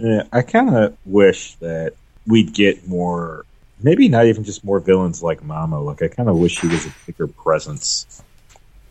Yeah, 0.00 0.22
I 0.32 0.40
kind 0.40 0.74
of 0.74 0.96
wish 1.04 1.56
that 1.56 1.92
we'd 2.26 2.54
get 2.54 2.88
more, 2.88 3.44
maybe 3.82 4.08
not 4.08 4.26
even 4.26 4.44
just 4.44 4.64
more 4.64 4.80
villains 4.80 5.22
like 5.22 5.42
Mamo. 5.42 5.84
Like, 5.84 6.00
I 6.00 6.08
kind 6.08 6.28
of 6.28 6.38
wish 6.38 6.58
he 6.58 6.68
was 6.68 6.86
a 6.86 6.94
bigger 7.06 7.26
presence 7.26 8.22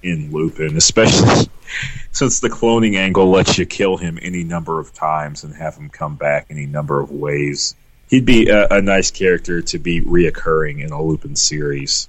in 0.04 0.32
Lupin, 0.32 0.78
especially 0.78 1.50
since 2.12 2.40
the 2.42 2.50
cloning 2.50 2.96
angle 2.96 3.28
lets 3.32 3.58
you 3.58 3.66
kill 3.66 3.98
him 3.98 4.20
any 4.22 4.44
number 4.44 4.80
of 4.80 4.94
times 4.94 5.44
and 5.44 5.56
have 5.56 5.76
him 5.76 5.90
come 5.90 6.16
back 6.16 6.46
any 6.52 6.68
number 6.68 7.02
of 7.02 7.10
ways. 7.10 7.74
He'd 8.08 8.26
be 8.26 8.50
a, 8.50 8.68
a 8.70 8.82
nice 8.82 9.10
character 9.10 9.64
to 9.64 9.80
be 9.80 10.02
reoccurring 10.02 10.84
in 10.84 10.92
a 10.92 11.02
Lupin 11.02 11.36
series. 11.36 12.08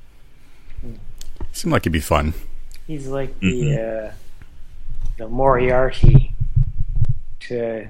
Seemed 1.52 1.72
like 1.72 1.82
it'd 1.82 1.92
be 1.92 2.00
fun. 2.00 2.34
He's 2.90 3.06
like 3.06 3.38
the 3.38 4.10
uh, 4.10 4.12
the 5.16 5.28
Moriarty 5.28 6.34
to 7.38 7.86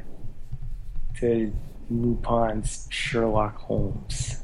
to 1.21 1.53
Lupin's 1.89 2.87
Sherlock 2.91 3.57
Holmes. 3.57 4.43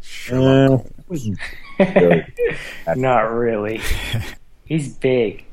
Sherlock 0.00 0.80
Uh, 0.80 0.90
wasn't 1.06 1.38
really- 2.96 3.80
He's 4.64 4.92
big. 4.94 5.44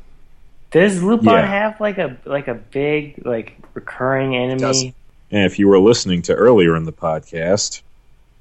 Does 0.71 1.03
Lupin 1.03 1.27
Yeah. 1.29 1.45
have 1.45 1.79
like 1.79 1.99
a 1.99 2.17
like 2.25 2.47
a 2.47 2.55
big 2.55 3.23
like 3.27 3.57
recurring 3.75 4.35
enemy? 4.35 4.57
Does. 4.59 4.83
And 5.29 5.45
if 5.45 5.59
you 5.59 5.67
were 5.67 5.77
listening 5.79 6.23
to 6.23 6.33
earlier 6.33 6.75
in 6.75 6.85
the 6.85 6.91
podcast, 6.91 7.83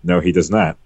no, 0.03 0.21
he 0.21 0.33
does 0.33 0.51
not. 0.51 0.79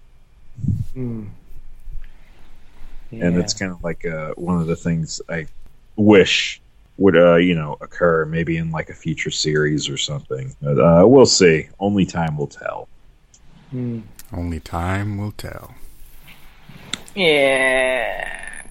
Hmm. 3.13 3.21
and 3.21 3.37
it's 3.37 3.53
kind 3.53 3.71
of 3.71 3.83
like 3.83 4.05
uh, 4.05 4.33
one 4.35 4.59
of 4.59 4.67
the 4.67 4.75
things 4.75 5.21
I 5.29 5.47
wish 5.95 6.59
would 6.97 7.15
uh, 7.15 7.35
you 7.35 7.55
know 7.55 7.77
occur 7.79 8.25
maybe 8.25 8.57
in 8.57 8.71
like 8.71 8.89
a 8.89 8.93
future 8.93 9.31
series 9.31 9.89
or 9.89 9.97
something. 9.97 10.55
But, 10.61 10.79
uh, 10.79 11.07
we'll 11.07 11.25
see. 11.25 11.69
Only 11.79 12.05
time 12.05 12.37
will 12.37 12.47
tell. 12.47 12.87
Hmm. 13.69 14.01
Only 14.31 14.59
time 14.59 15.17
will 15.17 15.31
tell. 15.31 15.75
Yeah. 17.15 18.63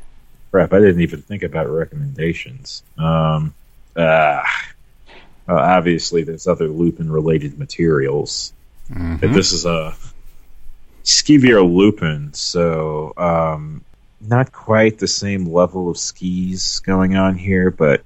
Crap! 0.51 0.73
I 0.73 0.81
didn't 0.81 1.01
even 1.01 1.23
think 1.23 1.45
about 1.45 1.69
recommendations. 1.69 2.83
Um, 2.99 3.55
ah, 3.97 4.43
uh, 5.49 5.55
obviously, 5.55 6.25
there's 6.25 6.47
other 6.47 6.69
Lupin 6.69 7.11
related 7.11 7.59
materials. 7.59 8.53
Mhm. 8.91 9.21
But 9.21 9.33
this 9.33 9.53
is 9.53 9.65
a 9.65 9.95
Skeevier 11.05 11.63
Lupin, 11.65 12.33
so 12.35 13.13
um, 13.17 13.85
not 14.23 14.53
quite 14.53 14.99
the 14.99 15.09
same 15.09 15.47
level 15.47 15.91
of 15.91 15.99
skis 15.99 16.81
going 16.81 17.17
on 17.17 17.37
here. 17.37 17.71
But 17.71 18.05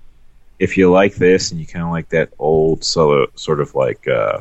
if 0.58 0.76
you 0.76 0.90
like 0.90 1.14
this 1.16 1.50
and 1.50 1.60
you 1.60 1.66
kind 1.66 1.84
of 1.84 1.90
like 1.90 2.08
that 2.10 2.30
old 2.38 2.84
sort 2.84 3.22
of, 3.22 3.38
sort 3.38 3.60
of 3.60 3.74
like 3.74 4.08
uh, 4.08 4.40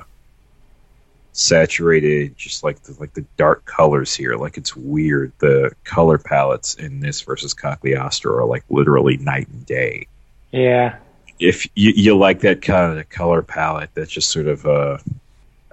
saturated, 1.34 2.38
just 2.38 2.64
like 2.64 2.82
the, 2.84 2.96
like 3.00 3.14
the 3.14 3.26
dark 3.38 3.66
colors 3.66 4.16
here, 4.16 4.36
like 4.36 4.58
it's 4.58 4.76
weird. 4.76 5.34
The 5.40 5.72
color 5.84 6.18
palettes 6.18 6.76
in 6.76 7.00
this 7.02 7.22
versus 7.22 7.54
Cagliostro 7.54 8.36
are 8.38 8.46
like 8.46 8.64
literally 8.70 9.18
night 9.18 9.48
and 9.50 9.66
day 9.66 10.08
Yeah. 10.52 10.98
if 11.40 11.66
you, 11.76 11.92
you 11.96 12.18
like 12.18 12.40
that 12.42 12.62
kind 12.62 12.98
of 12.98 13.10
color 13.10 13.42
palette 13.42 13.90
that's 13.94 14.12
just 14.12 14.30
sort 14.30 14.48
of 14.48 14.66
uh 14.66 14.98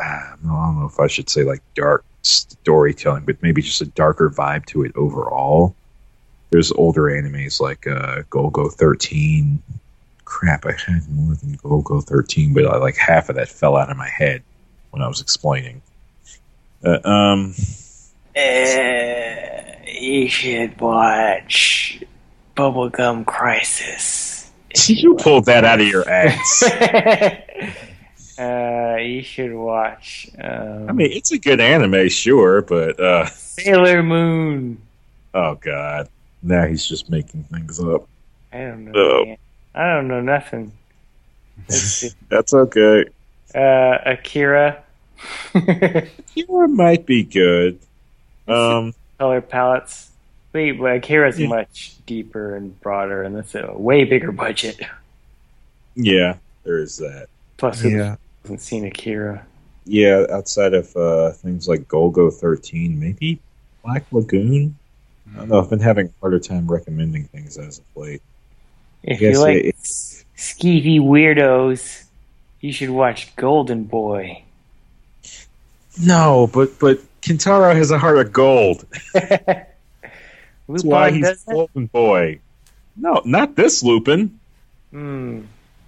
I 0.00 0.34
don't 0.42 0.80
know 0.80 0.86
if 0.92 0.98
I 0.98 1.06
should 1.06 1.30
say 1.30 1.44
like 1.44 1.62
dark 1.76 2.04
storytelling, 2.22 3.24
but 3.24 3.40
maybe 3.42 3.62
just 3.62 3.80
a 3.82 3.86
darker 3.86 4.30
vibe 4.30 4.66
to 4.66 4.82
it 4.84 4.92
overall. 4.96 5.76
There's 6.52 6.70
older 6.72 7.04
animes 7.04 7.60
like 7.62 7.86
uh, 7.86 8.22
Golgo 8.30 8.70
13. 8.70 9.62
Crap, 10.26 10.66
I 10.66 10.72
had 10.72 11.08
more 11.10 11.34
than 11.34 11.56
Golgo 11.56 12.04
13, 12.04 12.52
but 12.52 12.66
uh, 12.66 12.78
like 12.78 12.94
half 12.94 13.30
of 13.30 13.36
that 13.36 13.48
fell 13.48 13.74
out 13.74 13.90
of 13.90 13.96
my 13.96 14.08
head 14.08 14.42
when 14.90 15.02
I 15.02 15.08
was 15.08 15.22
explaining. 15.22 15.80
Uh, 16.84 16.98
um, 17.08 17.54
Uh, 18.36 19.72
you 19.86 20.28
should 20.28 20.78
watch 20.78 22.02
Bubblegum 22.54 23.24
Crisis. 23.24 24.50
you 24.88 25.14
pulled 25.14 25.46
that 25.46 25.64
out 25.64 25.80
of 25.80 25.86
your 25.86 26.06
ass. 26.06 26.62
uh, 28.38 28.96
you 29.00 29.22
should 29.22 29.54
watch. 29.54 30.28
Um, 30.38 30.88
I 30.88 30.92
mean, 30.92 31.12
it's 31.12 31.32
a 31.32 31.38
good 31.38 31.60
anime, 31.60 32.10
sure, 32.10 32.60
but 32.60 33.00
uh, 33.00 33.26
Sailor 33.26 34.02
Moon. 34.02 34.80
oh 35.34 35.54
god, 35.56 36.08
now 36.42 36.66
he's 36.66 36.84
just 36.86 37.08
making 37.10 37.44
things 37.44 37.78
up. 37.80 38.06
I 38.52 38.58
don't 38.58 38.84
know. 38.86 39.24
Man. 39.24 39.36
I 39.74 39.94
don't 39.94 40.08
know 40.08 40.20
nothing. 40.20 40.72
That's 41.68 42.52
okay. 42.54 43.04
Uh, 43.54 43.98
Akira. 44.06 44.82
Akira 45.54 46.68
might 46.68 47.06
be 47.06 47.22
good. 47.22 47.78
Um, 48.48 48.94
Color 49.18 49.40
palettes. 49.42 50.10
Wait, 50.52 50.78
well, 50.78 50.96
Akira's 50.96 51.38
Yeah. 51.38 51.48
much 51.48 51.94
deeper 52.06 52.56
and 52.56 52.78
broader, 52.80 53.22
and 53.22 53.34
that's 53.36 53.54
a 53.54 53.72
way 53.72 54.04
bigger 54.04 54.32
budget. 54.32 54.80
yeah, 55.94 56.36
there 56.64 56.78
is 56.78 56.96
that. 56.98 57.28
Plus, 57.56 57.80
who 57.80 57.90
Yeah, 57.90 58.16
hasn't 58.42 58.60
seen 58.60 58.84
Akira? 58.84 59.46
yeah. 59.84 60.26
Outside 60.30 60.74
of 60.74 60.94
uh, 60.96 61.30
things 61.32 61.68
like 61.68 61.88
Golgo 61.88 62.32
thirteen, 62.32 62.98
maybe 62.98 63.38
Black 63.84 64.04
Lagoon. 64.12 64.76
I 65.34 65.38
don't 65.38 65.48
know. 65.48 65.60
I've 65.60 65.70
been 65.70 65.80
having 65.80 66.06
a 66.08 66.12
harder 66.20 66.38
time 66.38 66.66
recommending 66.66 67.24
things 67.24 67.56
as 67.56 67.78
of 67.78 67.84
late. 67.96 68.22
If 69.02 69.20
you 69.20 69.38
like 69.40 69.64
it- 69.64 69.76
skeevy 69.76 71.00
weirdos, 71.00 72.04
you 72.60 72.72
should 72.72 72.90
watch 72.90 73.34
Golden 73.36 73.84
Boy. 73.84 74.44
No, 76.00 76.48
but 76.52 76.78
but 76.78 77.00
Kintaro 77.20 77.74
has 77.74 77.90
a 77.90 77.98
heart 77.98 78.18
of 78.18 78.32
gold. 78.32 78.84
That's 79.12 79.66
why 80.84 81.10
he's. 81.10 81.44
Golden 81.44 81.86
Boy. 81.86 82.40
No, 82.96 83.22
not 83.24 83.56
this 83.56 83.82
Lupin. 83.82 84.38
Hmm. 84.90 85.42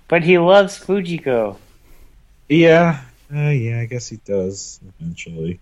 But 0.08 0.22
he 0.22 0.38
loves 0.38 0.78
Fujiko. 0.78 1.56
Yeah, 2.48 3.02
uh, 3.34 3.38
yeah. 3.48 3.80
I 3.80 3.86
guess 3.86 4.08
he 4.08 4.16
does 4.24 4.80
eventually. 4.98 5.60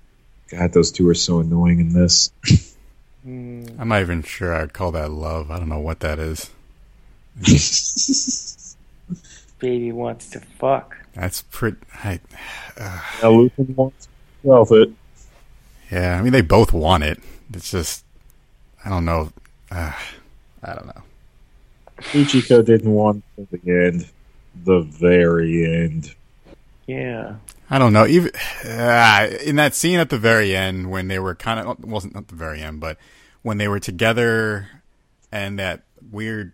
God, 0.50 0.72
those 0.72 0.92
two 0.92 1.08
are 1.08 1.14
so 1.14 1.40
annoying 1.40 1.80
in 1.80 1.92
this. 1.92 2.32
Hmm. 3.22 3.66
I'm 3.78 3.88
not 3.88 4.00
even 4.00 4.22
sure 4.22 4.54
I'd 4.54 4.72
call 4.72 4.90
that 4.92 5.10
love. 5.10 5.50
I 5.50 5.58
don't 5.58 5.68
know 5.68 5.78
what 5.78 6.00
that 6.00 6.18
is. 6.18 6.50
Baby 9.58 9.92
wants 9.92 10.30
to 10.30 10.40
fuck. 10.40 10.96
That's 11.14 11.42
pretty. 11.42 11.76
I, 12.02 12.20
now 13.22 13.30
Lupin 13.30 13.74
wants 13.76 14.08
velvet. 14.44 14.90
yeah, 15.90 16.18
I 16.18 16.22
mean 16.22 16.32
they 16.32 16.40
both 16.40 16.72
want 16.72 17.04
it. 17.04 17.20
It's 17.52 17.70
just 17.70 18.04
I 18.84 18.88
don't 18.88 19.04
know. 19.04 19.32
Uh, 19.70 19.92
I 20.62 20.74
don't 20.74 20.86
know. 20.86 21.02
Ichiko 21.98 22.64
didn't 22.64 22.90
want 22.92 23.22
it 23.38 23.50
to 23.50 23.58
the 23.58 23.86
end. 23.86 24.08
The 24.64 24.80
very 24.80 25.64
end. 25.64 26.14
Yeah. 26.92 27.36
I 27.70 27.78
don't 27.78 27.92
know. 27.92 28.06
Even 28.06 28.32
uh, 28.64 29.28
in 29.44 29.56
that 29.56 29.74
scene 29.74 29.98
at 29.98 30.10
the 30.10 30.18
very 30.18 30.54
end 30.54 30.90
when 30.90 31.08
they 31.08 31.18
were 31.18 31.34
kind 31.34 31.60
of 31.60 31.84
wasn't 31.84 32.14
not 32.14 32.28
the 32.28 32.34
very 32.34 32.60
end, 32.60 32.80
but 32.80 32.98
when 33.42 33.58
they 33.58 33.68
were 33.68 33.80
together 33.80 34.68
and 35.30 35.58
that 35.58 35.82
weird 36.10 36.52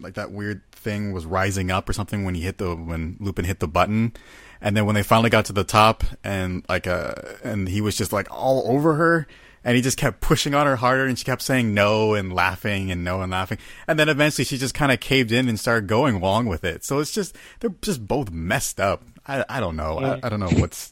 like 0.00 0.14
that 0.14 0.32
weird 0.32 0.62
thing 0.72 1.12
was 1.12 1.24
rising 1.24 1.70
up 1.70 1.88
or 1.88 1.92
something 1.92 2.24
when 2.24 2.34
he 2.34 2.40
hit 2.40 2.58
the 2.58 2.74
when 2.74 3.16
Lupin 3.20 3.44
hit 3.44 3.60
the 3.60 3.68
button, 3.68 4.12
and 4.60 4.76
then 4.76 4.86
when 4.86 4.96
they 4.96 5.04
finally 5.04 5.30
got 5.30 5.44
to 5.44 5.52
the 5.52 5.64
top 5.64 6.02
and 6.24 6.64
like 6.68 6.86
uh 6.86 7.14
and 7.44 7.68
he 7.68 7.80
was 7.80 7.96
just 7.96 8.12
like 8.12 8.28
all 8.30 8.64
over 8.66 8.94
her. 8.94 9.26
And 9.64 9.74
he 9.74 9.82
just 9.82 9.98
kept 9.98 10.20
pushing 10.20 10.54
on 10.54 10.66
her 10.66 10.76
harder, 10.76 11.04
and 11.04 11.18
she 11.18 11.24
kept 11.24 11.42
saying 11.42 11.74
no 11.74 12.14
and 12.14 12.32
laughing 12.32 12.92
and 12.92 13.02
no 13.02 13.20
and 13.20 13.30
laughing. 13.30 13.58
And 13.88 13.98
then 13.98 14.08
eventually 14.08 14.44
she 14.44 14.56
just 14.56 14.72
kind 14.72 14.92
of 14.92 15.00
caved 15.00 15.32
in 15.32 15.48
and 15.48 15.58
started 15.58 15.88
going 15.88 16.14
along 16.14 16.46
with 16.46 16.64
it. 16.64 16.84
So 16.84 17.00
it's 17.00 17.10
just, 17.12 17.36
they're 17.58 17.74
just 17.82 18.06
both 18.06 18.30
messed 18.30 18.78
up. 18.80 19.02
I, 19.28 19.44
I 19.48 19.60
don't 19.60 19.76
know. 19.76 19.98
I, 19.98 20.20
I 20.22 20.28
don't 20.28 20.40
know 20.40 20.48
what's, 20.58 20.90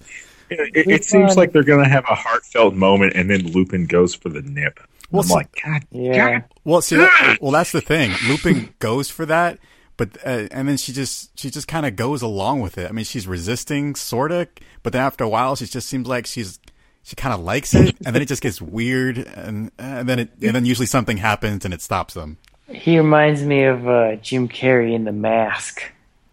It, 0.51 0.61
it, 0.77 0.87
it 0.89 1.05
seems 1.05 1.37
like 1.37 1.53
they're 1.53 1.65
going 1.65 1.83
to 1.83 1.89
have 1.91 2.05
a 2.05 2.15
heartfelt 2.15 2.75
moment, 2.75 3.15
and 3.17 3.29
then 3.31 3.47
Lupin 3.53 3.87
goes 3.87 4.15
for 4.15 4.29
the 4.29 4.43
nip. 4.43 4.79
Well, 5.11 5.23
I'm 5.23 5.29
so- 5.29 5.35
like, 5.35 5.57
God, 5.65 5.83
Yeah. 5.91 6.31
God. 6.41 6.45
Well, 6.65 6.83
see, 6.83 6.97
that, 6.97 7.39
well, 7.41 7.53
that's 7.53 7.73
the 7.73 7.81
thing. 7.81 8.13
Lupin 8.29 8.75
goes 8.79 9.09
for 9.11 9.25
that, 9.27 9.59
but 9.97 10.17
uh, 10.27 10.49
and 10.51 10.69
then 10.69 10.77
she 10.77 10.93
just 10.93 11.39
she 11.39 11.49
just 11.49 11.67
kind 11.69 11.87
of 11.87 11.97
goes 11.97 12.21
along 12.23 12.61
with 12.61 12.77
it. 12.77 12.89
I 12.89 12.93
mean, 12.93 13.05
she's 13.05 13.27
resisting, 13.27 13.95
sorta, 13.95 14.49
but 14.83 14.93
then 14.93 15.01
after 15.03 15.25
a 15.25 15.29
while, 15.29 15.57
she 15.57 15.65
just 15.67 15.89
seems 15.89 16.07
like 16.07 16.27
she's 16.27 16.59
she 17.03 17.15
kind 17.17 17.33
of 17.33 17.41
likes 17.41 17.73
it, 17.75 17.95
and 18.05 18.15
then 18.15 18.21
it 18.21 18.27
just 18.29 18.43
gets 18.43 18.61
weird, 18.61 19.17
and 19.19 19.71
and 19.79 20.09
then 20.09 20.19
it 20.19 20.31
and 20.43 20.55
then 20.55 20.65
usually 20.67 20.87
something 20.87 21.17
happens 21.19 21.65
and 21.65 21.73
it 21.73 21.81
stops 21.81 22.15
them. 22.15 22.37
He 22.69 22.99
reminds 22.99 23.43
me 23.45 23.63
of 23.65 23.89
uh, 23.89 24.17
Jim 24.17 24.49
Carrey 24.49 24.93
in 24.93 25.05
The 25.05 25.13
Mask. 25.13 25.81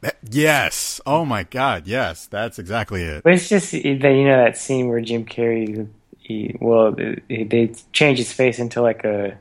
That- 0.03 0.17
yes. 0.29 1.01
Oh 1.05 1.25
my 1.25 1.43
God. 1.43 1.87
Yes, 1.87 2.27
that's 2.27 2.59
exactly 2.59 3.01
it. 3.03 3.23
But 3.23 3.33
it's 3.33 3.49
just 3.49 3.71
that 3.71 3.83
you 3.83 3.97
know 4.25 4.37
that 4.43 4.57
scene 4.57 4.87
where 4.87 5.01
Jim 5.01 5.25
Carrey, 5.25 5.87
he, 6.19 6.55
well, 6.61 6.91
they 6.91 7.21
they 7.43 7.73
change 7.91 8.17
his 8.19 8.31
face 8.31 8.59
into 8.59 8.81
like 8.81 9.03
a 9.03 9.37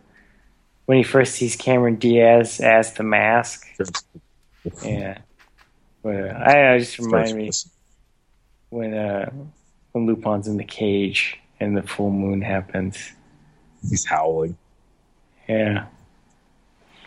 when 0.87 0.99
he 0.99 1.05
first 1.05 1.35
sees 1.35 1.55
Cameron 1.57 1.97
Diaz 1.97 2.61
as 2.61 2.95
the 2.95 3.03
mask. 3.03 3.67
Yeah, 4.85 5.19
but 6.03 6.15
uh, 6.15 6.43
I 6.47 6.53
don't 6.53 6.63
know, 6.63 6.75
it 6.75 6.79
just 6.81 6.99
reminded 6.99 7.37
me 7.37 7.51
when 8.71 8.95
uh, 8.95 9.31
when 9.93 10.07
Lupin's 10.07 10.47
in 10.49 10.57
the 10.57 10.65
cage 10.65 11.39
and 11.61 11.77
the 11.77 11.83
full 11.83 12.11
moon 12.11 12.41
happens. 12.43 13.13
He's 13.89 14.05
howling. 14.05 14.57
Yeah, 15.49 15.87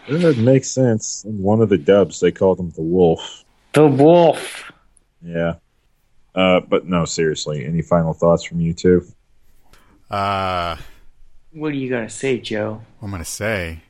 It 0.07 0.37
makes 0.37 0.69
sense. 0.69 1.23
In 1.23 1.41
one 1.41 1.61
of 1.61 1.69
the 1.69 1.77
dubs, 1.77 2.19
they 2.19 2.31
called 2.33 2.59
him 2.59 2.71
the 2.71 2.81
Wolf. 2.81 3.44
The 3.75 3.87
wolf. 3.87 4.71
Yeah. 5.21 5.55
Uh, 6.33 6.59
but 6.61 6.85
no, 6.85 7.05
seriously. 7.05 7.65
Any 7.65 7.81
final 7.81 8.13
thoughts 8.13 8.43
from 8.43 8.59
you 8.59 8.73
two? 8.73 9.05
Uh, 10.09 10.77
What 11.51 11.67
are 11.71 11.75
you 11.75 11.89
gonna 11.89 12.09
say, 12.09 12.39
Joe? 12.39 12.81
I'm 13.01 13.11
gonna 13.11 13.23
say? 13.25 13.81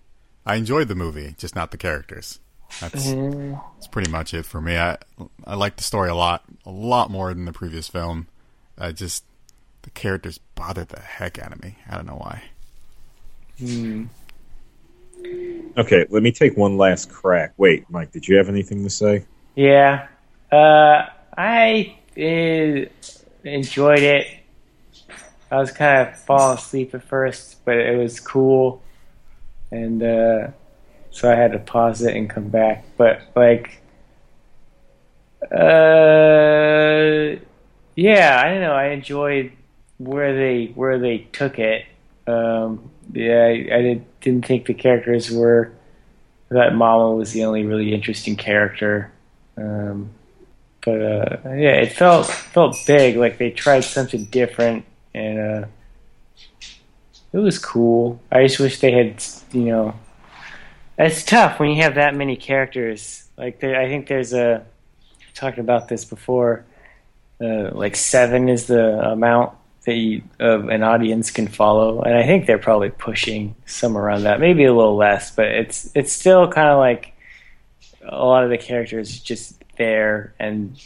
I 0.45 0.55
enjoyed 0.55 0.87
the 0.87 0.95
movie, 0.95 1.33
just 1.37 1.55
not 1.55 1.71
the 1.71 1.77
characters. 1.77 2.39
That's 2.81 3.07
Mm, 3.07 3.61
that's 3.75 3.87
pretty 3.87 4.11
much 4.11 4.33
it 4.33 4.45
for 4.45 4.61
me. 4.61 4.77
I 4.77 4.97
I 5.45 5.55
like 5.55 5.77
the 5.77 5.83
story 5.83 6.09
a 6.09 6.15
lot, 6.15 6.43
a 6.65 6.71
lot 6.71 7.09
more 7.09 7.33
than 7.33 7.45
the 7.45 7.53
previous 7.53 7.87
film. 7.87 8.27
I 8.77 8.91
just 8.91 9.23
the 9.83 9.89
characters 9.91 10.37
bothered 10.55 10.89
the 10.89 10.99
heck 10.99 11.39
out 11.39 11.51
of 11.53 11.61
me. 11.63 11.77
I 11.89 11.95
don't 11.95 12.05
know 12.07 12.17
why. 12.17 12.43
hmm. 13.59 14.05
Okay, 15.77 16.05
let 16.09 16.21
me 16.23 16.31
take 16.31 16.55
one 16.57 16.77
last 16.77 17.09
crack. 17.09 17.53
Wait, 17.57 17.85
Mike, 17.89 18.11
did 18.11 18.27
you 18.27 18.35
have 18.37 18.49
anything 18.49 18.83
to 18.83 18.89
say? 18.89 19.25
Yeah, 19.55 20.07
uh, 20.51 21.05
I 21.37 21.97
uh, 22.17 22.85
enjoyed 23.43 23.99
it. 23.99 24.27
I 25.49 25.57
was 25.57 25.71
kind 25.71 26.09
of 26.09 26.17
falling 26.17 26.57
asleep 26.57 26.93
at 26.93 27.03
first, 27.03 27.63
but 27.63 27.77
it 27.77 27.97
was 27.97 28.19
cool, 28.19 28.83
and 29.71 30.03
uh, 30.03 30.47
so 31.11 31.31
I 31.31 31.35
had 31.35 31.53
to 31.53 31.59
pause 31.59 32.01
it 32.01 32.15
and 32.15 32.29
come 32.29 32.49
back. 32.49 32.83
But 32.97 33.21
like, 33.35 33.81
uh, 35.43 37.39
yeah, 37.95 38.41
I 38.43 38.49
don't 38.49 38.61
know. 38.61 38.73
I 38.73 38.87
enjoyed 38.87 39.53
where 39.97 40.35
they 40.35 40.73
where 40.75 40.99
they 40.99 41.19
took 41.31 41.59
it. 41.59 41.85
Um, 42.27 42.89
yeah, 43.13 43.43
I, 43.45 43.77
I 43.77 43.81
did, 43.81 44.19
didn't 44.19 44.45
think 44.45 44.65
the 44.65 44.73
characters 44.73 45.31
were 45.31 45.71
that 46.49 46.73
Mamo 46.73 47.17
was 47.17 47.31
the 47.31 47.45
only 47.45 47.65
really 47.65 47.93
interesting 47.93 48.35
character. 48.35 49.11
Um, 49.57 50.09
but 50.83 51.01
uh, 51.01 51.37
yeah, 51.45 51.81
it 51.81 51.93
felt 51.93 52.27
felt 52.27 52.77
big, 52.85 53.17
like 53.17 53.37
they 53.37 53.49
tried 53.49 53.81
something 53.81 54.25
different, 54.25 54.85
and 55.13 55.39
uh, 55.39 55.67
it 57.33 57.37
was 57.37 57.57
cool. 57.57 58.21
I 58.31 58.43
just 58.43 58.59
wish 58.59 58.79
they 58.79 58.91
had, 58.91 59.23
you 59.51 59.65
know, 59.65 59.95
it's 60.97 61.23
tough 61.23 61.59
when 61.59 61.71
you 61.71 61.81
have 61.81 61.95
that 61.95 62.15
many 62.15 62.35
characters. 62.35 63.27
Like 63.35 63.59
there, 63.59 63.79
I 63.79 63.87
think 63.87 64.07
there's 64.07 64.33
a 64.33 64.63
talked 65.33 65.57
about 65.57 65.87
this 65.87 66.05
before. 66.05 66.65
Uh, 67.41 67.71
like 67.73 67.95
seven 67.95 68.47
is 68.47 68.67
the 68.67 69.11
amount 69.11 69.53
that 69.85 69.95
you, 69.95 70.21
an 70.39 70.83
audience 70.83 71.31
can 71.31 71.47
follow, 71.47 72.01
and 72.01 72.15
I 72.15 72.25
think 72.25 72.45
they're 72.45 72.57
probably 72.57 72.91
pushing 72.91 73.55
some 73.65 73.97
around 73.97 74.23
that, 74.23 74.39
maybe 74.39 74.65
a 74.65 74.73
little 74.73 74.95
less, 74.95 75.31
but 75.31 75.47
it's 75.47 75.91
it's 75.95 76.13
still 76.13 76.47
kind 76.47 76.69
of 76.69 76.77
like 76.77 77.14
a 78.07 78.25
lot 78.25 78.43
of 78.43 78.49
the 78.49 78.57
characters 78.57 79.19
just 79.19 79.63
there 79.77 80.33
and 80.39 80.79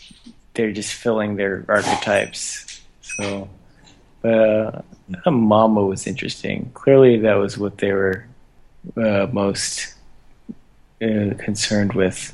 they're 0.54 0.72
just 0.72 0.94
filling 0.94 1.36
their 1.36 1.66
archetypes. 1.68 2.82
So, 3.02 3.50
but 4.22 4.34
uh, 4.34 4.82
Mamo 5.26 5.88
was 5.88 6.08
interesting. 6.08 6.72
Clearly, 6.74 7.18
that 7.20 7.36
was 7.36 7.58
what 7.58 7.78
they 7.78 7.92
were 7.94 8.26
uh, 8.98 9.28
most 9.32 9.96
uh, 11.02 11.34
concerned 11.38 11.94
with. 11.94 12.34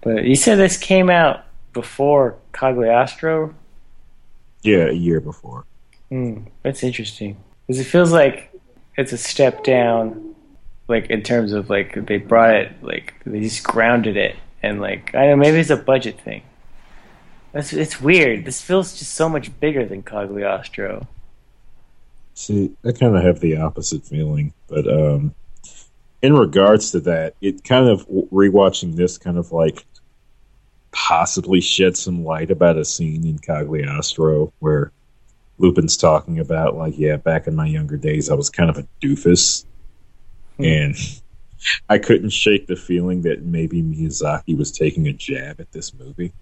But 0.00 0.24
you 0.24 0.34
said 0.34 0.56
this 0.56 0.76
came 0.76 1.10
out 1.10 1.44
before 1.72 2.36
Cagliostro. 2.52 3.54
Yeah, 4.62 4.88
a 4.88 4.92
year 4.92 5.20
before. 5.20 5.64
Mm, 6.10 6.46
that's 6.62 6.82
interesting 6.82 7.36
because 7.66 7.80
it 7.80 7.84
feels 7.84 8.12
like 8.12 8.52
it's 8.96 9.12
a 9.12 9.18
step 9.18 9.64
down, 9.64 10.34
like 10.92 11.10
in 11.10 11.22
terms 11.22 11.52
of 11.52 11.68
like 11.70 12.06
they 12.06 12.18
brought 12.18 12.54
it, 12.54 12.72
like 12.82 13.14
they 13.24 13.40
just 13.40 13.64
grounded 13.64 14.16
it, 14.16 14.36
and 14.62 14.80
like 14.80 15.14
I 15.14 15.26
don't 15.26 15.30
know, 15.30 15.36
maybe 15.36 15.58
it's 15.58 15.70
a 15.70 15.76
budget 15.76 16.20
thing. 16.20 16.42
That's 17.52 17.72
it's 17.72 18.00
weird. 18.00 18.44
This 18.44 18.60
feels 18.60 18.98
just 18.98 19.14
so 19.14 19.28
much 19.28 19.58
bigger 19.58 19.84
than 19.84 20.02
Cagliostro. 20.02 21.08
See, 22.34 22.72
I 22.84 22.92
kind 22.92 23.16
of 23.16 23.22
have 23.22 23.40
the 23.40 23.56
opposite 23.58 24.04
feeling, 24.04 24.54
but 24.68 24.86
um, 24.86 25.34
in 26.22 26.34
regards 26.34 26.92
to 26.92 27.00
that, 27.00 27.34
it 27.40 27.64
kind 27.64 27.88
of 27.88 28.06
rewatching 28.08 28.94
this 28.94 29.18
kind 29.18 29.36
of 29.36 29.52
like 29.52 29.84
possibly 30.92 31.60
shed 31.60 31.96
some 31.96 32.24
light 32.24 32.50
about 32.50 32.78
a 32.78 32.84
scene 32.84 33.26
in 33.26 33.38
Cagliostro 33.38 34.52
where 34.60 34.92
Lupin's 35.58 35.96
talking 35.96 36.38
about 36.38 36.76
like, 36.76 36.94
yeah, 36.96 37.16
back 37.16 37.46
in 37.46 37.56
my 37.56 37.66
younger 37.66 37.96
days, 37.96 38.30
I 38.30 38.34
was 38.34 38.50
kind 38.50 38.70
of 38.70 38.78
a 38.78 38.86
doofus. 39.02 39.64
And 40.64 40.96
I 41.88 41.98
couldn't 41.98 42.30
shake 42.30 42.66
the 42.66 42.76
feeling 42.76 43.22
that 43.22 43.44
maybe 43.44 43.82
Miyazaki 43.82 44.56
was 44.56 44.72
taking 44.72 45.06
a 45.08 45.12
jab 45.12 45.60
at 45.60 45.70
this 45.72 45.94
movie. 45.94 46.32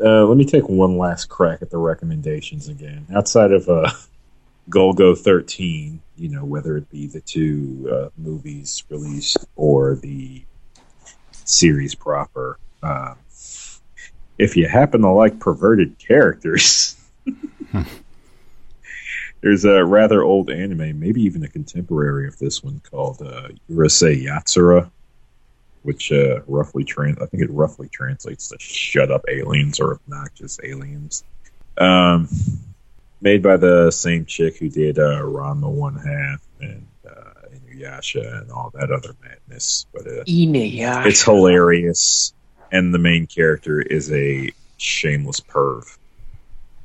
Uh, 0.00 0.24
let 0.24 0.36
me 0.36 0.44
take 0.44 0.68
one 0.68 0.98
last 0.98 1.26
crack 1.26 1.62
at 1.62 1.70
the 1.70 1.78
recommendations 1.78 2.68
again. 2.68 3.06
Outside 3.14 3.52
of 3.52 3.68
uh, 3.68 3.90
Golgo 4.70 5.16
13, 5.16 6.00
you 6.16 6.28
know, 6.28 6.44
whether 6.44 6.76
it 6.76 6.90
be 6.90 7.06
the 7.06 7.20
two 7.20 7.88
uh, 7.90 8.08
movies 8.18 8.84
released 8.90 9.38
or 9.56 9.96
the 9.96 10.42
series 11.32 11.94
proper, 11.94 12.58
uh, 12.82 13.14
if 14.38 14.56
you 14.56 14.68
happen 14.68 15.02
to 15.02 15.10
like 15.10 15.40
perverted 15.40 15.98
characters, 15.98 16.96
there's 19.40 19.64
a 19.64 19.84
rather 19.84 20.22
old 20.22 20.50
anime, 20.50 20.98
maybe 20.98 21.22
even 21.22 21.44
a 21.44 21.48
contemporary 21.48 22.28
of 22.28 22.38
this 22.38 22.62
one 22.62 22.80
called 22.90 23.22
uh, 23.22 23.48
Urusei 23.70 24.24
Yatsura, 24.24 24.90
which 25.82 26.10
uh, 26.10 26.40
roughly 26.46 26.84
trans 26.84 27.18
I 27.18 27.26
think 27.26 27.42
it 27.42 27.50
roughly 27.50 27.88
translates 27.88 28.48
to 28.48 28.56
"shut 28.58 29.10
up 29.10 29.24
aliens" 29.28 29.80
or 29.80 29.94
"obnoxious 29.94 30.58
aliens." 30.62 31.24
Um, 31.76 32.28
made 33.20 33.42
by 33.42 33.56
the 33.56 33.90
same 33.90 34.24
chick 34.24 34.58
who 34.58 34.68
did 34.68 34.98
uh, 34.98 35.22
Ranma 35.22 35.70
One 35.70 35.94
Half 35.94 36.42
and 36.60 36.86
uh, 37.08 37.46
Inuyasha 37.54 38.42
and 38.42 38.50
all 38.50 38.70
that 38.74 38.90
other 38.90 39.14
madness. 39.22 39.86
But 39.92 40.06
uh, 40.06 40.24
Inuyasha. 40.24 41.06
it's 41.06 41.22
hilarious, 41.22 42.32
and 42.72 42.92
the 42.92 42.98
main 42.98 43.28
character 43.28 43.80
is 43.80 44.10
a 44.12 44.50
shameless 44.78 45.40
perv. 45.40 45.84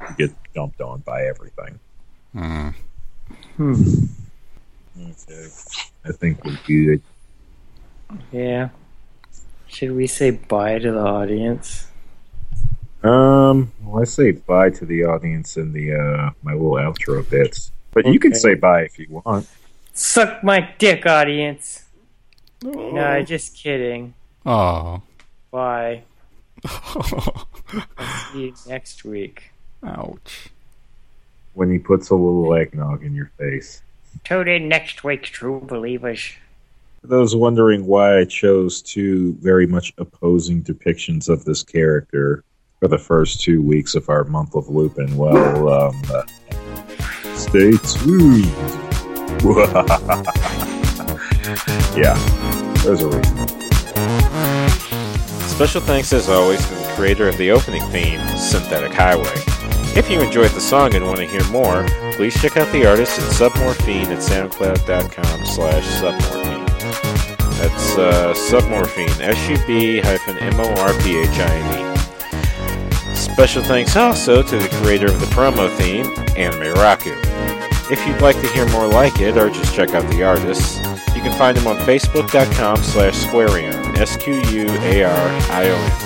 You 0.01 0.27
get 0.27 0.35
dumped 0.53 0.81
on 0.81 0.99
by 0.99 1.25
everything. 1.25 1.79
Mm. 2.35 2.73
Hmm. 3.57 3.83
Okay. 4.99 5.47
I 6.05 6.11
think 6.11 6.43
we're 6.43 6.57
good. 6.65 7.01
Yeah. 8.31 8.69
Should 9.67 9.91
we 9.91 10.07
say 10.07 10.31
bye 10.31 10.79
to 10.79 10.91
the 10.91 10.99
audience? 10.99 11.87
Um, 13.03 13.71
well, 13.81 14.01
I 14.01 14.05
say 14.05 14.31
bye 14.31 14.69
to 14.69 14.85
the 14.85 15.03
audience 15.03 15.57
in 15.57 15.73
the 15.73 15.93
uh 15.93 16.29
my 16.41 16.53
little 16.53 16.73
outro 16.73 17.27
bits, 17.29 17.71
but 17.91 18.05
you 18.05 18.19
can 18.19 18.33
say 18.33 18.53
bye 18.53 18.83
if 18.83 18.97
you 18.97 19.07
want. 19.09 19.47
Suck 19.93 20.43
my 20.43 20.73
dick, 20.77 21.05
audience. 21.05 21.85
No, 22.63 23.21
just 23.23 23.55
kidding. 23.55 24.13
Oh. 24.45 25.01
Bye. 25.51 26.03
I'll 26.65 27.47
see 28.31 28.45
you 28.45 28.53
next 28.67 29.03
week. 29.03 29.51
Ouch. 29.83 30.49
When 31.53 31.71
he 31.71 31.77
puts 31.77 32.09
a 32.09 32.15
little 32.15 32.55
eggnog 32.55 33.03
in 33.03 33.13
your 33.13 33.31
face. 33.37 33.83
Tune 34.23 34.47
in 34.47 34.67
next 34.67 35.03
week, 35.03 35.23
true 35.23 35.59
believers. 35.59 36.31
For 37.01 37.07
those 37.07 37.35
wondering 37.35 37.85
why 37.85 38.19
I 38.19 38.25
chose 38.25 38.81
two 38.81 39.33
very 39.41 39.67
much 39.67 39.93
opposing 39.97 40.63
depictions 40.63 41.29
of 41.29 41.43
this 41.43 41.61
character 41.61 42.43
for 42.79 42.87
the 42.87 42.97
first 42.97 43.41
two 43.41 43.61
weeks 43.61 43.93
of 43.95 44.09
our 44.09 44.23
month 44.23 44.55
of 44.55 44.69
Lupin, 44.69 45.15
well, 45.17 45.69
um, 45.69 46.01
uh, 46.09 46.23
stay 47.35 47.71
tuned. 47.71 48.45
yeah, 51.97 52.15
there's 52.83 53.01
a 53.01 53.09
reason. 53.09 53.47
Special 55.49 55.81
thanks 55.81 56.13
as 56.13 56.29
always 56.29 56.65
to 56.67 56.73
the 56.73 56.93
creator 56.95 57.27
of 57.27 57.37
the 57.37 57.51
opening 57.51 57.83
theme, 57.91 58.25
Synthetic 58.37 58.93
Highway. 58.93 59.52
If 59.95 60.09
you 60.09 60.19
enjoyed 60.21 60.49
the 60.51 60.59
song 60.59 60.95
and 60.95 61.05
want 61.05 61.19
to 61.19 61.27
hear 61.27 61.43
more, 61.49 61.85
please 62.13 62.33
check 62.41 62.57
out 62.57 62.71
the 62.71 62.87
artist 62.87 63.19
at 63.19 63.25
Submorphine 63.31 64.07
at 64.07 64.17
soundcloud.com 64.17 65.45
slash 65.45 65.85
submorphine. 66.01 66.67
That's 67.59 67.95
uh, 67.95 68.33
Submorphine, 68.33 69.21
S-U-B 69.21 69.99
hyphen 69.99 70.39
M-O-R-P-H-I-N-E. 70.39 71.95
Special 73.15 73.61
thanks 73.61 73.95
also 73.95 74.41
to 74.41 74.57
the 74.57 74.67
creator 74.81 75.05
of 75.05 75.19
the 75.19 75.27
promo 75.27 75.69
theme, 75.77 76.07
Anime 76.35 76.73
Raku. 76.75 77.15
If 77.91 78.03
you'd 78.07 78.19
like 78.21 78.41
to 78.41 78.47
hear 78.47 78.65
more 78.69 78.87
like 78.87 79.21
it 79.21 79.37
or 79.37 79.51
just 79.51 79.75
check 79.75 79.91
out 79.91 80.09
the 80.09 80.23
artists, 80.23 80.79
you 81.15 81.21
can 81.21 81.37
find 81.37 81.55
him 81.55 81.67
on 81.67 81.77
facebook.com 81.77 82.77
slash 82.77 83.13
squarion, 83.13 83.95
S-Q-U-A-R-I-O-N. 83.97 86.02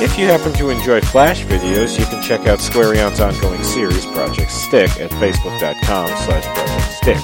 If 0.00 0.16
you 0.16 0.26
happen 0.26 0.52
to 0.54 0.70
enjoy 0.70 1.00
Flash 1.00 1.44
videos, 1.44 1.98
you 1.98 2.06
can 2.06 2.22
check 2.22 2.46
out 2.46 2.60
Squarion's 2.60 3.18
ongoing 3.18 3.64
series, 3.64 4.06
Project 4.06 4.48
Stick, 4.52 4.90
at 5.00 5.10
facebook.com 5.10 6.06
slash 6.06 6.44
Project 6.54 6.92
Stick. 6.92 7.18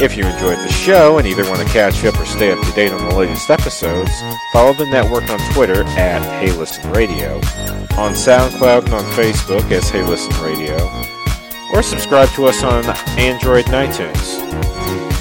If 0.00 0.16
you 0.16 0.24
enjoyed 0.24 0.58
the 0.58 0.68
show 0.68 1.18
and 1.18 1.26
either 1.26 1.42
want 1.48 1.58
to 1.58 1.66
catch 1.66 2.04
up 2.04 2.18
or 2.20 2.24
stay 2.24 2.52
up 2.52 2.64
to 2.64 2.72
date 2.72 2.92
on 2.92 3.08
the 3.08 3.16
latest 3.16 3.50
episodes, 3.50 4.12
follow 4.52 4.74
the 4.74 4.86
network 4.86 5.28
on 5.28 5.40
Twitter 5.52 5.82
at 5.98 6.22
Hey 6.40 6.52
Listen 6.52 6.88
Radio, 6.92 7.34
on 7.98 8.14
SoundCloud 8.14 8.84
and 8.84 8.94
on 8.94 9.04
Facebook 9.16 9.68
as 9.72 9.88
Hey 9.88 10.04
Listen 10.04 10.32
Radio, 10.40 10.76
or 11.72 11.82
subscribe 11.82 12.28
to 12.36 12.46
us 12.46 12.62
on 12.62 12.84
Android 13.18 13.66
and 13.68 13.90
iTunes. 13.90 14.38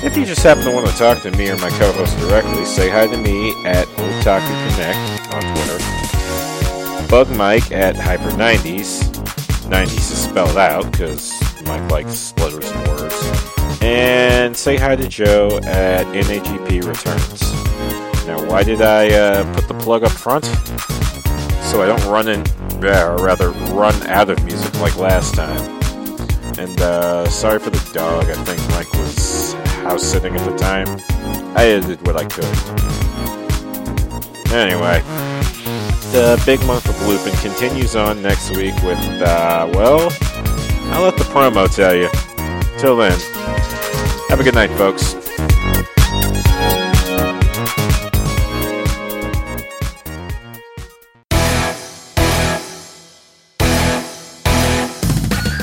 If 0.03 0.15
you 0.15 0.25
just 0.25 0.43
happen 0.43 0.63
to 0.65 0.71
want 0.71 0.87
to 0.87 0.95
talk 0.95 1.23
to 1.23 1.31
me 1.31 1.49
or 1.49 1.57
my 1.57 1.69
co-host 1.71 2.19
directly, 2.19 2.65
say 2.65 2.87
hi 2.89 3.07
to 3.07 3.17
me 3.17 3.51
at 3.65 3.87
Otaku 3.87 4.75
Connect. 4.75 5.20
Bug 7.11 7.29
Mike 7.31 7.73
at 7.73 7.95
Hyper90s. 7.95 9.11
90s 9.69 9.97
is 9.97 10.23
spelled 10.23 10.57
out 10.57 10.89
because 10.89 11.29
Mike 11.65 11.91
likes 11.91 12.33
letters 12.37 12.71
and 12.71 12.87
words. 12.87 13.81
and 13.81 14.55
say 14.55 14.77
hi 14.77 14.95
to 14.95 15.05
Joe 15.09 15.59
at 15.65 16.05
NAGP 16.05 16.87
Returns. 16.87 18.25
Now, 18.25 18.41
why 18.49 18.63
did 18.63 18.81
I 18.81 19.09
uh, 19.09 19.53
put 19.53 19.67
the 19.67 19.73
plug 19.73 20.05
up 20.05 20.11
front? 20.13 20.45
So 21.65 21.83
I 21.83 21.85
don't 21.85 22.01
run 22.05 22.29
in, 22.29 22.45
or 22.81 23.17
rather, 23.17 23.49
run 23.73 24.07
out 24.07 24.29
of 24.29 24.41
music 24.45 24.73
like 24.79 24.95
last 24.95 25.35
time. 25.35 25.59
And 26.57 26.79
uh, 26.79 27.27
sorry 27.27 27.59
for 27.59 27.71
the 27.71 27.91
dog. 27.93 28.23
I 28.29 28.35
think 28.45 28.61
Mike 28.69 28.93
was 28.93 29.51
house 29.83 30.03
sitting 30.03 30.33
at 30.33 30.49
the 30.49 30.55
time. 30.55 30.87
I 31.57 31.65
edited 31.65 32.07
what 32.07 32.15
I 32.15 32.23
could. 32.23 32.45
Anyway, 34.53 35.01
the 36.11 36.41
big 36.45 36.59
month 36.65 36.89
of 36.89 37.07
Lupin 37.07 37.33
continues 37.39 37.95
on 37.95 38.21
next 38.21 38.49
week 38.57 38.75
with, 38.83 38.99
uh, 39.21 39.69
well, 39.73 40.09
I'll 40.91 41.03
let 41.03 41.17
the 41.17 41.23
promo 41.23 41.73
tell 41.73 41.95
you. 41.95 42.09
Till 42.77 42.97
then, 42.97 43.17
have 44.27 44.39
a 44.39 44.43
good 44.43 44.53
night, 44.53 44.71
folks. 44.71 45.13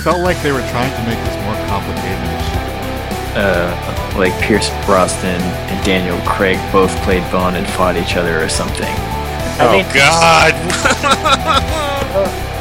Felt 0.02 0.20
like 0.20 0.40
they 0.42 0.52
were 0.52 0.66
trying 0.70 0.94
to 0.94 1.02
make 1.06 1.18
this 1.26 1.36
more 1.44 1.56
complicated 1.68 2.16
than 2.24 2.32
it 2.32 2.44
should 2.48 2.64
be. 2.64 3.38
Uh, 3.38 4.18
like 4.18 4.32
Pierce 4.40 4.70
Brosnan 4.86 5.42
and 5.42 5.84
Daniel 5.84 6.18
Craig 6.26 6.58
both 6.72 6.94
played 7.02 7.22
Bond 7.30 7.54
and 7.56 7.66
fought 7.66 7.98
each 7.98 8.16
other 8.16 8.42
or 8.42 8.48
something. 8.48 9.17
Oh, 9.60 9.82
God! 9.92 10.54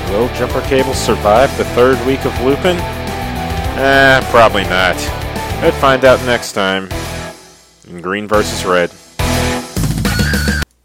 Will 0.12 0.28
Jumper 0.36 0.62
Cable 0.62 0.94
survive 0.94 1.56
the 1.58 1.66
third 1.66 2.04
week 2.08 2.26
of 2.26 2.34
Lupin? 2.42 2.78
Eh, 2.78 4.22
probably 4.32 4.64
not. 4.64 4.96
I'd 5.62 5.74
find 5.76 6.06
out 6.06 6.20
next 6.26 6.54
time 6.54 6.90
in 7.88 8.02
Green 8.02 8.28
versus 8.28 8.66
Red. 8.66 8.92